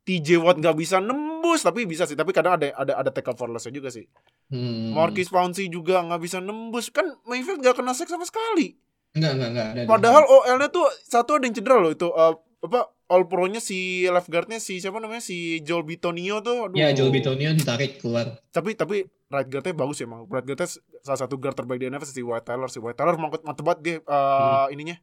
TJ 0.06 0.38
Watt 0.38 0.62
nggak 0.62 0.78
bisa 0.78 1.02
nembus 1.02 1.66
tapi 1.66 1.82
bisa 1.82 2.06
sih, 2.06 2.14
tapi 2.14 2.30
kadang 2.30 2.54
ada 2.54 2.70
ada 2.78 2.92
ada 3.02 3.10
tackle 3.10 3.34
for 3.34 3.50
loss 3.50 3.66
juga 3.66 3.90
sih. 3.90 4.06
Hmm. 4.54 4.94
Marquis 4.94 5.26
Pouncey 5.26 5.66
juga 5.66 5.98
nggak 6.06 6.22
bisa 6.22 6.38
nembus. 6.38 6.94
Kan 6.94 7.10
Mayfield 7.26 7.58
nggak 7.58 7.74
kena 7.74 7.90
sack 7.90 8.06
sama 8.06 8.22
sekali. 8.22 8.78
enggak 9.18 9.32
enggak 9.34 9.50
enggak 9.50 9.68
di 9.74 9.80
Padahal. 9.90 10.22
OL-nya 10.28 10.68
tuh 10.70 10.86
satu 11.02 11.42
ada 11.42 11.44
yang 11.50 11.56
cedera 11.58 11.82
loh 11.82 11.90
itu 11.90 12.06
eh, 12.06 12.34
apa 12.62 12.80
all 13.10 13.24
pro-nya 13.26 13.58
si 13.58 14.06
left 14.06 14.30
guard-nya 14.30 14.58
si 14.62 14.78
siapa 14.78 14.98
namanya 14.98 15.22
si 15.22 15.62
Joel 15.62 15.86
Bitonio 15.86 16.42
tuh 16.42 16.70
aduh. 16.70 16.76
ya 16.76 16.90
Joel 16.90 17.14
Bitonio 17.14 17.54
ditarik 17.54 18.02
keluar 18.02 18.42
Tapi 18.50 18.74
tapi 18.74 19.06
right 19.30 19.48
guard-nya 19.50 19.74
bagus 19.74 19.98
ya 20.02 20.06
emang. 20.06 20.30
Right 20.30 20.46
guard-nya 20.46 20.70
salah 21.02 21.18
satu 21.18 21.34
guard 21.40 21.58
terbaik 21.58 21.82
di 21.82 21.90
NFL 21.90 22.06
si 22.06 22.22
White 22.22 22.46
Tyler. 22.46 22.70
Si 22.70 22.78
White 22.78 22.94
Tyler 22.94 23.18
mantep 23.18 23.64
banget 23.66 23.80
dia 23.82 23.96
eh, 23.98 24.66
ininya 24.70 24.94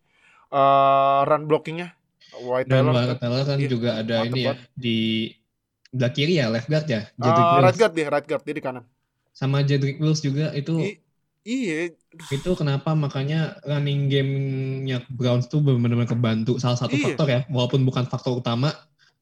eh 0.54 1.20
run 1.26 1.43
blocking-nya. 1.45 1.89
White 2.34 2.66
dan 2.66 2.82
Tyler. 2.84 2.93
Barret 2.93 3.18
Taylor 3.18 3.43
kan 3.45 3.58
Iya, 3.58 3.70
juga 3.70 3.89
ada 3.95 4.16
ini 4.24 4.41
ya 4.43 4.54
di 4.74 4.97
belah 5.89 6.10
kiri 6.10 6.41
ya 6.41 6.49
left 6.49 6.66
guard 6.66 6.88
ya 6.88 7.06
Eh, 7.06 7.14
Jedrick 7.16 7.45
right 7.45 7.62
Wills 7.64 7.78
guard 7.78 7.93
dia, 7.93 8.08
right 8.10 8.26
guard 8.26 8.43
dia 8.43 8.56
di 8.58 8.64
kanan. 8.64 8.84
sama 9.32 9.62
Jedrick 9.62 9.97
Wills 9.97 10.18
juga 10.20 10.49
itu 10.51 10.74
I- 10.78 10.97
iya, 11.43 11.93
itu 12.28 12.49
kenapa 12.54 12.93
makanya 12.93 13.62
running 13.64 14.10
game-nya 14.10 15.06
Browns 15.10 15.45
tuh 15.45 15.62
benar-benar 15.62 16.06
kebantu 16.06 16.58
salah 16.58 16.74
satu 16.76 16.93
Iya. 16.93 17.06
faktor 17.08 17.28
ya 17.30 17.39
walaupun 17.49 17.82
bukan 17.82 18.06
faktor 18.06 18.38
utama 18.38 18.74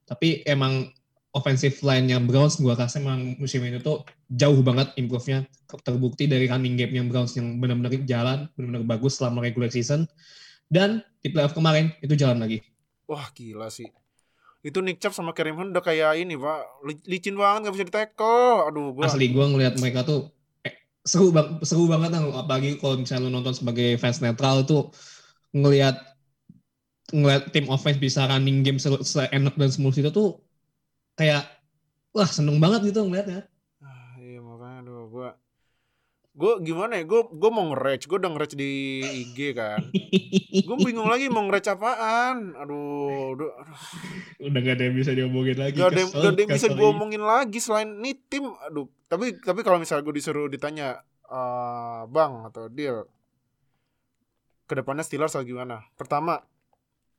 tapi 0.03 0.43
emang 0.43 0.91
offensive 1.31 1.79
line-nya 1.79 2.19
Browns 2.19 2.59
gua 2.59 2.75
rasa 2.75 2.99
emang 2.99 3.35
musim 3.35 3.59
ini 3.63 3.79
tuh 3.79 4.03
jauh 4.27 4.59
banget 4.59 4.91
improve-nya 4.95 5.47
terbukti 5.83 6.27
dari 6.27 6.47
running 6.47 6.75
game-nya 6.75 7.03
Browns 7.03 7.35
yang 7.35 7.59
benar-benar 7.59 7.91
jalan 8.03 8.47
benar-benar 8.55 8.83
bagus 8.87 9.19
selama 9.19 9.43
regular 9.43 9.67
season 9.67 10.07
dan 10.67 11.03
di 11.23 11.27
playoff 11.33 11.53
kemarin 11.57 11.85
itu 12.05 12.13
jalan 12.21 12.39
lagi 12.43 12.57
wah 13.09 13.27
gila 13.37 13.67
sih. 13.77 13.89
Itu 14.67 14.79
Nick 14.85 14.97
Chubb 15.01 15.15
sama 15.17 15.31
Kareem 15.37 15.57
Hunt 15.59 15.71
udah 15.73 15.83
kayak 15.89 16.11
ini, 16.21 16.35
Pak. 16.37 16.59
Li- 16.87 17.05
Licin 17.11 17.35
banget 17.41 17.59
gak 17.69 17.75
bisa 17.75 17.87
di-tackle. 17.89 18.69
Aduh, 18.69 18.87
gua 18.97 19.11
asli 19.11 19.25
gua 19.33 19.45
ngelihat 19.49 19.75
mereka 19.81 19.99
tuh 20.09 20.19
eh, 20.67 20.73
seru 21.11 21.27
bang 21.35 21.47
seru 21.65 21.83
banget 21.93 22.09
lah 22.15 22.21
apalagi 22.45 22.69
kalau 22.81 22.95
misalnya 23.01 23.25
lu 23.27 23.31
nonton 23.33 23.55
sebagai 23.57 23.87
fans 24.01 24.21
netral 24.23 24.57
tuh 24.69 24.81
ngelihat 25.57 25.95
ngelihat 27.11 27.43
tim 27.53 27.65
offense 27.73 27.99
bisa 28.05 28.21
running 28.29 28.63
game 28.65 28.79
se- 28.79 29.03
seenak 29.11 29.55
dan 29.59 29.69
semulus 29.73 29.99
itu 29.99 30.11
tuh 30.17 30.29
kayak 31.19 31.43
wah 32.15 32.29
seneng 32.37 32.57
banget 32.63 32.81
gitu 32.93 33.01
ngeliatnya 33.07 33.41
Ah, 33.87 34.11
iya 34.25 34.39
makanya 34.47 34.77
aduh 34.81 35.01
gua 35.13 35.29
gua 36.31 36.63
gimana 36.63 36.95
ya 36.95 37.03
gua 37.03 37.27
gua 37.27 37.51
mau 37.51 37.67
nge-rage 37.71 38.07
gua 38.07 38.17
udah 38.23 38.31
nge-rage 38.31 38.55
di 38.55 38.71
IG 39.03 39.37
kan. 39.51 39.83
Gua 40.63 40.77
bingung 40.79 41.11
lagi 41.11 41.27
mau 41.27 41.43
nge-rage 41.43 41.75
apaan. 41.75 42.55
Aduh 42.55 43.35
aduh, 43.35 43.51
aduh. 43.51 43.77
udah 44.47 44.59
gak 44.63 44.75
ada 44.79 44.83
yang 44.87 44.95
bisa 44.95 45.11
diomongin 45.11 45.57
lagi 45.59 45.77
gak 45.77 45.91
ada 45.91 46.01
yang, 46.01 46.11
kesel, 46.11 46.23
gak 46.23 46.31
ada 46.31 46.41
yang 46.41 46.51
bisa 46.55 46.67
lagi. 46.71 46.81
omongin 46.81 47.23
lagi 47.23 47.59
selain 47.59 47.89
nih 47.99 48.15
tim 48.31 48.45
aduh. 48.47 48.87
Tapi 49.11 49.25
tapi 49.43 49.59
kalau 49.61 49.77
misalnya 49.77 50.07
gua 50.07 50.15
disuruh 50.15 50.47
ditanya 50.47 51.03
eh 51.27 52.01
bang 52.07 52.33
atau 52.47 52.71
deal 52.71 53.07
ke 54.71 54.73
depannya 54.79 55.03
Steelers 55.03 55.35
harus 55.35 55.43
gimana? 55.43 55.83
Pertama 55.99 56.39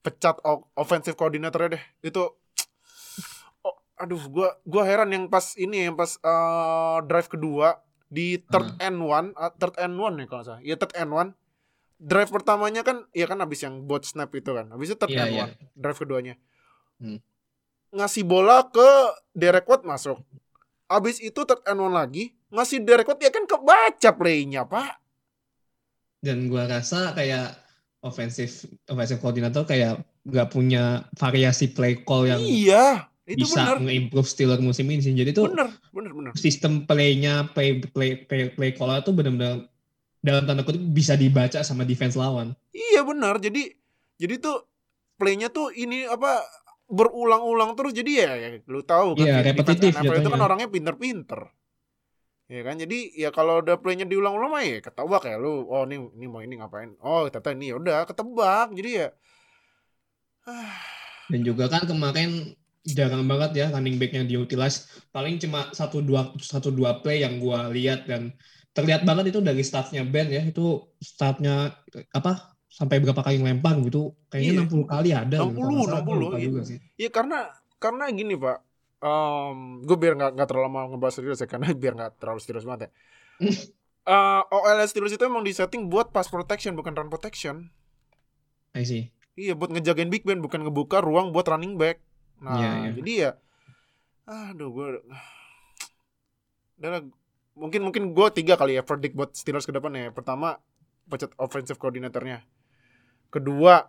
pecat 0.00 0.40
offensive 0.72 1.20
coordinator 1.20 1.68
deh. 1.68 1.84
Itu 2.00 2.32
oh, 3.68 3.76
aduh 4.00 4.24
gua 4.32 4.56
gua 4.64 4.88
heran 4.88 5.12
yang 5.12 5.28
pas 5.28 5.52
ini 5.60 5.84
yang 5.84 6.00
pas 6.00 6.16
eh, 6.16 6.98
drive 7.04 7.28
kedua 7.28 7.91
di 8.12 8.36
third 8.52 8.76
and 8.76 9.00
one 9.00 9.32
ah, 9.40 9.48
third 9.56 9.72
and 9.80 9.96
one 9.96 10.20
ya 10.20 10.28
kalau 10.28 10.44
salah. 10.44 10.60
Ya 10.60 10.76
third 10.76 10.92
and 11.00 11.08
one. 11.08 11.30
Drive 12.02 12.28
pertamanya 12.28 12.84
kan 12.84 13.08
ya 13.16 13.24
kan 13.24 13.40
habis 13.40 13.64
yang 13.64 13.88
bot 13.88 14.04
snap 14.04 14.28
itu 14.36 14.52
kan. 14.52 14.68
Habis 14.68 14.92
itu 14.92 14.96
third 15.00 15.16
Iya, 15.16 15.22
and 15.24 15.32
iya. 15.32 15.44
one 15.48 15.52
drive 15.72 15.98
keduanya. 15.98 16.34
Hmm. 17.00 17.18
ngasih 17.92 18.24
bola 18.24 18.72
ke 18.72 18.88
Derek 19.36 19.68
Watt 19.68 19.84
masuk. 19.84 20.20
Habis 20.88 21.20
itu 21.24 21.40
third 21.44 21.64
and 21.64 21.80
one 21.80 21.96
lagi 21.96 22.36
ngasih 22.52 22.84
Derek 22.84 23.08
Watt 23.08 23.24
ya 23.24 23.32
kan 23.32 23.48
kebaca 23.48 24.10
playnya 24.12 24.68
pak. 24.68 25.00
Dan 26.20 26.52
gua 26.52 26.68
rasa 26.68 27.16
kayak 27.16 27.56
offensive 28.04 28.68
offensive 28.90 29.22
coordinator 29.22 29.64
kayak 29.64 30.02
nggak 30.22 30.48
punya 30.50 31.06
variasi 31.18 31.70
play 31.70 32.02
call 32.02 32.26
yang 32.30 32.42
iya 32.42 33.10
Itu 33.32 33.48
bisa 33.48 33.80
nge-improve 33.80 34.28
Steelers 34.28 34.60
musim 34.60 34.86
ini 34.92 35.00
sih. 35.00 35.16
Jadi 35.16 35.32
tuh 35.32 35.48
Bener, 35.48 35.72
bener, 35.90 36.12
bener. 36.12 36.32
sistem 36.36 36.84
play-nya, 36.84 37.48
play 37.56 37.80
play 37.80 38.28
play, 38.28 38.52
play 38.52 38.70
call 38.76 38.92
tuh 39.00 39.16
benar-benar 39.16 39.66
dalam 40.22 40.46
tanda 40.46 40.62
kutip 40.62 40.84
bisa 40.92 41.16
dibaca 41.16 41.64
sama 41.64 41.82
defense 41.82 42.14
lawan. 42.14 42.54
Iya 42.70 43.02
benar. 43.02 43.40
Jadi 43.40 43.72
jadi 44.20 44.38
tuh 44.38 44.68
playnya 45.16 45.48
tuh 45.50 45.72
ini 45.72 46.06
apa 46.06 46.44
berulang-ulang 46.92 47.72
terus 47.72 47.96
jadi 47.96 48.12
ya, 48.12 48.30
ya 48.36 48.48
lu 48.68 48.84
tahu 48.84 49.16
kan 49.16 49.24
Iya, 49.24 49.36
repetitif 49.40 49.96
NFL 49.96 50.20
itu 50.22 50.30
kan 50.30 50.42
orangnya 50.44 50.68
pinter-pinter. 50.68 51.48
Ya 52.52 52.60
kan 52.68 52.76
jadi 52.76 52.98
ya 53.16 53.32
kalau 53.32 53.64
udah 53.64 53.80
playnya 53.80 54.04
diulang-ulang 54.04 54.52
mah 54.52 54.60
ya 54.60 54.84
ketebak 54.84 55.24
ya 55.24 55.40
lu 55.40 55.64
oh 55.72 55.88
ini 55.88 56.04
ini 56.20 56.26
mau 56.28 56.44
ini 56.44 56.60
ngapain 56.60 56.92
oh 57.00 57.24
ternyata 57.32 57.56
ini 57.56 57.72
ya 57.72 57.80
udah 57.80 57.98
ketebak 58.04 58.68
jadi 58.76 58.90
ya 58.92 59.08
Dan 61.32 61.40
juga 61.48 61.70
kan 61.72 61.88
kemarin 61.88 62.52
jarang 62.82 63.24
banget 63.30 63.50
ya 63.54 63.66
running 63.70 63.96
back 63.98 64.12
yang 64.14 64.26
diutilize. 64.26 64.90
Paling 65.14 65.38
cuma 65.38 65.70
satu 65.70 66.02
dua 66.02 66.34
satu 66.42 66.74
dua 66.74 66.98
play 67.02 67.22
yang 67.22 67.38
gua 67.38 67.70
lihat 67.70 68.06
dan 68.10 68.34
terlihat 68.74 69.06
banget 69.06 69.30
itu 69.34 69.40
dari 69.44 69.62
startnya 69.62 70.02
Ben 70.02 70.28
ya. 70.28 70.42
Itu 70.42 70.92
startnya 70.98 71.72
apa 72.14 72.56
sampai 72.66 72.98
berapa 72.98 73.22
kali 73.22 73.38
lempar 73.38 73.78
gitu. 73.84 74.12
Iya. 74.34 74.58
Kayaknya 74.58 74.62
60 74.66 74.92
kali 74.92 75.10
ada. 75.12 75.36
60, 75.44 75.54
Kalau 75.54 75.70
nggak 75.70 75.86
salah, 75.86 76.02
gua 76.02 76.14
60, 76.16 76.22
lupa 76.24 76.36
iya. 76.38 76.44
juga 76.48 76.60
sih. 76.66 76.78
ya 76.98 77.08
karena 77.12 77.38
karena 77.82 78.04
gini 78.14 78.34
pak 78.38 78.58
gue 79.82 79.96
biar 79.98 80.14
nggak 80.14 80.30
nggak 80.38 80.46
terlalu 80.46 80.64
lama 80.70 80.80
ngebahas 80.94 81.14
serius 81.18 81.42
ya 81.42 81.50
karena 81.50 81.74
biar 81.74 81.92
nggak 81.98 82.22
terlalu 82.22 82.38
serius 82.38 82.62
banget 82.62 82.86
ya 82.86 82.90
Eh, 84.02 84.42
OLS 84.50 84.90
Steelers 84.90 85.14
itu 85.14 85.22
emang 85.22 85.46
disetting 85.46 85.86
buat 85.86 86.10
pass 86.10 86.26
protection 86.26 86.74
bukan 86.74 86.90
run 86.90 87.06
protection 87.06 87.70
I 88.74 88.82
see. 88.82 89.14
Iya 89.38 89.54
buat 89.54 89.70
ngejagain 89.70 90.10
Big 90.10 90.26
Ben 90.26 90.42
bukan 90.42 90.66
ngebuka 90.66 90.98
ruang 90.98 91.30
buat 91.30 91.46
running 91.46 91.78
back. 91.78 92.02
Nah 92.42 92.58
Iya, 92.58 92.70
iya. 92.74 92.90
jadi 92.98 93.12
ya, 93.14 93.30
aduh 94.26 94.70
gue, 94.74 94.86
udah 96.82 96.90
mungkin 97.62 97.80
mungkin 97.86 98.02
gue 98.10 98.26
tiga 98.34 98.58
kali 98.58 98.74
ya 98.74 98.82
verdict 98.82 99.14
buat 99.14 99.30
Steelers 99.38 99.64
ke 99.64 99.72
depan 99.72 99.94
ya. 99.94 100.10
Pertama 100.10 100.58
pecat 101.06 101.30
offensive 101.38 101.78
coordinatornya. 101.78 102.42
Kedua 103.30 103.86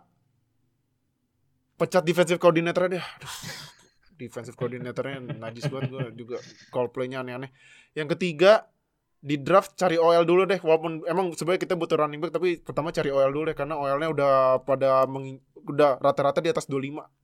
pecat 1.74 2.06
defensive 2.06 2.38
coordinatornya 2.38 3.00
deh. 3.00 3.04
Aduh, 3.04 3.34
defensive 4.22 4.54
coordinatornya 4.54 5.18
najis 5.42 5.66
banget 5.66 5.90
gue 5.90 6.04
juga 6.24 6.38
call 6.70 6.94
play-nya 6.94 7.26
aneh-aneh. 7.26 7.50
Yang 7.98 8.14
ketiga 8.14 8.70
di 9.24 9.40
draft 9.40 9.72
cari 9.74 9.96
OL 9.96 10.28
dulu 10.28 10.44
deh 10.44 10.60
walaupun 10.60 11.00
emang 11.08 11.32
sebenarnya 11.32 11.64
kita 11.64 11.74
butuh 11.80 11.96
running 11.96 12.20
back 12.20 12.36
tapi 12.36 12.60
pertama 12.60 12.92
cari 12.92 13.08
OL 13.08 13.32
dulu 13.32 13.48
deh 13.48 13.56
karena 13.56 13.80
OL-nya 13.80 14.12
udah 14.12 14.32
pada 14.68 15.08
meng, 15.08 15.40
udah 15.64 15.96
rata-rata 15.96 16.44
di 16.44 16.52
atas 16.52 16.68
25. 16.68 17.23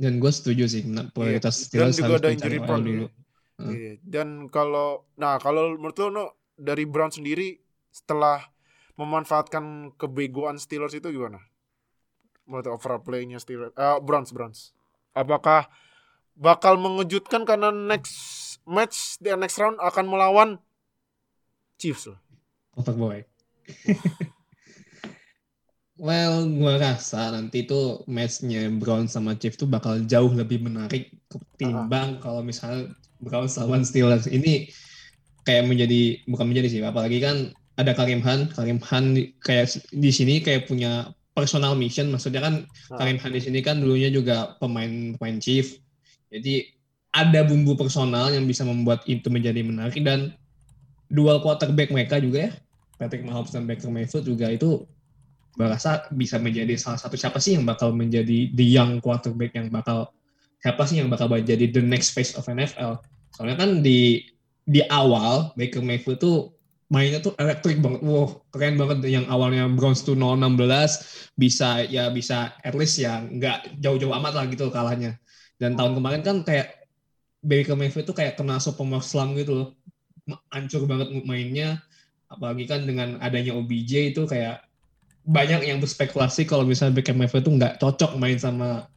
Dan 0.00 0.16
gue 0.16 0.32
setuju 0.32 0.64
sih 0.64 0.88
nah, 0.88 1.04
Dan 1.04 1.12
prioritas 1.12 1.68
Steelers 1.68 2.00
juga 2.00 2.16
harus 2.16 2.24
ada 2.24 2.32
injury 2.32 2.58
prone 2.64 2.84
dulu. 2.88 3.06
ya. 3.60 3.68
Iya. 3.68 3.92
Dan 4.00 4.48
kalau 4.48 5.04
nah 5.20 5.36
kalau 5.36 5.76
menurut 5.76 5.96
lo 6.00 6.08
no, 6.08 6.24
dari 6.56 6.88
Brown 6.88 7.12
sendiri 7.12 7.60
setelah 7.92 8.48
memanfaatkan 8.96 9.92
kebegoan 10.00 10.56
Steelers 10.56 10.96
itu 10.96 11.12
gimana? 11.12 11.44
Menurut 12.48 12.72
overall 12.72 13.04
play-nya 13.04 13.36
Steelers 13.36 13.76
eh 13.76 14.00
Browns 14.00 14.32
Browns. 14.32 14.72
Apakah 15.12 15.68
bakal 16.32 16.80
mengejutkan 16.80 17.44
karena 17.44 17.68
next 17.68 18.56
match 18.64 19.20
di 19.20 19.28
next 19.36 19.60
round 19.60 19.76
akan 19.76 20.08
melawan 20.08 20.50
Chiefs 21.76 22.08
loh. 22.08 22.20
Otak 22.76 22.96
boy. 22.96 23.24
Well, 26.00 26.48
gua 26.48 26.80
rasa 26.80 27.36
nanti 27.36 27.68
tuh 27.68 28.00
matchnya 28.08 28.64
Brown 28.72 29.04
sama 29.04 29.36
Chiefs 29.36 29.60
tuh 29.60 29.68
bakal 29.68 30.00
jauh 30.08 30.32
lebih 30.32 30.64
menarik 30.64 31.12
ketimbang 31.28 32.16
kalau 32.24 32.40
misalnya 32.40 32.88
Brown 33.20 33.46
lawan 33.46 33.84
Steelers. 33.84 34.24
Ini 34.24 34.72
kayak 35.44 35.68
menjadi 35.68 36.24
bukan 36.24 36.48
menjadi 36.48 36.68
sih, 36.72 36.80
apalagi 36.80 37.20
kan 37.20 37.52
ada 37.76 37.92
Karim 37.92 38.24
Han, 38.24 38.48
Karim 38.56 38.80
Han 38.88 39.16
kayak 39.44 39.76
di 39.92 40.08
sini 40.08 40.40
kayak 40.40 40.72
punya 40.72 41.12
personal 41.36 41.76
mission. 41.76 42.08
Maksudnya 42.08 42.40
kan 42.40 42.54
Ah. 42.88 43.04
Karim 43.04 43.20
Han 43.20 43.36
di 43.36 43.40
sini 43.44 43.60
kan 43.60 43.84
dulunya 43.84 44.08
juga 44.08 44.56
pemain 44.56 45.14
pemain 45.20 45.36
Chief. 45.36 45.76
Jadi 46.32 46.80
ada 47.12 47.44
bumbu 47.44 47.76
personal 47.76 48.32
yang 48.32 48.48
bisa 48.48 48.64
membuat 48.64 49.04
itu 49.04 49.26
menjadi 49.28 49.60
menarik 49.66 50.00
dan 50.00 50.32
dual 51.10 51.42
quarterback 51.42 51.90
mereka 51.90 52.22
juga 52.22 52.48
ya 52.48 52.52
Patrick 53.02 53.26
Mahomes 53.26 53.50
dan 53.50 53.66
Baker 53.66 53.90
Mayfield 53.90 54.30
juga 54.30 54.46
itu 54.46 54.86
gue 55.60 55.68
rasa 55.68 56.08
bisa 56.16 56.40
menjadi 56.40 56.72
salah 56.80 56.96
satu 56.96 57.20
siapa 57.20 57.36
sih 57.36 57.60
yang 57.60 57.68
bakal 57.68 57.92
menjadi 57.92 58.48
the 58.56 58.64
young 58.64 58.96
quarterback 59.04 59.52
yang 59.52 59.68
bakal 59.68 60.08
siapa 60.64 60.88
sih 60.88 61.04
yang 61.04 61.12
bakal 61.12 61.28
menjadi 61.28 61.68
the 61.68 61.84
next 61.84 62.16
face 62.16 62.32
of 62.32 62.48
NFL 62.48 63.04
soalnya 63.36 63.60
kan 63.60 63.84
di 63.84 64.24
di 64.64 64.80
awal 64.88 65.52
Baker 65.52 65.84
Mayfield 65.84 66.16
tuh 66.16 66.56
mainnya 66.90 67.22
tuh 67.22 67.34
elektrik 67.38 67.78
banget. 67.78 68.02
Wow 68.02 68.42
keren 68.50 68.74
banget 68.74 69.06
yang 69.06 69.26
awalnya 69.30 69.66
Browns 69.70 70.02
tuh 70.02 70.18
0-16 70.18 71.38
bisa 71.38 71.86
ya 71.86 72.10
bisa 72.10 72.54
at 72.60 72.74
least 72.74 72.98
ya 72.98 73.22
nggak 73.22 73.78
jauh-jauh 73.78 74.14
amat 74.14 74.32
lah 74.34 74.44
gitu 74.50 74.68
kalahnya. 74.68 75.16
Dan 75.56 75.78
tahun 75.78 75.96
kemarin 75.96 76.22
kan 76.26 76.36
kayak 76.42 76.90
Baker 77.40 77.78
Mayfield 77.78 78.10
tuh 78.10 78.16
kayak 78.18 78.36
kena 78.36 78.58
sophomore 78.60 79.06
slump 79.06 79.38
gitu 79.38 79.52
loh. 79.54 79.68
Hancur 80.50 80.84
banget 80.84 81.14
mainnya. 81.24 81.80
Apalagi 82.30 82.66
kan 82.66 82.86
dengan 82.86 83.18
adanya 83.18 83.58
OBJ 83.58 84.14
itu 84.14 84.22
kayak 84.26 84.62
banyak 85.30 85.70
yang 85.70 85.78
berspekulasi 85.78 86.42
kalau 86.42 86.66
misalnya 86.66 86.98
Baker 86.98 87.14
Mayfield 87.14 87.46
itu 87.46 87.52
nggak 87.54 87.78
cocok 87.78 88.18
main 88.18 88.34
sama 88.34 88.90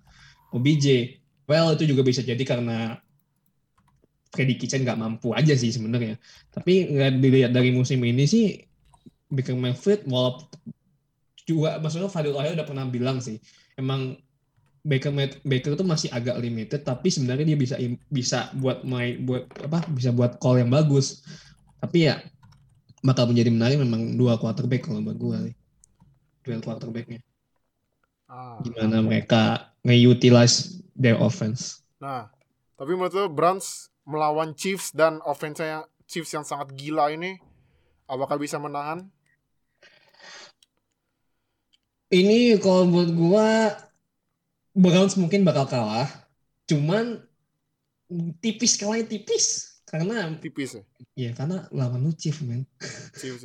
OBJ. 0.49 1.19
Well 1.45 1.77
itu 1.77 1.85
juga 1.85 2.01
bisa 2.01 2.25
jadi 2.25 2.41
karena 2.41 2.97
Freddy 4.33 4.57
Kitchen 4.57 4.81
nggak 4.81 4.97
mampu 4.97 5.29
aja 5.37 5.53
sih 5.53 5.69
sebenarnya. 5.69 6.17
Tapi 6.49 6.89
nggak 6.89 7.21
dilihat 7.21 7.51
dari 7.53 7.69
musim 7.69 8.01
ini 8.01 8.25
sih 8.25 8.57
Baker 9.29 9.53
Mayfield 9.53 10.09
walaupun 10.09 10.49
juga 11.45 11.77
maksudnya 11.77 12.09
Fadil 12.09 12.33
Ohio 12.33 12.55
udah 12.55 12.65
pernah 12.65 12.87
bilang 12.87 13.19
sih 13.19 13.35
emang 13.75 14.15
Baker 14.83 15.11
Baker 15.43 15.75
itu 15.75 15.85
masih 15.85 16.09
agak 16.11 16.39
limited 16.39 16.81
tapi 16.81 17.07
sebenarnya 17.13 17.45
dia 17.45 17.59
bisa 17.59 17.75
bisa 18.11 18.39
buat 18.57 18.81
main 18.83 19.21
buat 19.23 19.47
apa 19.63 19.85
bisa 19.93 20.09
buat 20.09 20.41
call 20.41 20.65
yang 20.65 20.73
bagus. 20.73 21.21
Tapi 21.79 22.09
ya 22.09 22.19
bakal 23.03 23.27
menjadi 23.29 23.51
menarik 23.51 23.77
memang 23.79 24.15
dua 24.15 24.39
quarterback 24.39 24.87
kalau 24.87 25.03
buat 25.03 25.19
gue. 25.19 25.39
Duel 26.43 26.61
quarterbacknya. 26.61 27.23
Ah. 28.27 28.59
Gimana 28.61 28.99
mereka 28.99 29.73
nge-utilize 29.87 30.83
their 30.93 31.17
offense. 31.17 31.81
Nah, 31.97 32.29
tapi 32.75 32.93
menurut 32.93 33.15
lo 33.15 33.31
Browns 33.31 33.89
melawan 34.03 34.51
Chiefs 34.53 34.91
dan 34.91 35.23
offense 35.23 35.63
yang 35.63 35.87
Chiefs 36.03 36.35
yang 36.35 36.43
sangat 36.43 36.75
gila 36.75 37.09
ini 37.15 37.39
apakah 38.05 38.37
bisa 38.37 38.59
menahan? 38.59 39.07
Ini 42.13 42.61
kalau 42.61 42.85
buat 42.91 43.09
gua 43.15 43.49
Browns 44.77 45.17
mungkin 45.17 45.41
bakal 45.41 45.65
kalah. 45.65 46.09
Cuman 46.69 47.25
tipis 48.37 48.77
kalahnya 48.77 49.09
tipis 49.09 49.72
karena 49.93 50.33
Tipis 50.41 50.73
ya. 50.73 50.83
ya 51.13 51.31
karena 51.37 51.69
lawan 51.69 52.01
lu 52.01 52.11
Chiefs 52.17 52.41
men. 52.41 52.65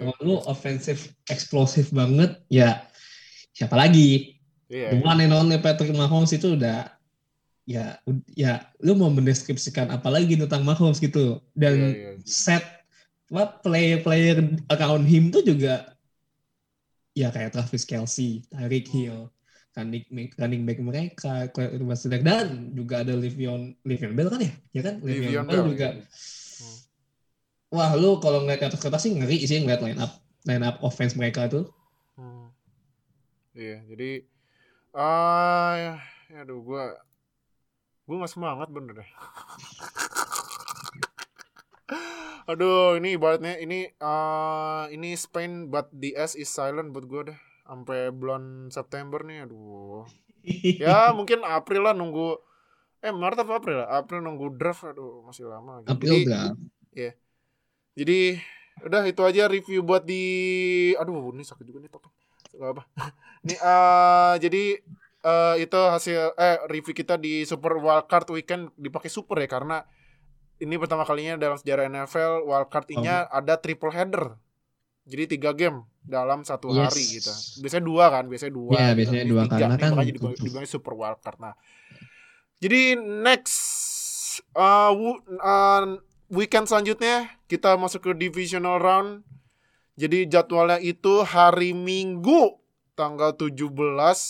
Lawan 0.01 0.21
lu 0.25 0.41
offensive 0.49 1.13
eksplosif 1.29 1.93
banget 1.93 2.41
ya 2.49 2.89
siapa 3.53 3.77
lagi? 3.77 4.41
Iya. 4.73 4.97
One 5.05 5.29
and 5.29 5.37
only 5.37 5.61
Patrick 5.61 5.93
Mahomes 5.93 6.33
itu 6.33 6.57
udah 6.57 6.89
ya 7.69 8.01
ya 8.33 8.65
lu 8.81 8.97
mau 8.97 9.13
mendeskripsikan 9.13 9.93
apa 9.93 10.09
lagi 10.09 10.41
tentang 10.41 10.65
Mahomes 10.65 10.97
gitu 11.05 11.45
dan 11.53 11.77
Iya, 11.77 11.89
iya. 11.93 12.11
set 12.25 12.65
what 13.29 13.61
player-player 13.61 14.41
around 14.73 15.05
him 15.05 15.29
tuh 15.29 15.45
juga 15.45 15.93
ya 17.13 17.29
kayak 17.29 17.53
Travis 17.53 17.85
Kelsey, 17.85 18.47
Tyreek 18.49 18.89
Hill, 18.89 19.29
running 19.77 20.07
back, 20.09 20.31
running 20.39 20.63
back 20.65 20.79
mereka, 20.81 21.33
Edwards-Helaire, 21.53 22.25
dan 22.25 22.73
juga 22.73 23.05
ada 23.05 23.15
Livion 23.15 23.77
Livion 23.85 24.17
Bell 24.17 24.33
kan 24.33 24.41
ya? 24.41 24.53
Ya 24.73 24.83
kan? 24.83 24.95
Le'Veon 25.05 25.29
Livion 25.29 25.47
Bell 25.47 25.63
Bell, 25.63 25.71
juga. 25.75 25.89
Hmm. 25.99 26.79
Wah, 27.69 27.93
lu 28.01 28.17
kalau 28.25 28.41
ngeliat 28.43 28.65
atas 28.65 28.81
kertas 28.81 29.05
sih 29.05 29.13
ngeri 29.13 29.45
sih 29.45 29.61
ngeliat 29.61 29.85
line 29.85 30.01
up 30.01 30.25
line 30.49 30.65
up 30.65 30.81
offense 30.81 31.13
mereka 31.13 31.53
tuh. 31.53 31.69
Hmm. 32.17 32.49
Iya, 33.53 33.85
jadi 33.91 34.25
ah 34.97 35.73
ya, 35.77 35.95
ya 36.33 36.39
aduh 36.47 36.65
gua 36.65 36.97
gua 38.09 38.25
nggak 38.25 38.33
semangat 38.33 38.69
bener 38.73 39.05
deh. 39.05 39.09
aduh, 42.51 42.97
ini 42.97 43.21
ibaratnya 43.21 43.61
ini 43.61 43.93
ah 44.01 44.89
ini 44.89 45.13
Spain 45.13 45.69
but 45.69 45.93
the 45.93 46.17
S 46.17 46.33
is 46.33 46.49
silent 46.49 46.97
buat 46.97 47.05
gua 47.05 47.23
deh. 47.29 47.39
Sampai 47.69 48.09
bulan 48.09 48.73
September 48.73 49.21
nih, 49.21 49.45
aduh. 49.45 50.09
Ya 50.81 51.13
mungkin 51.13 51.45
April 51.45 51.85
lah 51.85 51.93
nunggu 51.93 52.41
eh 52.99 53.13
Maret 53.13 53.45
apa 53.45 53.61
April? 53.61 53.85
lah? 53.85 54.01
April 54.01 54.25
nunggu 54.25 54.57
draft, 54.57 54.89
aduh 54.89 55.21
masih 55.21 55.45
lama. 55.45 55.85
lagi. 55.85 55.93
April 55.93 56.09
Jadi- 56.09 56.25
udah. 56.25 56.47
Jadi 57.99 58.19
udah 58.79 59.03
itu 59.11 59.23
aja 59.27 59.51
review 59.51 59.83
buat 59.83 60.07
di 60.07 60.23
aduh 60.95 61.35
ini 61.35 61.43
sakit 61.43 61.67
juga 61.67 61.83
nih 61.83 61.91
topeng. 61.91 62.15
Gak 62.55 62.71
apa. 62.79 62.83
Nih 63.47 63.59
eh 63.59 64.35
jadi 64.39 64.65
eh, 65.27 65.55
itu 65.59 65.79
hasil 65.79 66.33
eh 66.39 66.63
review 66.71 66.95
kita 66.95 67.19
di 67.19 67.43
Super 67.43 67.75
Wildcard 67.77 68.31
Weekend 68.31 68.71
dipakai 68.79 69.11
super 69.11 69.37
ya 69.43 69.51
karena 69.51 69.83
ini 70.59 70.75
pertama 70.79 71.03
kalinya 71.07 71.39
dalam 71.39 71.59
sejarah 71.59 71.87
NFL 71.87 72.47
Wildcard 72.47 72.87
ini 72.95 73.07
ada 73.07 73.55
triple 73.59 73.91
header. 73.91 74.39
Jadi 75.07 75.39
tiga 75.39 75.51
game 75.55 75.83
dalam 76.09 76.41
satu 76.41 76.73
Yes. 76.73 76.89
hari 76.89 77.05
gitu. 77.21 77.33
Biasanya 77.61 77.85
dua 77.85 78.05
kan, 78.09 78.25
biasanya 78.27 78.55
dua. 78.57 78.73
Iya, 78.73 78.81
gitu. 78.89 78.97
biasanya 78.97 79.25
dua, 79.29 79.43
tiga. 79.45 79.59
karena 79.61 79.77
kan 79.77 79.89
makanya 79.93 80.13
dibilang, 80.17 80.37
dibilang 80.41 80.65
super 80.65 80.93
wildcard. 80.97 81.39
Nah, 81.39 81.55
jadi 82.59 82.97
next 82.97 83.59
uh, 84.57 84.91
uh, 85.39 85.83
weekend 86.33 86.67
selanjutnya 86.67 87.29
kita 87.47 87.77
masuk 87.77 88.09
ke 88.09 88.13
divisional 88.17 88.81
round. 88.81 89.23
Jadi 89.99 90.31
jadwalnya 90.31 90.79
itu 90.79 91.27
hari 91.27 91.75
Minggu 91.75 92.55
tanggal 92.95 93.35
17 93.35 93.67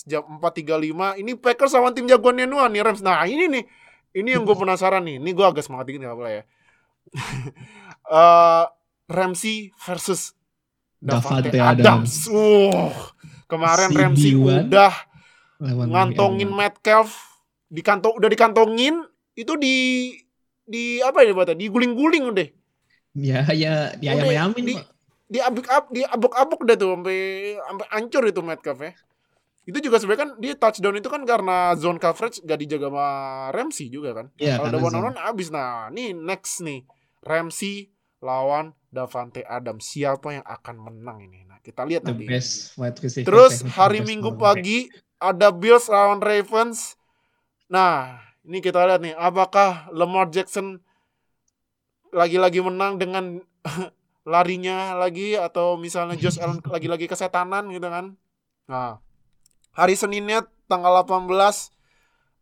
jam 0.08 0.24
4.35. 0.40 1.20
Ini 1.20 1.32
Packers 1.36 1.76
lawan 1.76 1.92
tim 1.92 2.08
jagoannya 2.08 2.48
Nuan 2.48 2.72
nih 2.72 2.80
Rams. 2.84 3.04
Nah, 3.04 3.24
ini 3.28 3.48
nih. 3.48 3.64
Ini 4.16 4.40
yang 4.40 4.48
gue 4.48 4.56
penasaran 4.64 5.04
nih. 5.04 5.20
Ini 5.20 5.30
gue 5.32 5.44
agak 5.44 5.60
semangat 5.64 5.92
dikit 5.92 6.08
gak 6.08 6.16
apa 6.16 6.26
ya. 6.32 6.42
Eh 8.08 8.64
Ramsey 9.08 9.72
versus 9.76 10.36
Davante 10.98 11.48
Davante 11.54 11.82
Adams. 11.82 12.26
Uh, 12.26 12.90
kemarin 13.46 13.88
CB1 13.90 13.98
Ramsey 14.02 14.32
udah 14.34 14.92
ngantongin 15.62 16.50
Miami. 16.50 16.58
Metcalf 16.70 17.10
di 17.68 17.80
kantong 17.84 18.18
udah 18.18 18.28
dikantongin 18.30 18.94
itu 19.38 19.54
di 19.54 19.76
di 20.66 20.98
apa 21.00 21.22
ya 21.22 21.32
Bata? 21.32 21.54
Diguling-guling 21.54 22.24
udah. 22.34 22.48
Ya, 23.18 23.42
ya, 23.50 23.94
ya, 23.98 24.10
Udah, 24.14 24.26
ya, 24.30 24.34
yamin, 24.46 24.64
di- 24.66 24.76
Pak. 24.78 24.86
Di 25.28 25.38
abuk 25.44 25.68
ab 25.68 25.84
di 25.92 26.00
abuk-abuk 26.08 26.60
dah 26.64 26.76
tuh 26.80 26.96
sampai 26.96 27.20
sampai 27.60 27.86
hancur 27.92 28.22
itu 28.24 28.40
Metcalf 28.40 28.80
ya. 28.80 28.92
Itu 29.68 29.84
juga 29.84 30.00
sebenarnya 30.00 30.22
kan 30.24 30.30
dia 30.40 30.54
touchdown 30.56 30.96
itu 30.96 31.08
kan 31.12 31.22
karena 31.28 31.76
zone 31.76 32.00
coverage 32.00 32.40
gak 32.40 32.56
dijaga 32.56 32.88
sama 32.88 33.06
Ramsey 33.52 33.92
juga 33.92 34.16
kan. 34.16 34.26
Iya, 34.40 34.56
Kalau 34.56 34.72
ada 34.72 34.78
karena 34.80 34.88
one 34.88 34.96
on 34.96 35.04
one 35.12 35.18
abis 35.20 35.48
nah. 35.52 35.92
Nih 35.92 36.16
next 36.16 36.64
nih 36.64 36.88
Ramsey 37.20 37.92
lawan 38.24 38.72
Davante 38.98 39.46
Adams. 39.46 39.86
Siapa 39.86 40.34
yang 40.34 40.46
akan 40.46 40.76
menang 40.90 41.22
ini? 41.22 41.46
Nah, 41.46 41.62
kita 41.62 41.86
lihat 41.86 42.02
the 42.02 42.18
nanti. 42.18 42.26
Terus 43.22 43.62
hari 43.78 44.02
Minggu 44.02 44.34
pagi 44.34 44.90
ada 45.22 45.54
Bills 45.54 45.86
lawan 45.86 46.18
Ravens. 46.18 46.98
Nah, 47.70 48.18
ini 48.42 48.58
kita 48.58 48.82
lihat 48.82 48.98
nih, 48.98 49.14
apakah 49.14 49.86
Lamar 49.94 50.34
Jackson 50.34 50.82
lagi-lagi 52.10 52.58
menang 52.58 52.98
dengan 52.98 53.38
larinya 54.32 54.98
lagi 54.98 55.38
atau 55.38 55.78
misalnya 55.78 56.18
Josh 56.18 56.40
Allen 56.42 56.58
lagi-lagi 56.66 57.06
kesetanan 57.06 57.70
gitu 57.70 57.86
kan. 57.86 58.18
Nah, 58.66 58.98
hari 59.78 59.94
Seninnya 59.94 60.42
tanggal 60.66 61.06
18 61.06 61.30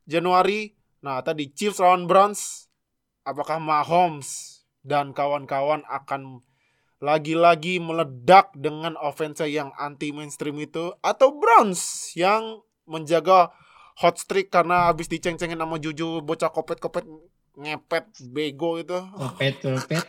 Januari, 0.08 0.72
nah 1.04 1.20
tadi 1.20 1.52
Chiefs 1.52 1.82
lawan 1.82 2.08
Browns. 2.08 2.64
Apakah 3.26 3.58
Mahomes 3.58 4.55
dan 4.86 5.10
kawan-kawan 5.10 5.82
akan 5.90 6.46
lagi-lagi 6.96 7.76
meledak 7.76 8.56
dengan 8.56 8.96
offense 8.96 9.44
yang 9.44 9.74
anti 9.76 10.14
mainstream 10.14 10.56
itu 10.56 10.96
atau 11.04 11.36
Browns 11.36 12.14
yang 12.16 12.64
menjaga 12.88 13.52
hot 14.00 14.16
streak 14.16 14.48
karena 14.48 14.88
habis 14.88 15.10
diceng-cengin 15.10 15.58
sama 15.58 15.76
Juju 15.76 16.24
bocah 16.24 16.48
kopet-kopet 16.48 17.04
ngepet 17.56 18.06
bego 18.30 18.76
itu 18.76 18.96
Kopet, 19.16 19.60
kopet. 19.60 20.04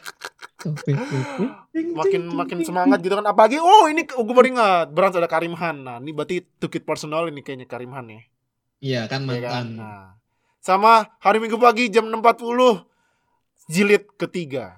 Makin 1.71 2.27
makin 2.33 2.59
semangat 2.65 2.99
gitu 2.99 3.15
kan 3.15 3.23
apalagi 3.23 3.61
oh 3.61 3.87
ini 3.87 4.03
gue 4.03 4.33
baru 4.35 4.47
ingat 4.51 4.87
Browns 4.91 5.15
ada 5.15 5.29
Karim 5.29 5.55
Han 5.55 5.77
nah 5.83 5.97
ini 5.99 6.11
berarti 6.11 6.43
tukit 6.59 6.83
personal 6.83 7.27
ini 7.31 7.39
kayaknya 7.43 7.67
Karim 7.67 7.91
Han 7.95 8.07
ya 8.11 8.21
Iya 8.77 9.01
kan 9.09 9.25
ya 9.25 9.41
kan? 9.41 9.73
mantan. 9.73 9.81
Nah, 9.81 10.05
sama 10.61 11.09
hari 11.17 11.41
Minggu 11.41 11.57
pagi 11.57 11.89
jam 11.89 12.05
6.40 12.13 12.85
jilid 13.67 14.07
ketiga. 14.15 14.75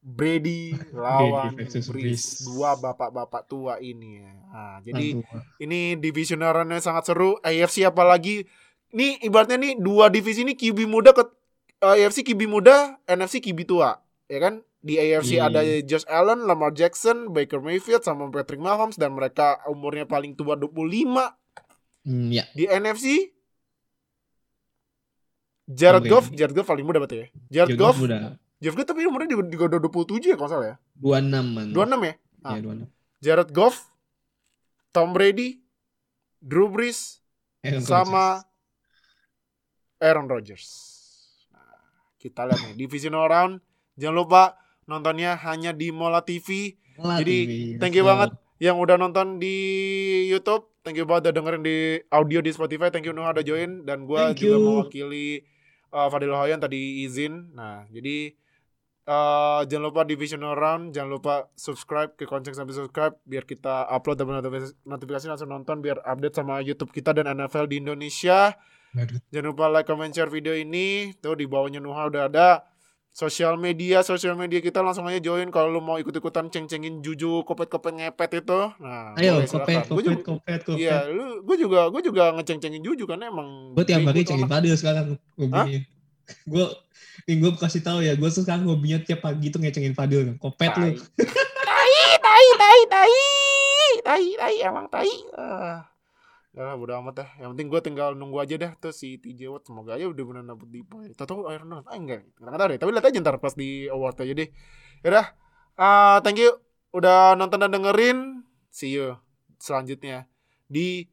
Brady 0.00 0.78
lawan. 0.94 1.58
Breeze. 1.58 2.46
Dua 2.46 2.74
bapak-bapak 2.74 3.42
tua 3.44 3.74
ini 3.78 4.22
ya. 4.22 4.30
Nah, 4.46 4.76
jadi 4.80 5.18
Mantua. 5.18 5.42
ini 5.58 5.80
divisional 5.94 6.54
run-nya 6.54 6.78
sangat 6.78 7.06
seru. 7.06 7.36
AFC 7.40 7.82
apalagi 7.82 8.46
ini 8.90 9.18
ibaratnya 9.20 9.58
nih 9.58 9.74
dua 9.76 10.06
divisi 10.06 10.46
ini 10.46 10.54
QB 10.54 10.86
muda 10.86 11.10
ke 11.10 11.26
eh, 11.82 12.00
AFC 12.00 12.22
QB 12.22 12.46
muda, 12.46 12.96
NFC 13.04 13.42
QB 13.42 13.66
tua, 13.66 13.98
ya 14.24 14.38
kan? 14.38 14.54
Di 14.78 14.94
AFC 14.94 15.36
Iya. 15.36 15.50
ada 15.50 15.60
Josh 15.82 16.06
Allen, 16.06 16.46
Lamar 16.46 16.70
Jackson, 16.70 17.34
Baker 17.34 17.58
Mayfield 17.58 18.00
sama 18.00 18.30
Patrick 18.30 18.62
Mahomes 18.62 18.94
dan 18.94 19.10
mereka 19.10 19.58
umurnya 19.66 20.06
paling 20.06 20.32
tua 20.32 20.54
25 20.54 21.34
Hmm, 22.06 22.30
ya. 22.30 22.46
di 22.54 22.70
NFC 22.70 23.34
Jared 25.66 26.06
Goff. 26.06 26.30
Jared 26.30 26.54
Goff 26.54 26.68
paling 26.70 26.86
muda 26.86 27.02
berarti 27.02 27.16
ya. 27.18 27.26
Jared 27.50 27.74
Jago 27.74 27.90
Goff, 27.90 27.98
Jared 28.62 28.76
Goff 28.78 28.86
tapi 28.86 29.02
umurnya 29.04 29.34
juga, 29.34 29.44
juga 29.50 29.64
udah 29.76 29.80
27 29.82 30.30
ya 30.32 30.36
kalau 30.38 30.50
salah 30.50 30.66
ya. 30.72 30.76
26 31.02 31.54
man. 31.54 31.66
26 31.74 32.06
ya. 32.06 32.14
Ah. 32.46 32.54
Iya, 32.54 32.60
26. 32.62 32.86
Jared 33.26 33.50
Goff, 33.50 33.76
Tom 34.94 35.10
Brady, 35.10 35.58
Drew 36.38 36.70
Brees, 36.70 37.18
Aaron 37.66 37.82
sama 37.82 38.46
Aaron 39.98 40.30
Rodgers. 40.30 40.68
Nah, 41.50 41.82
kita 42.22 42.46
lihat 42.46 42.60
nih 42.70 42.74
divisional 42.86 43.26
round. 43.26 43.58
Jangan 43.98 44.16
lupa 44.16 44.42
nontonnya 44.86 45.34
hanya 45.34 45.74
di 45.74 45.90
Mola 45.90 46.22
TV. 46.22 46.78
Rodgers. 46.96 47.26
Jadi, 47.26 47.38
Latih, 47.42 47.76
Thank 47.82 47.94
you 47.98 48.04
let's 48.06 48.08
go. 48.08 48.12
banget 48.14 48.30
yang 48.56 48.76
udah 48.78 48.96
nonton 48.96 49.42
di 49.42 49.56
YouTube. 50.30 50.70
Thank 50.86 51.02
you 51.02 51.04
banget 51.08 51.28
udah 51.28 51.34
dengerin 51.34 51.62
di 51.66 51.98
audio 52.14 52.38
di 52.38 52.50
Spotify. 52.54 52.94
Thank 52.94 53.10
you 53.10 53.12
Nuh 53.12 53.26
udah 53.26 53.42
join 53.42 53.82
dan 53.82 54.06
gua 54.06 54.30
Thank 54.30 54.46
juga 54.46 54.56
mewakili 54.62 55.42
uh, 55.96 56.08
Fadil 56.12 56.36
Hoyan 56.36 56.60
tadi 56.60 57.08
izin. 57.08 57.56
Nah, 57.56 57.88
jadi 57.88 58.36
uh, 59.08 59.64
jangan 59.64 59.84
lupa 59.88 60.04
divisional 60.04 60.52
round, 60.52 60.92
jangan 60.92 61.10
lupa 61.16 61.34
subscribe 61.56 62.12
ke 62.12 62.28
Konceng 62.28 62.52
sampai 62.52 62.76
subscribe 62.76 63.16
biar 63.24 63.48
kita 63.48 63.88
upload 63.88 64.20
dan 64.20 64.28
notifikasi, 64.28 64.76
notifikasi 64.84 65.26
langsung 65.32 65.48
nonton 65.48 65.80
biar 65.80 66.04
update 66.04 66.36
sama 66.36 66.60
YouTube 66.60 66.92
kita 66.92 67.16
dan 67.16 67.32
NFL 67.32 67.72
di 67.72 67.80
Indonesia. 67.80 68.52
Jangan 69.32 69.46
lupa 69.52 69.64
like, 69.72 69.88
comment, 69.88 70.12
share 70.12 70.32
video 70.32 70.52
ini. 70.56 71.16
Tuh 71.20 71.36
di 71.36 71.44
bawahnya 71.48 71.80
Nuha 71.80 72.08
udah 72.08 72.32
ada 72.32 72.64
sosial 73.16 73.56
media, 73.56 74.04
sosial 74.04 74.36
media 74.36 74.60
kita 74.60 74.84
langsung 74.84 75.08
aja 75.08 75.16
join 75.16 75.48
kalau 75.48 75.72
lu 75.72 75.80
mau 75.80 75.96
ikut-ikutan 75.96 76.52
ceng-cengin 76.52 77.00
juju 77.00 77.40
kopet-kopet 77.48 77.96
ngepet 77.96 78.44
itu. 78.44 78.60
Nah, 78.76 79.16
Ayo, 79.16 79.40
boleh, 79.40 79.48
kopet, 79.48 79.76
kopet, 79.88 80.04
juga- 80.04 80.24
kopet, 80.28 80.60
kopet. 80.68 80.80
Iya, 80.84 81.08
lu 81.08 81.40
gue 81.40 81.56
juga 81.56 81.88
gue 81.88 82.02
juga 82.04 82.36
ngeceng-cengin 82.36 82.84
juju 82.84 83.08
karena 83.08 83.32
emang 83.32 83.72
Gue 83.72 83.88
tiap 83.88 84.04
tuh 84.04 84.20
cengin. 84.20 84.44
Fadil 84.44 84.76
sekarang 84.76 85.16
hobinya. 85.40 85.80
Gue 86.44 86.64
nih 87.24 87.36
gue 87.40 87.50
kasih 87.56 87.80
tahu 87.80 88.04
ya, 88.04 88.12
gue 88.20 88.28
sekarang 88.28 88.68
hobinya 88.68 89.00
tiap 89.00 89.24
pagi 89.24 89.48
tuh 89.48 89.64
ngecengin 89.64 89.96
Fadil. 89.96 90.36
Kopet 90.36 90.76
lu. 90.76 90.92
Tai, 90.92 91.96
tai, 92.20 92.46
tai, 92.60 92.80
tai, 92.84 93.14
tai, 94.04 94.24
tai, 94.36 94.54
emang 94.60 94.92
tai. 94.92 95.08
Ah. 95.32 95.88
Ya 96.56 96.64
lah, 96.64 96.74
bodo 96.74 96.96
amat 96.96 97.14
dah. 97.14 97.28
Yang 97.36 97.48
penting 97.52 97.68
gue 97.68 97.80
tinggal 97.84 98.08
nunggu 98.16 98.40
aja 98.40 98.56
dah 98.56 98.72
tuh 98.80 98.88
si 98.88 99.20
TJ 99.20 99.52
Watt 99.52 99.68
semoga 99.68 99.92
aja 99.92 100.08
udah 100.08 100.24
benar 100.24 100.44
dapet 100.48 100.68
di 100.72 100.80
poin. 100.80 101.12
Tahu 101.12 101.52
Iron 101.52 101.68
Man, 101.68 101.84
ah 101.84 101.92
enggak. 101.92 102.24
Enggak 102.40 102.56
tahu 102.56 102.68
deh, 102.72 102.78
tapi 102.80 102.90
lihat 102.96 103.04
aja 103.04 103.18
ntar 103.20 103.36
pas 103.36 103.52
di 103.52 103.84
award 103.86 104.16
aja 104.24 104.32
deh. 104.32 104.48
Yaudah, 105.04 105.26
ah 105.76 106.16
thank 106.24 106.40
you 106.40 106.48
udah 106.90 107.36
nonton 107.36 107.60
dan 107.60 107.70
dengerin. 107.70 108.40
See 108.72 108.96
you 108.96 109.20
selanjutnya 109.60 110.24
di 110.64 111.04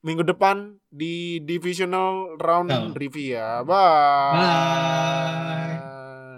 minggu 0.00 0.22
depan 0.22 0.78
di 0.86 1.42
divisional 1.42 2.38
round 2.38 2.70
Oh. 2.70 2.94
review 2.94 3.34
ya. 3.34 3.66
Bye. 3.66 4.38
Bye. 4.38 5.76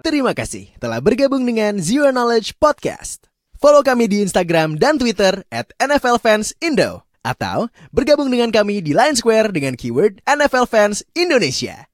Terima 0.01 0.33
kasih 0.33 0.73
telah 0.81 1.05
bergabung 1.05 1.45
dengan 1.45 1.77
Zero 1.77 2.09
Knowledge 2.09 2.57
Podcast. 2.57 3.29
Follow 3.61 3.85
kami 3.85 4.09
di 4.09 4.25
Instagram 4.25 4.81
dan 4.81 4.97
Twitter 4.97 5.45
at 5.53 5.69
NFL 5.77 6.17
Fans 6.17 6.57
Indo. 6.65 7.10
Atau 7.21 7.69
bergabung 7.93 8.33
dengan 8.33 8.49
kami 8.49 8.81
di 8.81 8.97
Line 8.97 9.19
Square 9.19 9.53
dengan 9.53 9.77
keyword 9.77 10.25
NFL 10.25 10.65
Fans 10.65 11.05
Indonesia. 11.13 11.91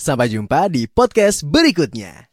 Sampai 0.00 0.32
jumpa 0.32 0.72
di 0.72 0.88
podcast 0.88 1.44
berikutnya. 1.44 2.29